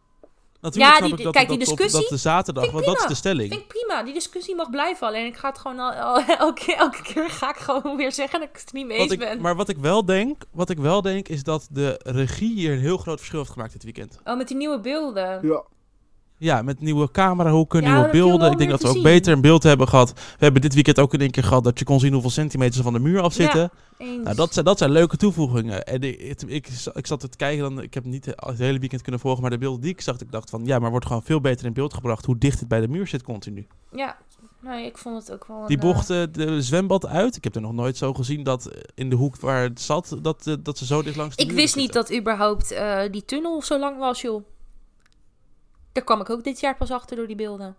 Ja, 0.60 0.68
Natuurlijk 0.68 1.00
die- 1.02 1.18
ik 1.18 1.24
dat, 1.24 1.32
kijk, 1.32 1.48
dat, 1.48 1.58
die 1.58 1.68
op- 1.68 1.76
discussie 1.76 2.00
dat 2.00 2.10
de 2.10 2.16
zaterdag, 2.16 2.70
want 2.70 2.84
dat 2.84 2.86
is 2.86 2.92
prima. 2.94 3.08
de 3.08 3.14
stelling. 3.14 3.48
Vind 3.52 3.60
ik 3.62 3.68
prima, 3.68 4.02
die 4.02 4.12
discussie 4.14 4.54
mag 4.56 4.70
blijven. 4.70 5.06
Alleen 5.06 5.26
ik 5.26 5.36
ga 5.36 5.48
het 5.48 5.58
gewoon 5.58 5.78
al, 5.78 5.92
al- 5.92 6.22
elke, 6.46 6.74
elke 6.74 7.02
keer 7.02 7.30
ga 7.30 7.50
ik 7.50 7.56
gewoon 7.56 7.96
weer 7.96 8.12
zeggen 8.12 8.40
dat 8.40 8.48
ik 8.48 8.56
het 8.56 8.68
er 8.68 8.74
niet 8.74 8.86
mee 8.86 8.96
Wat 8.98 9.04
eens 9.06 9.14
ik, 9.14 9.18
ben. 9.28 9.40
maar 9.40 9.56
wat 9.56 9.68
ik 9.68 9.76
wel 9.78 10.04
denk, 10.04 10.42
wat 10.52 10.70
ik 10.70 10.78
wel 10.78 11.02
denk, 11.02 11.28
is 11.28 11.42
dat 11.42 11.68
de 11.70 12.00
regie 12.04 12.54
hier 12.54 12.72
een 12.72 12.78
heel 12.80 12.96
groot 12.98 13.18
verschil 13.18 13.38
heeft 13.38 13.50
gemaakt 13.52 13.72
dit 13.72 13.84
weekend. 13.84 14.18
Oh, 14.24 14.36
met 14.36 14.48
die 14.48 14.56
nieuwe 14.56 14.80
beelden. 14.80 15.46
Ja, 15.46 15.62
Ja, 16.38 16.62
met 16.62 16.80
nieuwe 16.80 17.10
camerahoeken, 17.10 17.82
Ja, 17.82 17.86
nieuwe 17.86 18.02
dat 18.02 18.12
heb 18.12 18.22
je 18.22 18.28
beelden. 18.28 18.52
Ik 18.52 18.58
denk 18.58 18.70
dat 18.70 18.82
we 18.82 18.88
ook 18.88 18.94
zien. 18.94 19.02
beter 19.02 19.32
een 19.32 19.40
beeld 19.40 19.62
hebben 19.62 19.88
gehad. 19.88 20.12
We 20.12 20.44
hebben 20.44 20.62
dit 20.62 20.74
weekend 20.74 20.98
ook 20.98 21.14
in 21.14 21.20
één 21.20 21.30
keer 21.30 21.44
gehad 21.44 21.64
dat 21.64 21.78
je 21.78 21.84
kon 21.84 22.00
zien 22.00 22.12
hoeveel 22.12 22.30
centimeters 22.30 22.82
van 22.82 22.92
de 22.92 22.98
muur 22.98 23.20
afzitten. 23.20 23.70
Nou, 23.98 24.36
dat 24.36 24.52
zijn, 24.52 24.64
dat 24.64 24.78
zijn 24.78 24.90
leuke 24.90 25.16
toevoegingen. 25.16 25.84
En 25.84 26.02
ik, 26.02 26.20
ik, 26.20 26.42
ik, 26.42 26.68
ik 26.94 27.06
zat 27.06 27.20
te 27.20 27.28
kijken, 27.36 27.62
dan, 27.62 27.82
ik 27.82 27.94
heb 27.94 28.04
niet 28.04 28.26
het 28.26 28.58
hele 28.58 28.78
weekend 28.78 29.02
kunnen 29.02 29.20
volgen, 29.20 29.42
maar 29.42 29.50
de 29.50 29.58
beelden 29.58 29.80
die 29.80 29.90
ik 29.90 30.00
zag, 30.00 30.20
ik 30.20 30.32
dacht 30.32 30.50
van 30.50 30.64
ja, 30.64 30.78
maar 30.78 30.90
wordt 30.90 31.06
gewoon 31.06 31.22
veel 31.22 31.40
beter 31.40 31.66
in 31.66 31.72
beeld 31.72 31.94
gebracht 31.94 32.24
hoe 32.24 32.38
dicht 32.38 32.58
het 32.60 32.68
bij 32.68 32.80
de 32.80 32.88
muur 32.88 33.06
zit 33.06 33.22
continu. 33.22 33.66
Ja, 33.94 34.16
nee, 34.60 34.86
ik 34.86 34.98
vond 34.98 35.16
het 35.16 35.32
ook 35.32 35.46
wel 35.46 35.66
Die 35.66 35.76
een, 35.76 35.82
eh, 35.82 35.88
bocht, 35.88 36.10
eh, 36.10 36.22
de 36.32 36.62
zwembad 36.62 37.06
uit, 37.06 37.36
ik 37.36 37.44
heb 37.44 37.54
er 37.54 37.60
nog 37.60 37.72
nooit 37.72 37.96
zo 37.96 38.14
gezien 38.14 38.42
dat 38.42 38.66
eh, 38.66 38.80
in 38.94 39.10
de 39.10 39.16
hoek 39.16 39.36
waar 39.36 39.62
het 39.62 39.80
zat, 39.80 40.16
dat, 40.22 40.46
eh, 40.46 40.54
dat 40.62 40.78
ze 40.78 40.86
zo 40.86 41.02
dicht 41.02 41.16
langs 41.16 41.36
de 41.36 41.42
Ik 41.42 41.52
wist 41.52 41.76
niet 41.76 41.92
dat 41.92 42.12
überhaupt 42.12 42.74
die 43.10 43.24
tunnel 43.24 43.62
zo 43.62 43.78
lang 43.78 43.98
was, 43.98 44.20
joh. 44.20 44.42
Daar 45.98 46.06
kwam 46.06 46.20
ik 46.20 46.30
ook 46.30 46.44
dit 46.44 46.60
jaar 46.60 46.76
pas 46.76 46.90
achter 46.90 47.16
door 47.16 47.26
die 47.26 47.36
beelden. 47.36 47.76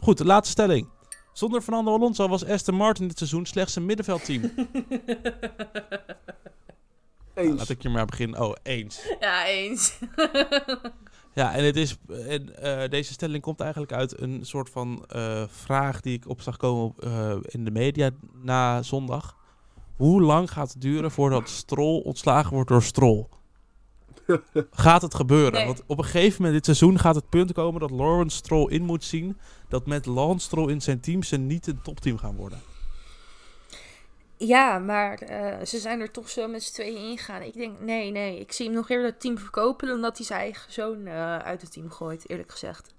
Goed, 0.00 0.18
de 0.18 0.24
laatste 0.24 0.50
stelling. 0.50 0.88
Zonder 1.32 1.60
Fernando 1.60 1.92
Alonso 1.94 2.28
was 2.28 2.44
Aston 2.44 2.74
Martin 2.74 3.08
dit 3.08 3.18
seizoen 3.18 3.46
slechts 3.46 3.76
een 3.76 3.86
middenveldteam. 3.86 4.40
Nou, 4.40 4.68
Eens. 7.48 7.58
laat 7.58 7.68
ik 7.68 7.82
hier 7.82 7.90
maar 7.90 8.06
beginnen. 8.06 8.40
Oh, 8.40 8.54
eens. 8.62 9.00
Ja, 9.20 9.46
eens. 9.46 9.98
Ja, 11.34 11.52
en, 11.52 11.64
het 11.64 11.76
is, 11.76 11.96
en 12.08 12.62
eh, 12.62 12.88
deze 12.88 13.12
stelling 13.12 13.42
komt 13.42 13.60
eigenlijk 13.60 13.92
uit 13.92 14.20
een 14.20 14.44
soort 14.44 14.70
van 14.70 15.04
eh, 15.08 15.42
vraag 15.48 16.00
die 16.00 16.16
ik 16.16 16.28
op 16.28 16.40
zag 16.40 16.56
komen 16.56 16.84
op, 16.84 17.04
eh, 17.04 17.36
in 17.42 17.64
de 17.64 17.70
media 17.70 18.10
na 18.42 18.82
zondag. 18.82 19.36
Hoe 19.96 20.22
lang 20.22 20.50
gaat 20.50 20.72
het 20.72 20.80
duren 20.80 21.10
voordat 21.10 21.48
Stroll 21.48 22.02
ontslagen 22.02 22.52
wordt 22.52 22.68
door 22.68 22.82
Stroll? 22.82 23.26
gaat 24.70 25.02
het 25.02 25.14
gebeuren? 25.14 25.52
Nee. 25.52 25.66
Want 25.66 25.82
op 25.86 25.98
een 25.98 26.04
gegeven 26.04 26.42
moment 26.42 26.54
dit 26.54 26.76
seizoen 26.76 26.98
gaat 26.98 27.14
het 27.14 27.28
punt 27.28 27.52
komen 27.52 27.80
dat 27.80 27.90
Lawrence 27.90 28.36
Stroll 28.36 28.70
in 28.70 28.82
moet 28.82 29.04
zien 29.04 29.38
dat 29.68 29.86
met 29.86 30.06
Lance 30.06 30.46
Stroll 30.46 30.70
in 30.70 30.80
zijn 30.80 31.00
team 31.00 31.22
ze 31.22 31.36
niet 31.36 31.66
een 31.66 31.82
topteam 31.82 32.18
gaan 32.18 32.36
worden. 32.36 32.60
Ja, 34.36 34.78
maar 34.78 35.18
eh, 35.18 35.66
ze 35.66 35.78
zijn 35.78 36.00
er 36.00 36.10
toch 36.10 36.28
zo 36.28 36.48
met 36.48 36.62
z'n 36.62 36.72
tweeën 36.72 37.10
ingegaan. 37.10 37.42
Ik 37.42 37.54
denk, 37.54 37.80
nee, 37.80 38.10
nee. 38.10 38.40
Ik 38.40 38.52
zie 38.52 38.66
hem 38.66 38.74
nog 38.74 38.90
eerder 38.90 39.06
het 39.06 39.20
team 39.20 39.38
verkopen 39.38 39.88
dan 39.88 40.00
dat 40.00 40.16
hij 40.16 40.26
zijn 40.26 40.40
eigen 40.40 40.72
zoon 40.72 41.06
eh, 41.06 41.36
uit 41.36 41.60
het 41.60 41.72
team 41.72 41.90
gooit, 41.90 42.28
eerlijk 42.28 42.50
gezegd. 42.50 42.94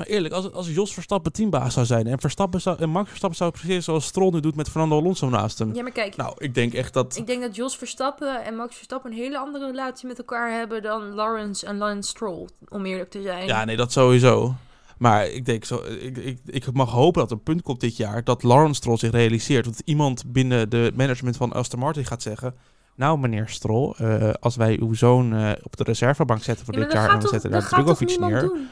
Maar 0.00 0.08
eerlijk, 0.08 0.34
als, 0.34 0.52
als 0.52 0.68
Jos 0.68 0.94
Verstappen 0.94 1.32
teambaas 1.32 1.74
zou 1.74 1.86
zijn 1.86 2.06
en, 2.06 2.18
Verstappen 2.20 2.60
zou, 2.60 2.78
en 2.78 2.88
Max 2.90 3.08
Verstappen 3.08 3.38
zou 3.38 3.50
precies 3.50 3.84
zoals 3.84 4.04
Stroll 4.06 4.30
nu 4.32 4.40
doet 4.40 4.56
met 4.56 4.68
Fernando 4.68 4.98
Alonso 4.98 5.28
naast 5.28 5.58
hem. 5.58 5.74
Ja, 5.74 5.82
maar 5.82 5.92
kijk, 5.92 6.16
Nou, 6.16 6.34
ik 6.38 6.54
denk 6.54 6.72
echt 6.72 6.92
dat... 6.92 7.16
ik 7.16 7.26
denk 7.26 7.42
dat 7.42 7.56
Jos 7.56 7.76
Verstappen 7.76 8.44
en 8.44 8.56
Max 8.56 8.74
Verstappen 8.76 9.10
een 9.10 9.16
hele 9.16 9.38
andere 9.38 9.66
relatie 9.66 10.06
met 10.08 10.18
elkaar 10.18 10.50
hebben 10.58 10.82
dan 10.82 11.14
Lawrence 11.14 11.66
en 11.66 11.76
Lance 11.76 12.08
Stroll, 12.08 12.48
om 12.68 12.84
eerlijk 12.86 13.10
te 13.10 13.22
zijn. 13.22 13.46
Ja, 13.46 13.64
nee, 13.64 13.76
dat 13.76 13.92
sowieso. 13.92 14.54
Maar 14.98 15.26
ik 15.28 15.44
denk 15.44 15.64
zo, 15.64 15.82
ik, 16.00 16.16
ik, 16.16 16.38
ik 16.44 16.72
mag 16.72 16.90
hopen 16.90 17.20
dat 17.20 17.30
er 17.30 17.36
een 17.36 17.42
punt 17.42 17.62
komt 17.62 17.80
dit 17.80 17.96
jaar 17.96 18.24
dat 18.24 18.42
Lawrence 18.42 18.74
Stroll 18.74 18.96
zich 18.96 19.10
realiseert. 19.10 19.64
Dat 19.64 19.82
iemand 19.84 20.32
binnen 20.32 20.70
de 20.70 20.92
management 20.94 21.36
van 21.36 21.52
Aston 21.52 21.78
Martin 21.80 22.04
gaat 22.04 22.22
zeggen. 22.22 22.54
Nou, 22.96 23.18
meneer 23.18 23.48
Stroll, 23.48 23.94
eh, 23.96 24.30
als 24.40 24.56
wij 24.56 24.78
uw 24.80 24.94
zoon 24.94 25.34
eh, 25.34 25.50
op 25.62 25.76
de 25.76 25.84
reservebank 25.84 26.42
zetten 26.42 26.64
voor 26.64 26.74
Ja, 26.74 26.80
dit 26.80 26.92
jaar 26.92 27.12
we 27.14 27.18
toch- 27.18 27.30
zetten 27.30 27.50
dat 27.50 27.60
daar 27.60 27.70
toch 27.70 27.78
Drugovic 27.78 28.08
niemand 28.08 28.32
neer. 28.32 28.40
doen? 28.42 28.68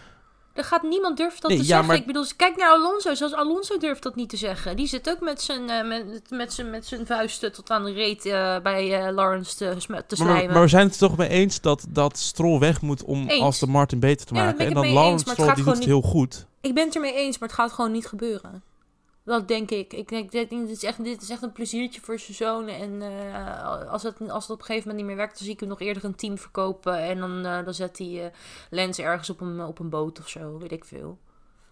Er 0.59 0.65
gaat 0.65 0.83
niemand 0.83 1.17
durven 1.17 1.41
dat 1.41 1.51
Nee, 1.51 1.59
te 1.59 1.65
ja, 1.65 1.69
zeggen. 1.69 1.87
maar- 1.87 1.97
Ik 1.97 2.07
bedoel, 2.07 2.25
kijk 2.37 2.57
naar 2.57 2.71
Alonso. 2.71 3.15
Zelfs 3.15 3.35
Alonso 3.35 3.77
durft 3.79 4.03
dat 4.03 4.15
niet 4.15 4.29
te 4.29 4.37
zeggen. 4.37 4.77
Die 4.77 4.87
zit 4.87 5.11
ook 5.11 5.21
met 5.21 5.43
zijn, 5.43 5.71
eh, 5.71 5.87
met, 5.89 6.31
met 6.31 6.53
zijn, 6.53 6.71
met 6.71 6.87
zijn 6.87 7.07
vuisten 7.07 7.53
tot 7.53 7.71
aan 7.71 7.85
de 7.85 7.93
reet 7.93 8.27
eh, 8.27 8.59
bij 8.63 9.07
eh, 9.07 9.15
Lawrence 9.15 9.57
te, 9.57 9.77
te 9.79 9.87
Maar, 9.89 10.03
slijmen. 10.09 10.53
maar 10.53 10.63
we 10.63 10.69
zijn 10.69 10.85
het 10.87 10.93
er 10.93 10.99
toch 11.09 11.17
mee 11.17 11.29
eens 11.29 11.61
dat, 11.61 11.85
dat 11.89 12.19
Stroll 12.19 12.59
weg 12.59 12.81
moet 12.81 13.05
om 13.05 13.29
Eens. 13.29 13.43
Aston 13.43 13.71
Martin 13.71 14.01
beter 14.01 14.27
te 14.27 14.35
maken. 14.35 14.67
en 14.67 14.75
dan 14.75 14.89
Lawrence 14.93 15.25
maar 15.25 15.35
Stroll, 15.35 15.55
die 15.55 15.65
doet 15.65 15.75
het 15.75 15.85
gewoon 15.85 16.01
heel 16.01 16.11
goed. 16.11 16.47
Ik 16.61 16.75
ben 16.75 16.85
het 16.85 16.95
ermee 16.95 17.15
eens, 17.15 17.39
maar 17.39 17.49
het 17.49 17.59
gaat 17.59 17.73
gewoon 17.73 17.93
niet 17.93 18.07
gebeuren. 18.07 18.63
Dat 19.29 19.49
denk 19.49 19.71
ik. 19.71 19.93
Ik 19.93 20.09
denk, 20.09 20.31
dit, 20.31 20.51
dit, 20.51 20.69
is 20.71 20.83
echt, 20.83 21.05
dit 21.05 21.23
is 21.23 21.31
echt 21.31 21.43
een 21.43 21.53
pleziertje 21.53 22.01
voor 22.01 22.19
zijn 22.19 22.37
zoon. 22.37 22.67
En 22.69 23.03
eh, 23.03 23.91
als, 23.93 24.03
het, 24.03 24.31
als 24.31 24.43
het 24.43 24.53
op 24.53 24.59
een 24.59 24.65
gegeven 24.65 24.89
moment 24.89 24.97
niet 24.97 25.07
meer 25.07 25.17
werkt, 25.17 25.35
dan 25.39 25.45
zie 25.45 25.53
ik 25.55 25.61
hem 25.61 25.69
nog 25.69 25.81
eerder 25.81 26.05
een 26.05 26.15
team 26.15 26.39
verkopen. 26.39 26.99
En 26.99 27.19
dan, 27.19 27.45
eh, 27.45 27.65
dan 27.65 27.75
zet 27.75 27.99
hij 27.99 28.25
eh 28.25 28.31
Lens 28.71 28.99
ergens 28.99 29.31
op 29.31 29.41
een, 29.41 29.61
op 29.61 29.79
een 29.79 29.89
boot 29.89 30.19
of 30.19 30.29
zo, 30.29 30.59
weet 30.59 30.73
ik 30.73 30.85
veel. 30.85 31.19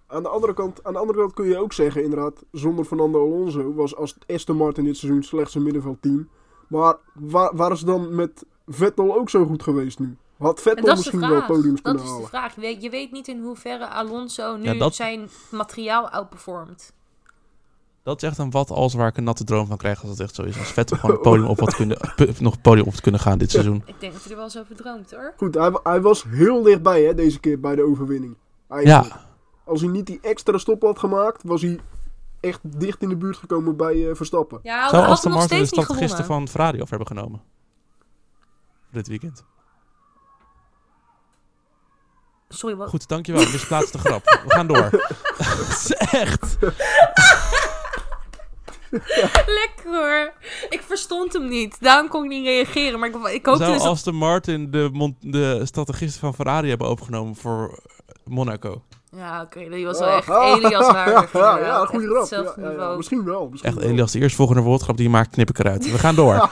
Aan 0.06 0.22
de, 0.22 0.28
andere 0.28 0.54
kant, 0.54 0.84
aan 0.84 0.92
de 0.92 0.98
andere 0.98 1.18
kant 1.18 1.34
kun 1.34 1.46
je 1.46 1.58
ook 1.58 1.72
zeggen, 1.72 2.02
inderdaad, 2.02 2.44
zonder 2.52 2.84
Fernando 2.84 3.24
Alonso 3.24 3.74
was 3.74 3.94
Aston 4.26 4.56
Martin 4.56 4.84
dit 4.84 4.96
seizoen 4.96 5.22
slechts 5.22 5.54
een 5.54 5.62
middenveldteam. 5.62 6.28
Maar 6.68 6.96
waar, 7.14 7.56
waar 7.56 7.72
is 7.72 7.80
dan 7.80 8.14
met 8.14 8.44
Vettel 8.66 9.16
ook 9.16 9.30
zo 9.30 9.46
goed 9.46 9.62
geweest 9.62 9.98
nu? 9.98 10.16
Had 10.38 10.60
Vettel 10.62 10.84
dat 10.84 10.96
misschien 10.96 11.20
wel 11.20 11.44
podiums 11.44 11.82
Dat 11.82 11.82
kunnen 11.82 12.02
is 12.02 12.08
de 12.08 12.14
halen? 12.14 12.28
vraag. 12.28 12.54
Je 12.54 12.60
weet, 12.60 12.82
je 12.82 12.90
weet 12.90 13.12
niet 13.12 13.28
in 13.28 13.40
hoeverre 13.42 13.86
Alonso 13.88 14.56
nu 14.56 14.62
Ja, 14.64 14.74
dat- 14.74 14.94
zijn 14.94 15.28
materiaal 15.50 16.08
outperformt. 16.08 16.94
Dat 18.06 18.22
is 18.22 18.28
echt 18.28 18.38
een 18.38 18.50
wat 18.50 18.70
als 18.70 18.94
waar 18.94 19.08
ik 19.08 19.16
een 19.16 19.24
natte 19.24 19.44
droom 19.44 19.66
van 19.66 19.76
krijg 19.76 20.00
als 20.00 20.10
het 20.10 20.20
echt 20.20 20.34
zo 20.34 20.42
is. 20.42 20.58
Als 20.58 20.72
Vettel 20.72 20.96
gewoon 21.00 21.10
het 21.10 21.22
podium 21.22 21.46
op 21.46 21.60
wat 21.60 21.74
kunnen, 21.74 21.98
nog 22.38 22.52
het 22.52 22.62
podium 22.62 22.86
op 22.86 22.94
te 22.94 23.02
kunnen 23.02 23.20
gaan 23.20 23.38
dit 23.38 23.50
seizoen. 23.50 23.82
Ik 23.86 24.00
denk 24.00 24.12
dat 24.12 24.22
hij 24.22 24.30
er 24.30 24.36
wel 24.36 24.44
eens 24.44 24.58
over 24.58 24.76
droomt 24.76 25.10
hoor. 25.10 25.34
Goed, 25.36 25.54
hij, 25.54 25.78
hij 25.82 26.00
was 26.00 26.24
heel 26.28 26.62
dichtbij 26.62 27.02
hè, 27.02 27.14
deze 27.14 27.40
keer 27.40 27.60
bij 27.60 27.74
de 27.74 27.82
overwinning. 27.82 28.36
Eigenlijk. 28.68 29.08
Ja, 29.08 29.26
Als 29.64 29.80
hij 29.80 29.90
niet 29.90 30.06
die 30.06 30.18
extra 30.22 30.58
stop 30.58 30.82
had 30.82 30.98
gemaakt, 30.98 31.42
was 31.44 31.62
hij 31.62 31.80
echt 32.40 32.60
dicht 32.62 33.02
in 33.02 33.08
de 33.08 33.16
buurt 33.16 33.36
gekomen 33.36 33.76
bij 33.76 34.08
eh, 34.08 34.14
Verstappen. 34.14 34.60
Ja, 34.62 34.80
hij 34.80 34.88
zou 34.88 35.06
Aston 35.06 35.30
Martin 35.30 35.48
de 35.48 35.54
steeds 35.54 35.76
niet 35.76 35.84
strategisten 35.84 36.24
gewonnen. 36.24 36.48
van 36.48 36.60
Ferrari 36.60 36.82
over 36.82 36.96
hebben 36.96 37.16
genomen? 37.16 37.42
Dit 38.90 39.08
weekend. 39.08 39.44
Sorry, 42.48 42.76
wat? 42.76 42.88
Goed, 42.88 43.08
dankjewel. 43.08 43.44
Dit 43.44 43.54
is 43.54 43.66
plaats 43.66 43.90
de 43.90 43.98
grap. 43.98 44.24
We 44.24 44.50
gaan 44.50 44.66
door. 44.66 44.90
Echt. 46.10 46.56
Lekker 49.60 49.84
hoor. 49.84 50.32
Ik 50.68 50.82
verstond 50.86 51.32
hem 51.32 51.48
niet. 51.48 51.76
Daarom 51.80 52.08
kon 52.08 52.24
ik 52.24 52.30
niet 52.30 52.44
reageren. 52.44 52.98
Maar 52.98 53.08
ik, 53.08 53.14
ik 53.14 53.46
hoopte 53.46 53.62
Zou 53.62 53.74
dus 53.74 53.82
dat... 53.82 53.92
Aston 53.92 54.14
Martin 54.14 54.70
de, 54.70 54.88
mon- 54.92 55.16
de 55.20 55.60
strategisten 55.64 56.20
van 56.20 56.34
Ferrari 56.34 56.68
hebben 56.68 56.88
overgenomen 56.88 57.36
voor 57.36 57.78
Monaco? 58.24 58.82
Ja, 59.16 59.42
oké. 59.42 59.68
die 59.70 59.84
was 59.84 59.98
wel 59.98 60.08
echt 60.08 60.28
Elias 60.28 60.92
waardig. 60.92 61.32
Ja, 61.40 61.40
ja, 61.40 61.56
inderdaad. 61.56 61.88
goede 61.88 62.24
grap. 62.26 62.54
Ja, 62.56 62.70
ja, 62.70 62.96
misschien 62.96 63.24
wel. 63.24 63.48
Misschien 63.48 63.70
Echt, 63.72 63.80
wel. 63.80 63.90
Elias, 63.90 64.12
de 64.12 64.18
eerstvolgende 64.18 64.62
woordgrap 64.62 64.96
die 64.96 65.04
je 65.06 65.10
maakt, 65.10 65.30
knip 65.30 65.48
ik 65.50 65.58
eruit. 65.58 65.90
We 65.90 65.98
gaan 65.98 66.14
door. 66.14 66.50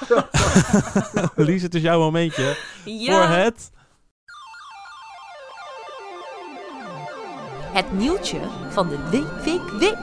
Lies, 1.36 1.62
het 1.62 1.74
is 1.74 1.82
jouw 1.82 1.98
momentje 1.98 2.56
Ja. 2.84 3.26
voor 3.26 3.36
het... 3.36 3.70
Het 7.72 7.92
nieuwtje 7.92 8.38
van 8.70 8.88
de 8.88 8.98
week, 9.10 9.44
week, 9.44 9.70
week. 9.78 9.96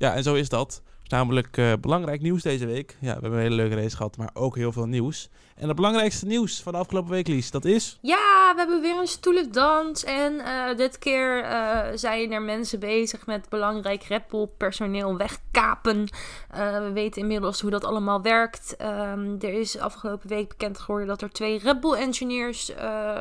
Ja, 0.00 0.14
en 0.14 0.22
zo 0.22 0.34
is 0.34 0.48
dat. 0.48 0.82
Namelijk 1.08 1.56
eh, 1.56 1.72
belangrijk 1.80 2.20
nieuws 2.20 2.42
deze 2.42 2.66
week. 2.66 2.96
Ja, 3.00 3.14
we 3.14 3.20
hebben 3.20 3.32
een 3.32 3.38
hele 3.38 3.54
leuke 3.54 3.74
race 3.74 3.96
gehad, 3.96 4.16
maar 4.16 4.30
ook 4.34 4.56
heel 4.56 4.72
veel 4.72 4.86
nieuws. 4.86 5.28
En 5.56 5.66
het 5.66 5.76
belangrijkste 5.76 6.26
nieuws 6.26 6.62
van 6.62 6.72
de 6.72 6.78
afgelopen 6.78 7.10
week, 7.10 7.28
Lies, 7.28 7.50
dat 7.50 7.64
is... 7.64 7.98
Ja, 8.02 8.52
we 8.52 8.54
hebben 8.56 8.80
weer 8.80 8.98
een 8.98 9.06
stoelendans. 9.06 10.04
En 10.04 10.40
eh, 10.40 10.76
dit 10.76 10.98
keer 10.98 11.42
eh, 11.42 11.78
zijn 11.94 12.32
er 12.32 12.42
mensen 12.42 12.80
bezig 12.80 13.26
met 13.26 13.48
belangrijk 13.48 14.02
Red 14.02 14.28
Bull 14.28 14.46
personeel 14.56 15.16
wegkapen. 15.16 16.08
We 16.50 16.90
weten 16.92 17.22
inmiddels 17.22 17.60
hoe 17.60 17.70
dat 17.70 17.84
allemaal 17.84 18.22
werkt. 18.22 18.76
Ehm, 18.76 19.34
er 19.40 19.52
is 19.52 19.78
afgelopen 19.78 20.28
week 20.28 20.48
bekend 20.48 20.78
geworden 20.78 21.06
dat 21.08 21.22
er 21.22 21.30
twee 21.30 21.58
Red 21.58 21.80
Bull 21.80 21.94
engineers 21.94 22.72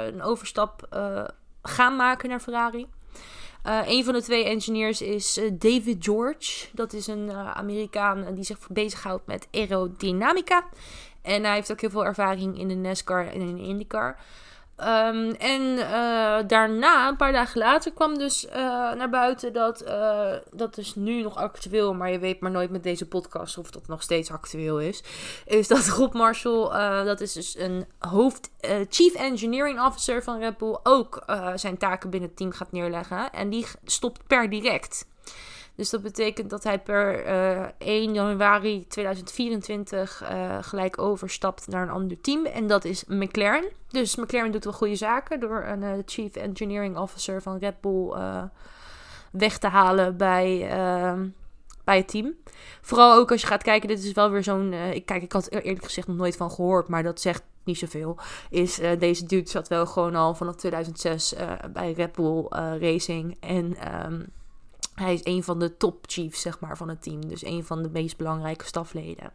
een 0.07 0.21
overstap 0.21 0.87
gaan 1.61 1.95
maken 1.95 2.29
naar 2.29 2.39
Ferrari. 2.39 2.87
Eh, 3.63 3.79
een 3.85 4.03
van 4.03 4.13
de 4.13 4.21
twee 4.21 4.45
engineers 4.45 5.01
is 5.01 5.37
eh, 5.37 5.51
David 5.53 6.03
George. 6.03 6.67
Dat 6.71 6.93
is 6.93 7.07
een 7.07 7.29
eh, 7.29 7.51
Amerikaan 7.51 8.33
die 8.35 8.43
zich 8.43 8.67
bezighoudt 8.67 9.27
met 9.27 9.47
aerodynamica. 9.51 10.65
En 11.21 11.43
hij 11.43 11.53
heeft 11.53 11.71
ook 11.71 11.81
heel 11.81 11.89
veel 11.89 12.05
ervaring 12.05 12.59
in 12.59 12.67
de 12.67 12.75
NASCAR 12.75 13.27
en 13.27 13.41
in 13.41 13.55
de 13.55 13.61
IndyCar. 13.61 14.17
Ehm, 14.79 15.29
en 15.29 15.77
eh, 15.77 16.47
daarna, 16.47 17.07
een 17.07 17.15
paar 17.15 17.31
dagen 17.31 17.59
later, 17.59 17.93
kwam 17.93 18.17
dus 18.17 18.47
eh, 18.47 18.61
naar 18.93 19.09
buiten 19.09 19.53
dat 19.53 19.81
eh, 19.81 20.33
dat 20.51 20.77
is 20.77 20.95
nu 20.95 21.21
nog 21.21 21.35
actueel, 21.35 21.93
maar 21.93 22.11
je 22.11 22.19
weet 22.19 22.39
maar 22.39 22.51
nooit 22.51 22.69
met 22.69 22.83
deze 22.83 23.07
podcast 23.07 23.57
of 23.57 23.71
dat 23.71 23.87
nog 23.87 24.01
steeds 24.01 24.31
actueel 24.31 24.79
is. 24.79 25.03
Is 25.45 25.67
dat 25.67 25.87
Rob 25.97 26.13
Marshall, 26.13 27.03
dat 27.05 27.21
is 27.21 27.33
dus 27.33 27.57
een 27.57 27.85
hoofd, 27.97 28.51
chief 28.89 29.13
engineering 29.13 29.81
officer 29.81 30.23
van 30.23 30.39
Red 30.39 30.57
Bull, 30.57 30.77
ook 30.83 31.23
zijn 31.55 31.77
taken 31.77 32.09
binnen 32.09 32.29
het 32.29 32.37
team 32.37 32.51
gaat 32.51 32.71
neerleggen. 32.71 33.31
En 33.31 33.49
die 33.49 33.65
stopt 33.85 34.27
per 34.27 34.49
direct. 34.49 35.08
Dus 35.79 35.89
dat 35.89 36.01
betekent 36.01 36.49
dat 36.49 36.63
hij 36.63 36.79
per 36.79 37.23
eh, 37.25 37.65
1 37.77 38.13
januari 38.13 38.87
2024 38.87 40.21
eh, 40.23 40.57
gelijk 40.61 40.97
overstapt 41.01 41.67
naar 41.67 41.81
een 41.81 41.89
ander 41.89 42.21
team. 42.21 42.45
En 42.45 42.67
dat 42.67 42.85
is 42.85 43.05
McLaren. 43.05 43.69
Dus 43.89 44.15
McLaren 44.15 44.51
doet 44.51 44.63
wel 44.63 44.73
goede 44.73 44.95
zaken 44.95 45.39
door 45.39 45.63
een 45.63 45.83
eh, 45.83 45.91
Chief 46.05 46.35
Engineering 46.35 46.97
Officer 46.97 47.41
van 47.41 47.57
Red 47.57 47.81
Bull 47.81 48.11
eh, 48.11 48.43
weg 49.31 49.57
te 49.57 49.67
halen 49.67 50.17
bij, 50.17 50.69
eh, 50.69 51.19
bij 51.83 51.97
het 51.97 52.07
team. 52.07 52.33
Vooral 52.81 53.13
ook 53.17 53.31
als 53.31 53.41
je 53.41 53.47
gaat 53.47 53.63
kijken, 53.63 53.87
dit 53.87 54.03
is 54.03 54.11
wel 54.11 54.29
weer 54.29 54.43
zo'n... 54.43 54.73
eh, 54.73 54.93
ik, 54.93 55.05
kijk, 55.05 55.23
ik 55.23 55.31
had 55.31 55.53
er 55.53 55.63
eerlijk 55.63 55.85
gezegd 55.85 56.07
nog 56.07 56.17
nooit 56.17 56.35
van 56.37 56.51
gehoord, 56.51 56.87
maar 56.87 57.03
dat 57.03 57.21
zegt 57.21 57.43
niet 57.63 57.77
zoveel, 57.77 58.17
is 58.49 58.79
eh, 58.79 58.99
deze 58.99 59.25
dude 59.25 59.49
zat 59.49 59.67
wel 59.67 59.85
gewoon 59.85 60.15
al 60.15 60.33
vanaf 60.35 60.55
2006 60.55 61.33
eh, 61.33 61.51
bij 61.73 61.91
Red 61.91 62.11
Bull 62.11 62.45
eh, 62.49 62.71
Racing. 62.79 63.37
En 63.39 63.75
ehm, 63.75 64.21
hij 64.99 65.13
is 65.13 65.21
een 65.23 65.43
van 65.43 65.59
de 65.59 65.77
top 65.77 66.03
chiefs, 66.07 66.41
zeg 66.41 66.59
maar, 66.59 66.77
van 66.77 66.89
het 66.89 67.01
team. 67.01 67.27
Dus 67.27 67.45
een 67.45 67.63
van 67.63 67.83
de 67.83 67.89
meest 67.89 68.17
belangrijke 68.17 68.65
stafleden. 68.65 69.31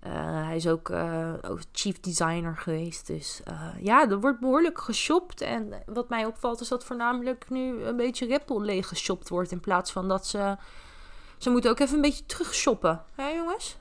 Eh, 0.00 0.12
hij 0.46 0.56
is 0.56 0.66
ook, 0.66 0.90
eh, 0.90 1.32
ook 1.42 1.60
chief 1.72 2.00
designer 2.00 2.56
geweest. 2.56 3.06
Dus 3.06 3.40
eh, 3.44 3.68
ja, 3.80 4.10
er 4.10 4.20
wordt 4.20 4.40
behoorlijk 4.40 4.80
geshopt. 4.80 5.40
En 5.40 5.72
wat 5.86 6.08
mij 6.08 6.26
opvalt 6.26 6.60
is 6.60 6.68
dat 6.68 6.84
voornamelijk 6.84 7.50
nu 7.50 7.82
een 7.82 7.96
beetje 7.96 8.40
Bull 8.46 8.64
leeg 8.64 8.88
geshopt 8.88 9.28
wordt. 9.28 9.52
In 9.52 9.60
plaats 9.60 9.92
van 9.92 10.08
dat 10.08 10.26
ze... 10.26 10.56
Ze 11.38 11.50
moeten 11.50 11.70
ook 11.70 11.78
even 11.78 11.94
een 11.94 12.00
beetje 12.00 12.26
terug 12.26 12.54
shoppen. 12.54 13.02
Hè 13.14 13.28
jongens? 13.28 13.76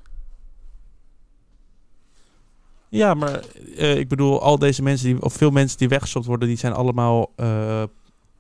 Ja, 2.90 3.14
maar 3.14 3.46
ik 3.76 4.08
bedoel, 4.08 4.42
al 4.42 4.60
deze 4.60 4.84
mensen, 4.84 5.08
die, 5.08 5.22
of 5.22 5.34
veel 5.34 5.50
mensen 5.50 5.78
die 5.78 5.90
weggeshopt 5.90 6.26
worden, 6.26 6.48
die 6.48 6.58
zijn 6.58 6.74
allemaal 6.74 7.32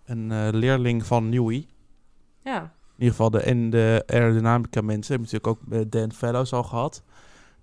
een 0.05 0.55
leerling 0.55 1.05
van 1.05 1.29
Newey. 1.29 1.67
Ja. 2.47 2.61
In 2.61 3.03
ieder 3.03 3.09
geval 3.15 3.29
de, 3.29 3.39
en 3.39 3.69
de 3.69 4.03
aerodynamica 4.05 4.81
mensen. 4.81 5.13
Hebben 5.15 5.31
natuurlijk 5.31 5.47
ook 5.47 5.73
eh, 5.73 6.01
Dan 6.01 6.11
Fellows 6.13 6.53
al 6.53 6.63
gehad. 6.63 7.03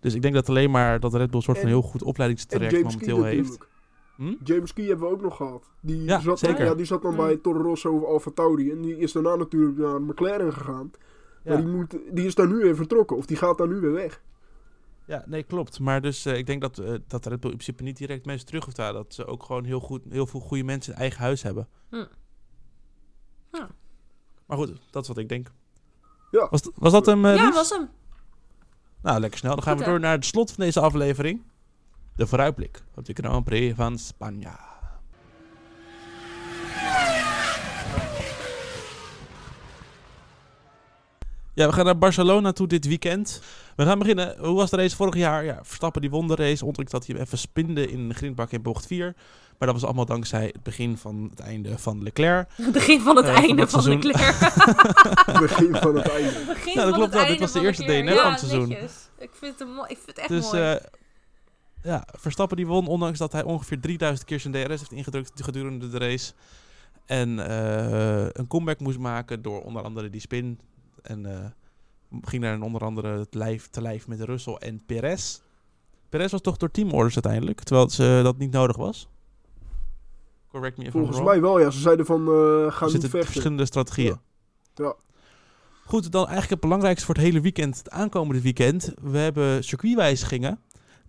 Dus 0.01 0.15
ik 0.15 0.23
denk 0.23 0.35
dat 0.35 0.49
alleen 0.49 0.71
maar 0.71 1.01
dat 1.01 1.15
Red 1.15 1.27
Bull 1.27 1.37
een 1.37 1.43
soort 1.43 1.57
van 1.59 1.67
En- 1.67 1.73
heel 1.73 1.83
goed 1.83 2.03
opleidingstraject 2.03 2.73
Key 2.73 2.83
momenteel 2.83 3.23
heeft. 3.25 3.59
Hm? 4.17 4.35
James 4.45 4.73
Key 4.73 4.85
hebben 4.85 5.07
we 5.09 5.13
ook 5.15 5.21
nog 5.23 5.37
gehad. 5.37 5.71
Die, 5.81 6.03
Ja, 6.05 6.21
zat, 6.21 6.39
zeker. 6.39 6.65
Ja, 6.65 6.75
die 6.75 6.85
zat 6.85 7.03
dan 7.03 7.11
Mm. 7.11 7.17
bij 7.17 7.37
Toro 7.37 7.63
Rosso 7.63 7.97
of 7.97 8.05
Alfa 8.05 8.31
Tauri. 8.35 8.71
En 8.71 8.83
die 8.83 8.97
is 8.97 9.13
daarna 9.13 9.35
natuurlijk 9.37 9.79
naar 9.79 10.03
McLaren 10.03 10.53
gegaan. 10.53 10.91
Maar 11.45 11.57
die, 11.57 11.67
moet, 11.67 11.99
die 12.13 12.27
is 12.27 12.35
daar 12.35 12.49
nu 12.49 12.55
weer 12.55 12.77
vertrokken. 12.77 13.17
Of 13.17 13.27
die 13.27 13.37
gaat 13.37 13.59
daar 13.59 13.69
nu 13.69 13.75
weer 13.81 13.93
weg. 13.93 14.23
Ja, 15.07 15.25
nee, 15.27 15.43
klopt. 15.43 15.81
Maar 15.81 16.01
dus 16.01 16.25
eh, 16.27 16.37
ik 16.37 16.47
denk 16.47 16.61
dat, 16.61 16.79
eh, 16.79 16.95
dat 17.07 17.27
Red 17.27 17.41
Bull 17.41 17.51
in 17.51 17.57
principe 17.57 17.83
niet 17.83 17.97
direct 17.97 18.27
mensen 18.27 18.47
terug 18.47 18.65
hoeft 18.65 18.77
te 18.77 18.83
halen. 18.83 19.03
Dat 19.03 19.15
ze 19.15 19.25
ook 19.27 19.43
gewoon 19.43 19.65
heel, 19.65 19.81
goed, 19.81 20.03
heel 20.11 20.27
veel 20.27 20.41
goede 20.41 20.65
mensen 20.65 20.93
in 20.93 20.99
eigen 20.99 21.21
huis 21.21 21.43
hebben. 21.43 21.69
Hm. 21.91 22.05
Ja. 23.53 23.69
Maar 24.47 24.57
goed, 24.57 24.73
dat 24.91 25.03
is 25.03 25.09
wat 25.09 25.19
ik 25.19 25.29
denk. 25.29 25.51
Ja. 26.31 26.49
Was, 26.51 26.61
was 26.75 26.93
dat 26.93 27.07
hem, 27.07 27.25
eh 27.25 27.37
ja, 27.37 27.53
was 27.53 27.71
hem. 27.71 27.89
Nou, 29.03 29.21
lekker 29.21 29.39
snel. 29.39 29.55
Dan 29.55 29.63
gaan 29.63 29.77
Goed, 29.77 29.85
we 29.85 29.91
door 29.91 30.01
naar 30.01 30.13
het 30.13 30.25
slot 30.25 30.53
van 30.53 30.65
deze 30.65 30.81
aflevering. 30.81 31.43
De 32.17 32.27
vooruitblik 32.27 32.83
op 32.95 33.05
de 33.05 33.13
Grand 33.13 33.45
Prix 33.45 33.77
van 33.77 33.99
Spanje. 33.99 34.51
Ja, 41.55 41.67
we 41.67 41.73
gaan 41.73 41.85
naar 41.85 41.99
Barcelona 41.99 42.53
toe 42.53 42.67
dit 42.67 42.87
weekend. 42.87 43.43
We 43.77 43.85
gaan 43.85 43.99
beginnen. 43.99 44.35
Hoe 44.39 44.55
was 44.57 44.71
de 44.71 44.77
race 44.77 44.97
vorig 44.97 45.15
jaar? 45.15 45.45
Ja, 45.45 45.59
Verstappen 45.63 46.01
die 46.01 46.11
won 46.11 46.29
de 46.29 46.35
race. 46.35 46.65
Ondanks 46.65 46.91
dat 46.91 47.07
hij 47.07 47.17
even 47.17 47.39
spinde 47.39 47.91
in 47.91 48.09
de 48.09 48.15
grindbak 48.15 48.51
in 48.51 48.63
bocht 48.63 48.87
4. 48.87 49.15
Maar 49.59 49.69
dat 49.69 49.73
was 49.73 49.85
allemaal 49.85 50.05
dankzij 50.07 50.45
het 50.45 50.63
begin 50.63 50.97
van 50.97 51.27
het 51.31 51.41
einde 51.41 51.79
van 51.79 52.03
Leclerc. 52.03 52.49
Het 52.57 52.73
begin 52.73 53.01
van 53.01 53.17
het 53.17 53.27
Eh, 53.27 53.37
einde 53.37 53.67
van. 53.69 53.85
Leclerc. 53.89 54.39
Begin 55.41 55.75
van 55.77 55.95
het 55.97 56.09
einde. 56.09 56.31
Het 56.31 56.47
begin 56.47 56.73
Ja, 56.73 56.81
dat 56.81 56.89
van 56.89 56.93
klopt 56.93 57.13
het 57.13 57.13
wel. 57.23 57.27
Dit 57.27 57.39
was 57.41 57.53
de 57.53 57.61
eerste 57.61 57.83
Leclerc. 57.85 58.07
DNF 58.07 58.15
van 58.17 58.25
Ja, 58.25 58.31
het 58.31 58.39
seizoen. 58.41 58.69
netjes. 58.69 58.93
Ik 59.19 59.31
vind 59.35 59.59
het. 59.59 59.69
Ik 59.89 59.97
vind 59.97 60.07
het 60.07 60.19
echt 60.19 60.29
Dus 60.29 60.51
mooi. 60.53 60.63
eh, 60.65 60.81
ja, 61.83 62.07
Verstappen 62.19 62.57
die 62.57 62.67
won, 62.67 62.87
ondanks 62.87 63.19
dat 63.19 63.33
hij 63.33 63.43
ongeveer 63.43 63.81
3000 63.81 64.29
keer 64.29 64.41
zijn 64.41 64.53
DRS 64.53 64.67
heeft 64.81 64.93
ingedrukt 64.93 65.43
gedurende 65.43 65.89
de 65.89 65.99
race. 65.99 66.33
En 67.07 67.47
eh, 67.49 68.27
een 68.33 68.47
comeback 68.47 68.81
moest 68.81 68.99
maken 68.99 69.43
door 69.43 69.63
onder 69.63 69.83
andere 69.83 70.11
die 70.11 70.21
spin. 70.21 70.61
En 71.05 71.27
eh, 71.27 71.45
ging 72.23 72.43
daar 72.43 72.61
onder 72.61 72.85
andere 72.85 73.19
het 73.19 73.35
lijf 73.35 73.69
te 73.69 73.83
lijf 73.83 74.09
met 74.09 74.21
Russell 74.21 74.55
en 74.55 74.85
Perez. 74.87 75.41
Perez 76.09 76.31
was 76.31 76.41
toch 76.41 76.57
door 76.57 76.71
teamorders 76.71 77.15
uiteindelijk, 77.15 77.63
terwijl 77.63 77.91
ze 77.91 78.21
dat 78.23 78.39
niet 78.39 78.53
nodig 78.53 78.77
was. 78.77 79.09
Correct 80.49 80.77
me 80.79 80.91
Volgens 80.91 81.23
mij 81.23 81.41
wel, 81.41 81.61
ja. 81.61 81.71
Ze 81.71 81.81
zeiden 81.81 82.07
van, 82.07 82.29
eh 82.29 82.65
Er 82.65 82.73
ga 82.73 82.87
niet 82.87 83.01
vechten. 83.01 83.25
verschillende 83.25 83.67
strategieën. 83.67 84.19
Ja. 84.75 84.85
Ja. 84.85 84.95
Goed, 85.87 86.13
dan 86.13 86.21
eigenlijk 86.21 86.51
het 86.51 86.61
belangrijkste 86.61 87.07
voor 87.07 87.15
het 87.15 87.25
hele 87.25 87.41
weekend, 87.41 87.79
het 87.79 87.91
aankomende 87.91 88.41
weekend. 88.43 88.93
We 89.03 89.19
hebben 89.19 89.65
circuitwijzigingen. 89.65 90.61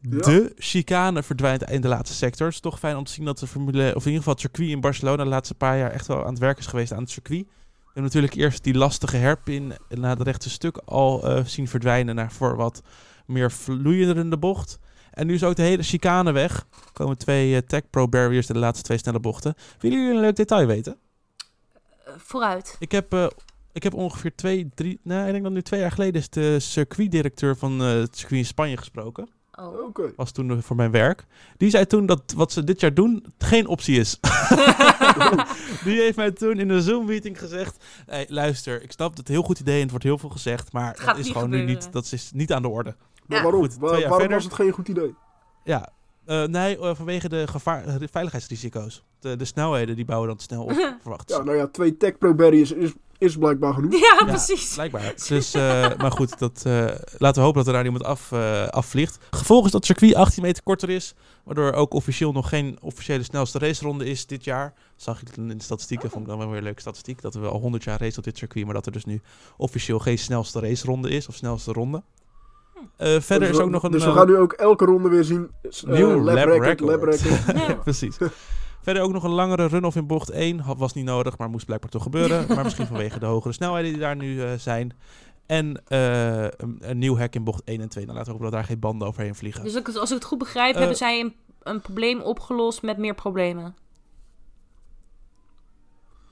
Ja. 0.02 0.18
De 0.18 0.54
chicane 0.58 1.24
verdwijnt 1.24 1.64
in 1.70 1.82
de 1.82 1.88
laatste 1.88 2.16
sector. 2.16 2.46
Het 2.46 2.56
is 2.56 2.62
toch 2.62 2.80
fijn 2.80 2.98
om 2.98 3.04
te 3.04 3.12
zien 3.12 3.26
dat 3.26 3.40
de 3.40 3.48
Formule, 3.48 3.88
of 3.96 4.06
in 4.06 4.12
ieder 4.12 4.18
geval 4.18 4.34
het 4.34 4.42
circuit 4.42 4.70
in 4.70 4.82
Barcelona 4.82 5.24
de 5.24 5.30
laatste 5.30 5.56
paar 5.56 5.78
jaar 5.78 5.92
echt 5.92 6.08
wel 6.08 6.24
aan 6.24 6.30
het 6.30 6.40
werk 6.40 6.58
is 6.58 6.66
geweest 6.66 6.92
aan 6.92 7.02
het 7.02 7.10
circuit. 7.10 7.48
We 7.96 8.02
hebben 8.02 8.20
natuurlijk 8.20 8.44
eerst 8.48 8.64
die 8.64 8.78
lastige 8.78 9.18
herpin 9.18 9.74
naar 9.90 10.18
het 10.18 10.28
rechte 10.28 10.50
stuk 10.50 10.78
al 10.86 11.24
eh, 11.24 11.46
zien 11.46 11.68
verdwijnen 11.68 12.16
naar 12.16 12.32
voor 12.32 12.56
wat 12.56 12.82
meer 13.26 13.52
vloeiende 13.52 14.38
bocht. 14.38 14.80
En 15.12 15.28
nu 15.28 15.34
is 15.34 15.44
ook 15.44 15.56
de 15.56 15.62
hele 15.62 15.84
chicane 15.84 16.32
weg. 16.32 16.68
Er 16.72 16.92
komen 16.94 17.18
twee 17.18 17.56
eh, 17.56 17.62
Tech 17.62 17.90
Pro 17.90 18.08
barriers 18.08 18.48
in 18.48 18.54
de 18.54 18.60
laatste 18.60 18.84
twee 18.84 18.98
snelle 18.98 19.20
bochten. 19.20 19.54
Willen 19.80 19.98
jullie 19.98 20.16
een 20.16 20.22
leuk 20.22 20.36
detail 20.36 20.68
weten? 20.68 20.98
Eh, 22.06 22.14
vooruit. 22.18 22.76
Ik 22.80 22.92
heb, 22.92 23.34
ik 23.72 23.84
heb 23.84 23.94
ongeveer 23.94 24.36
twee, 24.36 24.70
drie, 24.74 25.00
nee, 25.04 25.26
ik 25.26 25.32
denk 25.32 25.44
dat 25.44 25.54
nu 25.54 25.62
twee 25.62 25.80
jaar 25.80 25.92
geleden 25.92 26.22
is 26.22 26.30
de 26.30 26.60
circuitdirecteur 26.60 27.58
van 27.58 27.80
het 27.80 28.18
circuit 28.18 28.40
in 28.40 28.46
Spanje 28.46 28.78
gesproken. 28.78 29.30
Oh. 29.60 29.84
Oké. 29.86 30.12
Was 30.16 30.32
toen 30.32 30.62
voor 30.62 30.76
mijn 30.76 30.92
werk. 30.92 31.26
Die 31.58 31.70
zei 31.70 31.86
toen 31.86 32.06
dat 32.06 32.34
wat 32.36 32.52
ze 32.52 32.64
dit 32.64 32.80
jaar 32.80 32.94
doen 32.94 33.26
geen 33.38 33.68
optie 33.68 34.00
is. 34.00 34.20
Die 35.84 36.00
heeft 36.02 36.16
mij 36.16 36.32
toen 36.32 36.60
in 36.60 36.70
een 36.70 36.82
Zoom-meeting 36.82 37.40
gezegd: 37.40 37.84
hey, 38.06 38.26
luister, 38.30 38.84
ik 38.84 38.92
snap 38.92 39.10
dat 39.10 39.18
het 39.18 39.28
een 39.28 39.34
heel 39.34 39.44
goed 39.44 39.60
idee 39.60 39.76
en 39.76 39.82
het 39.82 39.90
wordt 39.90 40.06
heel 40.06 40.18
veel 40.18 40.30
gezegd, 40.30 40.72
maar 40.72 40.94
Het 40.96 41.06
dat 41.06 41.18
is 41.18 41.24
niet 41.24 41.34
gewoon 41.34 41.50
nu 41.50 41.64
niet, 41.64 41.92
dat 41.92 42.12
is 42.12 42.32
niet 42.34 42.54
aan 42.54 42.62
de 42.62 42.68
orde. 42.68 42.96
Maar 43.28 43.38
Ja. 43.38 43.44
waarom? 43.44 43.62
Goed, 43.62 43.78
Waar- 43.78 43.92
waarom 43.92 44.10
verder. 44.20 44.36
was 44.36 44.44
het 44.44 44.54
geen 44.54 44.72
goed 44.72 44.88
idee? 44.88 45.16
Ja, 45.64 45.90
eh, 46.26 46.44
nee, 46.44 46.80
eh, 46.80 46.96
vanwege 46.96 47.30
de 47.30 47.48
gevaar, 47.48 48.00
de 48.00 48.08
veiligheidsrisico's. 48.12 49.04
De, 49.20 49.36
de 49.36 49.46
snelheden 49.46 49.96
die 49.96 50.06
bouwen 50.06 50.30
dan 50.30 50.40
snel 50.40 50.64
op, 50.64 50.72
verwacht 51.02 51.30
Ja, 51.30 51.44
nou 51.44 51.58
ja, 51.58 51.68
twee 51.68 51.98
Tech 51.98 52.18
Pro 52.18 52.34
barriers 52.36 52.72
is, 52.72 52.92
is 53.18 53.38
blijkbaar 53.38 53.74
genoeg. 53.74 53.92
Ja, 53.92 54.16
Ja, 54.20 54.26
precies. 54.26 54.74
Blijkbaar. 54.74 55.14
Dus, 55.28 55.54
eh, 55.54 55.62
maar 56.02 56.12
goed, 56.12 56.40
dat, 56.40 56.62
eh, 56.66 56.86
laten 57.18 57.42
we 57.42 57.48
hopen 57.48 57.54
dat 57.58 57.68
er 57.68 57.74
daar 57.74 57.82
niemand 57.82 58.04
af, 58.04 58.32
eh, 58.32 58.68
afvliegt. 58.68 59.18
Gevolg 59.32 59.66
is 59.66 59.72
dat 59.72 59.88
het 59.88 59.98
circuit 60.00 60.16
18 60.16 60.44
meter 60.44 60.64
korter 60.64 60.90
is. 60.90 61.14
Waardoor 61.44 61.72
ook 61.74 61.94
officieel 61.94 62.32
nog 62.32 62.50
geen 62.50 62.78
officiële 62.82 63.24
snelste 63.24 63.60
raceronde 63.60 64.06
is 64.06 64.26
dit 64.26 64.44
jaar. 64.44 64.74
Zag 64.96 65.22
ik 65.22 65.38
in 65.38 65.48
de 65.48 65.56
statistieken, 65.64 66.10
vond 66.10 66.24
ik 66.24 66.30
dan 66.30 66.38
wel 66.38 66.48
weer 66.48 66.58
een 66.58 66.64
leuke 66.64 66.82
statistiek. 66.82 67.22
Dat 67.22 67.34
we 67.34 67.48
al 67.48 67.60
100 67.60 67.84
jaar 67.84 68.00
race 68.00 68.18
op 68.18 68.24
dit 68.24 68.38
circuit. 68.38 68.66
Maar 68.66 68.74
dat 68.74 68.86
er 68.86 68.92
dus 68.92 69.06
nu 69.06 69.22
officieel 69.58 70.00
geen 70.00 70.18
snelste 70.18 70.60
raceronde 70.60 71.10
is. 71.10 71.28
Of 71.28 71.36
snelste 71.36 71.72
ronde. 71.72 72.04
Eh, 72.98 73.08
verder 73.20 73.40
dus 73.40 73.50
is 73.50 73.58
we- 73.58 73.64
ook 73.64 73.70
nog 73.70 73.84
een... 73.84 73.92
Dus 73.92 74.04
we 74.04 74.10
eh, 74.10 74.16
gaan 74.16 74.28
nu 74.28 74.38
ook 74.38 74.54
elke 74.54 74.86
ronde 74.86 75.10
weer 75.10 75.24
zien. 75.24 75.50
eh, 75.62 75.70
Nieuw 75.84 76.24
record, 76.28 76.80
record. 76.82 77.20
Ja. 77.56 77.74
Precies. 77.84 78.18
Verder 78.86 79.04
ook 79.04 79.12
nog 79.12 79.24
een 79.24 79.30
langere 79.32 79.66
run-off 79.68 79.96
in 79.96 80.08
bocht 80.08 80.30
1. 80.30 80.60
Had- 80.60 80.78
Was 80.78 80.94
niet 80.94 81.06
nodig, 81.06 81.38
maar 81.38 81.50
moest 81.50 81.66
blijkbaar 81.66 81.90
toch 81.90 82.04
gebeuren. 82.04 82.46
maar 82.56 82.64
misschien 82.64 82.86
vanwege 82.88 83.20
de 83.20 83.26
hogere 83.26 83.54
snelheden 83.54 83.92
die 83.92 84.00
daar 84.00 84.16
nu 84.16 84.42
eh, 84.44 84.54
zijn. 84.58 84.94
En 85.46 85.82
eh, 85.88 86.44
een, 86.44 86.78
een 86.80 86.98
nieuw 86.98 87.16
hek 87.18 87.36
in 87.36 87.44
bocht 87.44 87.64
1 87.64 87.82
en 87.82 87.90
2. 87.90 88.06
Nou, 88.06 88.18
laten 88.18 88.34
we 88.34 88.38
hopen 88.38 88.52
dat 88.52 88.60
daar 88.62 88.70
geen 88.70 88.80
banden 88.80 89.08
overheen 89.08 89.36
vliegen. 89.36 89.64
Dus 89.64 89.76
als 89.98 90.10
ik 90.10 90.16
het 90.18 90.24
goed 90.26 90.38
begrijp, 90.38 90.74
Eh, 90.74 90.80
hebben 90.80 90.98
zij 90.98 91.20
een, 91.20 91.36
een 91.64 91.82
probleem 91.82 92.22
opgelost 92.22 92.82
met 92.82 92.98
meer 92.98 93.16
problemen. 93.16 93.76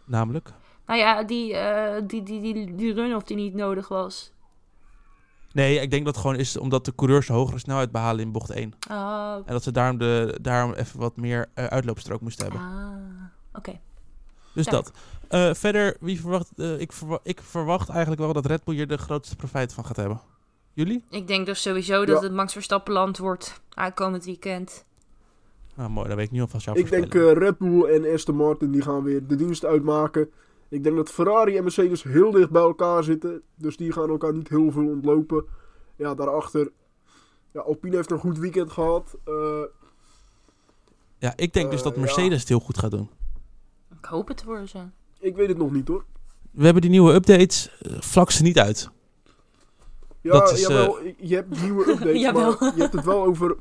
Namelijk? 0.05 0.49
Nou 0.85 0.99
ja, 0.99 1.23
die, 1.23 1.53
eh, 1.55 2.01
die, 2.07 2.23
die, 2.23 2.41
die, 2.53 2.75
die 2.75 2.93
run-off 2.93 3.25
die 3.25 3.37
niet 3.37 3.53
nodig 3.53 3.87
was. 3.87 4.31
Nee, 5.53 5.79
ik 5.79 5.91
denk 5.91 6.05
dat 6.05 6.13
het 6.15 6.23
gewoon 6.23 6.39
is 6.39 6.57
omdat 6.57 6.85
de 6.85 6.95
coureurs 6.95 7.27
de 7.27 7.33
hogere 7.33 7.59
snelheid 7.59 7.91
behalen 7.91 8.21
in 8.25 8.31
bocht 8.31 8.49
1. 8.49 8.73
Oh, 8.91 9.35
En 9.45 9.53
dat 9.53 9.63
ze 9.63 9.71
daarom, 9.71 9.97
de, 9.97 10.37
daarom 10.41 10.73
even 10.73 10.99
wat 10.99 11.15
meer 11.17 11.49
eh, 11.53 11.65
uitloopstrook 11.65 12.21
moesten 12.21 12.43
hebben. 12.45 12.61
ah, 12.61 13.57
oké. 13.57 13.79
Dus 14.53 14.65
dat. 14.65 14.91
Eh, 15.27 15.53
verder, 15.53 15.97
wie 15.99 16.19
verwacht, 16.21 16.49
eh, 16.55 16.79
ik, 16.79 16.91
verwa- 16.91 17.19
ik 17.23 17.41
verwacht 17.41 17.89
eigenlijk 17.89 18.21
wel 18.21 18.33
dat 18.33 18.45
Red 18.45 18.63
Bull 18.63 18.75
hier 18.75 18.87
de 18.87 18.97
grootste 18.97 19.35
profijt 19.35 19.73
van 19.73 19.85
gaat 19.85 19.95
hebben. 19.95 20.21
Jullie? 20.73 21.03
Ik 21.09 21.27
denk 21.27 21.45
dus 21.45 21.61
sowieso 21.61 22.05
dat 22.05 22.17
Ja. 22.21 22.23
het 22.27 22.33
Max 22.33 22.53
Verstappenland 22.53 23.17
wordt 23.17 23.61
aankomend 23.73 24.25
weekend. 24.25 24.85
Nou, 25.75 25.89
mooi. 25.89 26.07
Dan 26.07 26.17
weet 26.17 26.25
ik 26.25 26.31
nu 26.31 26.41
alvast 26.41 26.65
jouw 26.65 26.75
Ik 26.75 26.89
denk 26.89 27.13
eh, 27.15 27.31
Red 27.31 27.57
Bull 27.57 27.83
en 27.83 28.13
Aston 28.13 28.35
Martin 28.35 28.71
die 28.71 28.81
gaan 28.81 29.03
weer 29.03 29.27
de 29.27 29.35
dienst 29.35 29.65
uitmaken. 29.65 30.29
Ik 30.73 30.83
denk 30.83 30.95
dat 30.95 31.09
Ferrari 31.09 31.57
en 31.57 31.63
Mercedes 31.63 32.03
heel 32.03 32.31
dicht 32.31 32.49
bij 32.49 32.61
elkaar 32.61 33.03
zitten. 33.03 33.41
Dus 33.55 33.77
die 33.77 33.91
gaan 33.91 34.09
elkaar 34.09 34.33
niet 34.33 34.49
heel 34.49 34.71
veel 34.71 34.87
ontlopen. 34.87 35.45
Ja, 35.95 36.15
daarachter. 36.15 36.71
Ja, 37.51 37.61
Alpine 37.61 37.95
heeft 37.95 38.11
een 38.11 38.19
goed 38.19 38.37
weekend 38.37 38.71
gehad. 38.71 39.17
Eh, 39.23 39.61
Ja, 41.17 41.33
ik 41.35 41.53
denk 41.53 41.69
dus 41.71 41.79
eh, 41.79 41.85
dat 41.85 41.95
ja. 41.95 42.01
Mercedes 42.01 42.39
het 42.39 42.49
heel 42.49 42.59
goed 42.59 42.77
gaat 42.77 42.91
doen. 42.91 43.09
Ik 43.99 44.05
hoop 44.05 44.27
het 44.27 44.43
voor 44.43 44.67
ze. 44.67 44.79
ik 45.19 45.35
weet 45.35 45.47
het 45.47 45.57
nog 45.57 45.71
niet 45.71 45.87
hoor. 45.87 46.05
We 46.51 46.63
hebben 46.63 46.81
die 46.81 46.91
nieuwe 46.91 47.13
updates. 47.13 47.77
eh, 47.79 48.01
vlak 48.01 48.31
ze 48.31 48.43
niet 48.43 48.59
uit. 48.59 48.89
Ja, 50.21 50.31
Dat 50.31 50.51
is, 50.51 50.61
jawel, 50.61 50.97
je 51.17 51.35
hebt 51.35 51.61
nieuwe 51.61 51.89
updates, 51.89 52.31
maar 52.33 52.73
je 52.75 52.81
hebt 52.81 52.93
het 52.93 53.05
wel 53.05 53.23
over... 53.23 53.55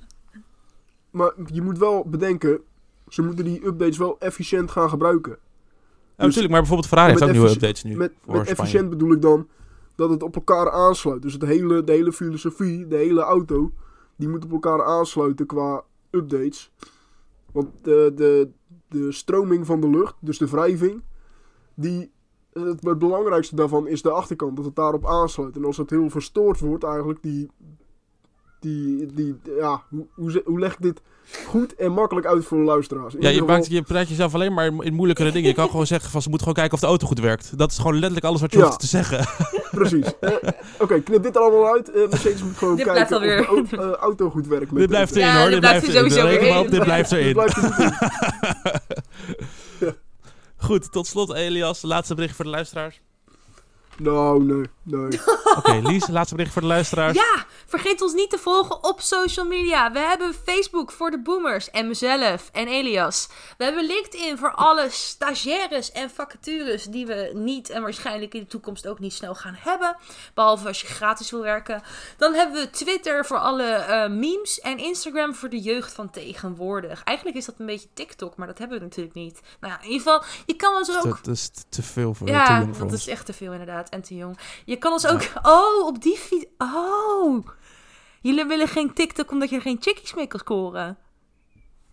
Maar 1.11 1.33
je 1.53 1.62
moet 1.62 1.79
wel 1.79 2.05
bedenken, 2.09 2.61
ze 3.09 3.22
moeten 3.22 3.44
die 3.44 3.66
updates 3.66 3.98
wel 3.98 4.18
efficiënt 4.18 4.70
gaan 4.70 4.88
gebruiken. 4.88 5.38
Ja, 6.17 6.25
natuurlijk, 6.25 6.50
maar 6.50 6.60
bijvoorbeeld 6.60 6.88
Ferrari 6.88 7.10
heeft 7.10 7.23
ook 7.23 7.31
nieuwe 7.31 7.50
updates 7.50 7.83
nu. 7.83 7.96
Met, 7.96 8.13
voor 8.25 8.37
met 8.37 8.42
Spanje. 8.42 8.63
efficiënt 8.63 8.90
bedoel 8.90 9.13
ik 9.13 9.23
dan 9.23 9.48
dat 9.94 10.10
het 10.10 10.23
op 10.23 10.35
elkaar 10.35 10.71
aansluit. 10.71 11.23
Dus 11.23 11.33
het 11.33 11.42
hele, 11.42 11.85
de 11.85 11.92
hele 11.92 12.13
filosofie, 12.13 12.87
de 12.87 12.96
hele 12.96 13.21
auto, 13.21 13.73
die 14.17 14.29
moet 14.29 14.44
op 14.44 14.52
elkaar 14.52 14.85
aansluiten 14.85 15.46
qua 15.46 15.85
updates. 16.10 16.73
Want 17.52 17.69
de, 17.83 18.13
de, 18.15 18.48
de 18.88 19.13
stroming 19.13 19.67
van 19.67 19.81
de 19.81 19.90
lucht, 19.90 20.15
dus 20.21 20.38
de 20.38 20.48
wrijving, 20.48 21.02
die, 21.75 22.13
het, 22.52 22.85
het 22.85 22.98
belangrijkste 22.98 23.56
daarvan 23.56 23.87
is 23.87 24.02
de 24.02 24.10
achterkant, 24.10 24.56
dat 24.56 24.65
het 24.65 24.77
daarop 24.77 25.06
aansluit. 25.06 25.56
En 25.56 25.65
als 25.65 25.77
het 25.77 25.90
heel 25.90 26.10
verstoord 26.10 26.60
wordt, 26.60 26.85
eigenlijk, 26.85 27.23
die, 27.23 27.50
die, 28.60 29.06
die 29.06 29.37
ja, 29.44 29.83
hoe, 29.88 30.42
hoe, 30.44 30.58
leg 30.58 30.73
ik 30.73 30.83
dit 30.83 31.02
goed 31.46 31.75
en 31.75 31.92
makkelijk 31.92 32.27
uit 32.27 32.44
voor 32.44 32.58
de 32.58 32.64
luisteraars? 32.64 33.14
In 33.14 33.20
Ja, 33.20 33.29
je, 33.29 33.38
geval- 33.38 33.54
maakt, 33.54 33.66
je 33.66 33.83
praat 33.83 34.08
jezelf 34.08 34.35
alleen 34.35 34.54
maar 34.54 34.66
in, 34.66 34.94
moeilijkere 34.94 35.31
dingen. 35.33 35.48
Je 35.48 35.54
kan 35.54 35.70
gewoon 35.70 35.87
zeggen 35.87 36.10
van 36.10 36.23
ze 36.23 36.29
moeten 36.29 36.46
gewoon 36.48 36.62
kijken 36.62 36.75
of 36.75 36.81
de 36.85 36.90
auto 36.90 37.06
goed 37.06 37.20
werkt. 37.20 37.58
Dat 37.58 37.70
is 37.70 37.77
gewoon 37.77 37.92
letterlijk 37.94 38.25
alles 38.25 38.40
wat 38.40 38.52
je 38.52 38.58
Ja. 38.58 38.64
hoeft 38.64 38.81
te 38.81 38.87
zeggen. 38.87 39.27
Precies. 39.70 40.06
Eh, 40.20 40.31
Oké, 40.79 41.00
knip 41.00 41.23
dit 41.23 41.37
allemaal 41.37 41.73
uit. 41.73 41.90
Eh, 41.90 42.08
Mercedes 42.08 42.42
moet 42.42 42.56
gewoon 42.56 42.77
Dit 42.77 42.85
kijken 42.87 43.06
blijft 43.06 43.12
alweer- 43.12 43.62
of 43.62 43.68
de 43.68 43.77
au- 43.77 43.92
eh, 43.92 43.98
auto 43.98 44.31
goed 44.31 44.46
werkt. 44.46 44.75
dit 44.77 44.88
blijft 44.88 45.12
erin 45.16 45.27
Ja, 45.27 45.33
hoor. 45.40 45.42
dit 45.42 45.50
Dit 45.50 45.60
blijft 45.60 45.85
blijft 45.87 45.96
er 45.96 46.02
erin. 46.04 46.10
sowieso 46.10 46.29
Reken 46.29 46.42
weer 46.44 46.50
maar 46.52 46.58
op, 46.60 46.64
in. 46.64 46.70
dit 46.70 46.85
blijft 46.85 47.10
Dit 47.10 47.18
erin. 47.18 47.33
blijft 47.33 47.56
er. 47.56 48.00
Goed, 50.66 50.92
tot 50.92 51.06
slot 51.06 51.33
Elias. 51.35 51.83
Laatste 51.83 52.14
bericht 52.14 52.37
voor 52.37 52.44
de 52.44 52.50
luisteraars. 52.50 53.00
Nou, 54.03 54.42
nee, 54.44 54.67
nee. 54.83 55.21
Oké, 55.59 55.73
Lies, 55.83 56.09
laatste 56.09 56.35
bericht 56.35 56.53
voor 56.53 56.63
de 56.63 56.69
luisteraars. 56.69 57.17
Ja, 57.17 57.44
vergeet 57.67 58.03
ons 58.03 58.13
niet 58.13 58.31
te 58.31 58.38
volgen 58.38 58.85
op 58.85 59.00
social 59.00 59.46
media. 59.46 59.92
We 59.92 59.98
hebben 59.98 60.35
Facebook 60.44 60.90
voor 60.92 61.11
de 61.11 61.19
boomers 61.23 61.71
en 61.71 61.88
mezelf 61.88 62.48
en 62.53 62.69
Elias. 62.69 63.29
We 63.59 63.65
hebben 63.65 63.87
LinkedIn 63.87 64.38
voor 64.38 64.53
alle 64.55 64.87
stagiaires 64.90 65.92
en 65.92 66.11
vacatures 66.11 66.85
die 66.85 67.07
we 67.07 67.31
niet 67.35 67.71
en 67.71 67.83
waarschijnlijk 67.83 68.35
in 68.35 68.40
de 68.40 68.46
toekomst 68.46 68.87
ook 68.87 68.98
niet 68.98 69.13
snel 69.13 69.35
gaan 69.35 69.57
hebben. 69.59 69.96
Behalve 70.35 70.67
als 70.69 70.81
je 70.81 70.87
gratis 70.87 71.31
wil 71.31 71.42
werken. 71.42 71.83
Dan 72.17 72.35
hebben 72.35 72.61
we 72.61 72.71
Twitter 72.71 73.25
voor 73.27 73.38
alle 73.38 73.63
eh, 73.73 74.11
memes 74.11 74.61
en 74.61 74.79
Instagram 74.79 75.35
voor 75.35 75.48
de 75.48 75.61
jeugd 75.61 75.92
van 75.92 76.11
tegenwoordig. 76.11 77.03
Eigenlijk 77.05 77.37
is 77.37 77.44
dat 77.44 77.55
een 77.59 77.67
beetje 77.67 77.88
TikTok, 77.94 78.37
maar 78.37 78.46
dat 78.46 78.59
hebben 78.59 78.79
we 78.79 78.85
natuurlijk 78.85 79.15
niet. 79.15 79.40
Nou 79.61 79.73
ja, 79.73 79.79
in 79.83 79.90
ieder 79.90 80.03
geval, 80.07 80.25
je 80.46 80.55
kan 80.57 80.75
ons 80.75 80.96
ook 80.96 81.25
Dat 81.25 81.35
is 81.35 81.50
te- 81.69 81.83
veel 81.83 82.15
voor 82.15 82.27
te 82.27 82.33
ja, 82.33 82.59
jong 82.59 82.77
voor 82.77 82.85
dat 82.85 82.92
ons. 82.92 83.00
is 83.00 83.13
echt 83.13 83.27
te 83.27 83.33
veel 83.33 83.53
inderdaad. 83.53 83.88
En 83.93 84.03
te 84.03 84.17
jong. 84.17 84.38
Je 84.65 84.77
kan 84.77 84.93
ons 84.93 85.07
ook... 85.07 85.23
Oh, 85.43 85.87
op 85.87 86.03
die 86.03 86.17
fiets... 86.17 86.47
Oh. 86.59 87.47
Jullie 88.21 88.45
willen 88.45 88.69
geen 88.69 88.95
TikTok 88.95 89.31
omdat 89.31 89.51
je 89.51 89.57
er 89.57 89.63
geen 89.63 89.79
chickies 89.81 90.15
mee 90.15 90.27
kan 90.27 90.40
scoren. 90.40 90.99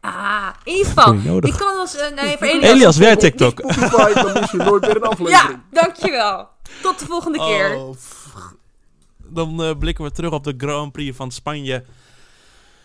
Ah, 0.01 0.49
in 0.63 0.71
ieder 0.71 0.85
geval. 0.87 1.13
Je 1.13 1.53
kan 1.57 1.79
ons... 1.79 1.95
eh, 1.95 2.11
nee, 2.15 2.37
voor 2.37 2.47
Elias. 2.53 2.69
Elias, 2.71 2.97
weer 2.97 3.17
TikTok. 3.17 3.59
Spotify, 3.59 4.13
dan 4.13 4.33
mis 4.33 4.51
je 4.51 4.57
nooit 4.57 4.81
meer 4.81 4.95
een 4.95 5.01
aflevering. 5.13 5.61
Ja, 5.71 5.81
dankjewel. 5.81 6.47
Tot 6.81 6.99
de 6.99 7.05
volgende 7.05 7.37
keer. 7.37 7.75
Oh, 7.75 7.91
pff. 7.91 8.35
dan 9.25 9.63
eh, 9.63 9.77
blikken 9.77 10.03
we 10.03 10.11
terug 10.11 10.31
op 10.31 10.43
de 10.43 10.53
Grand 10.57 10.91
Prix 10.91 11.15
van 11.17 11.31
Spanje. 11.31 11.83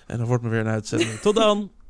En 0.07 0.19
dan 0.19 0.27
wordt 0.27 0.43
me 0.43 0.49
weer 0.49 0.61
een 0.61 0.67
uitzending. 0.67 1.21
Tot 1.21 1.35
dan. 1.35 1.71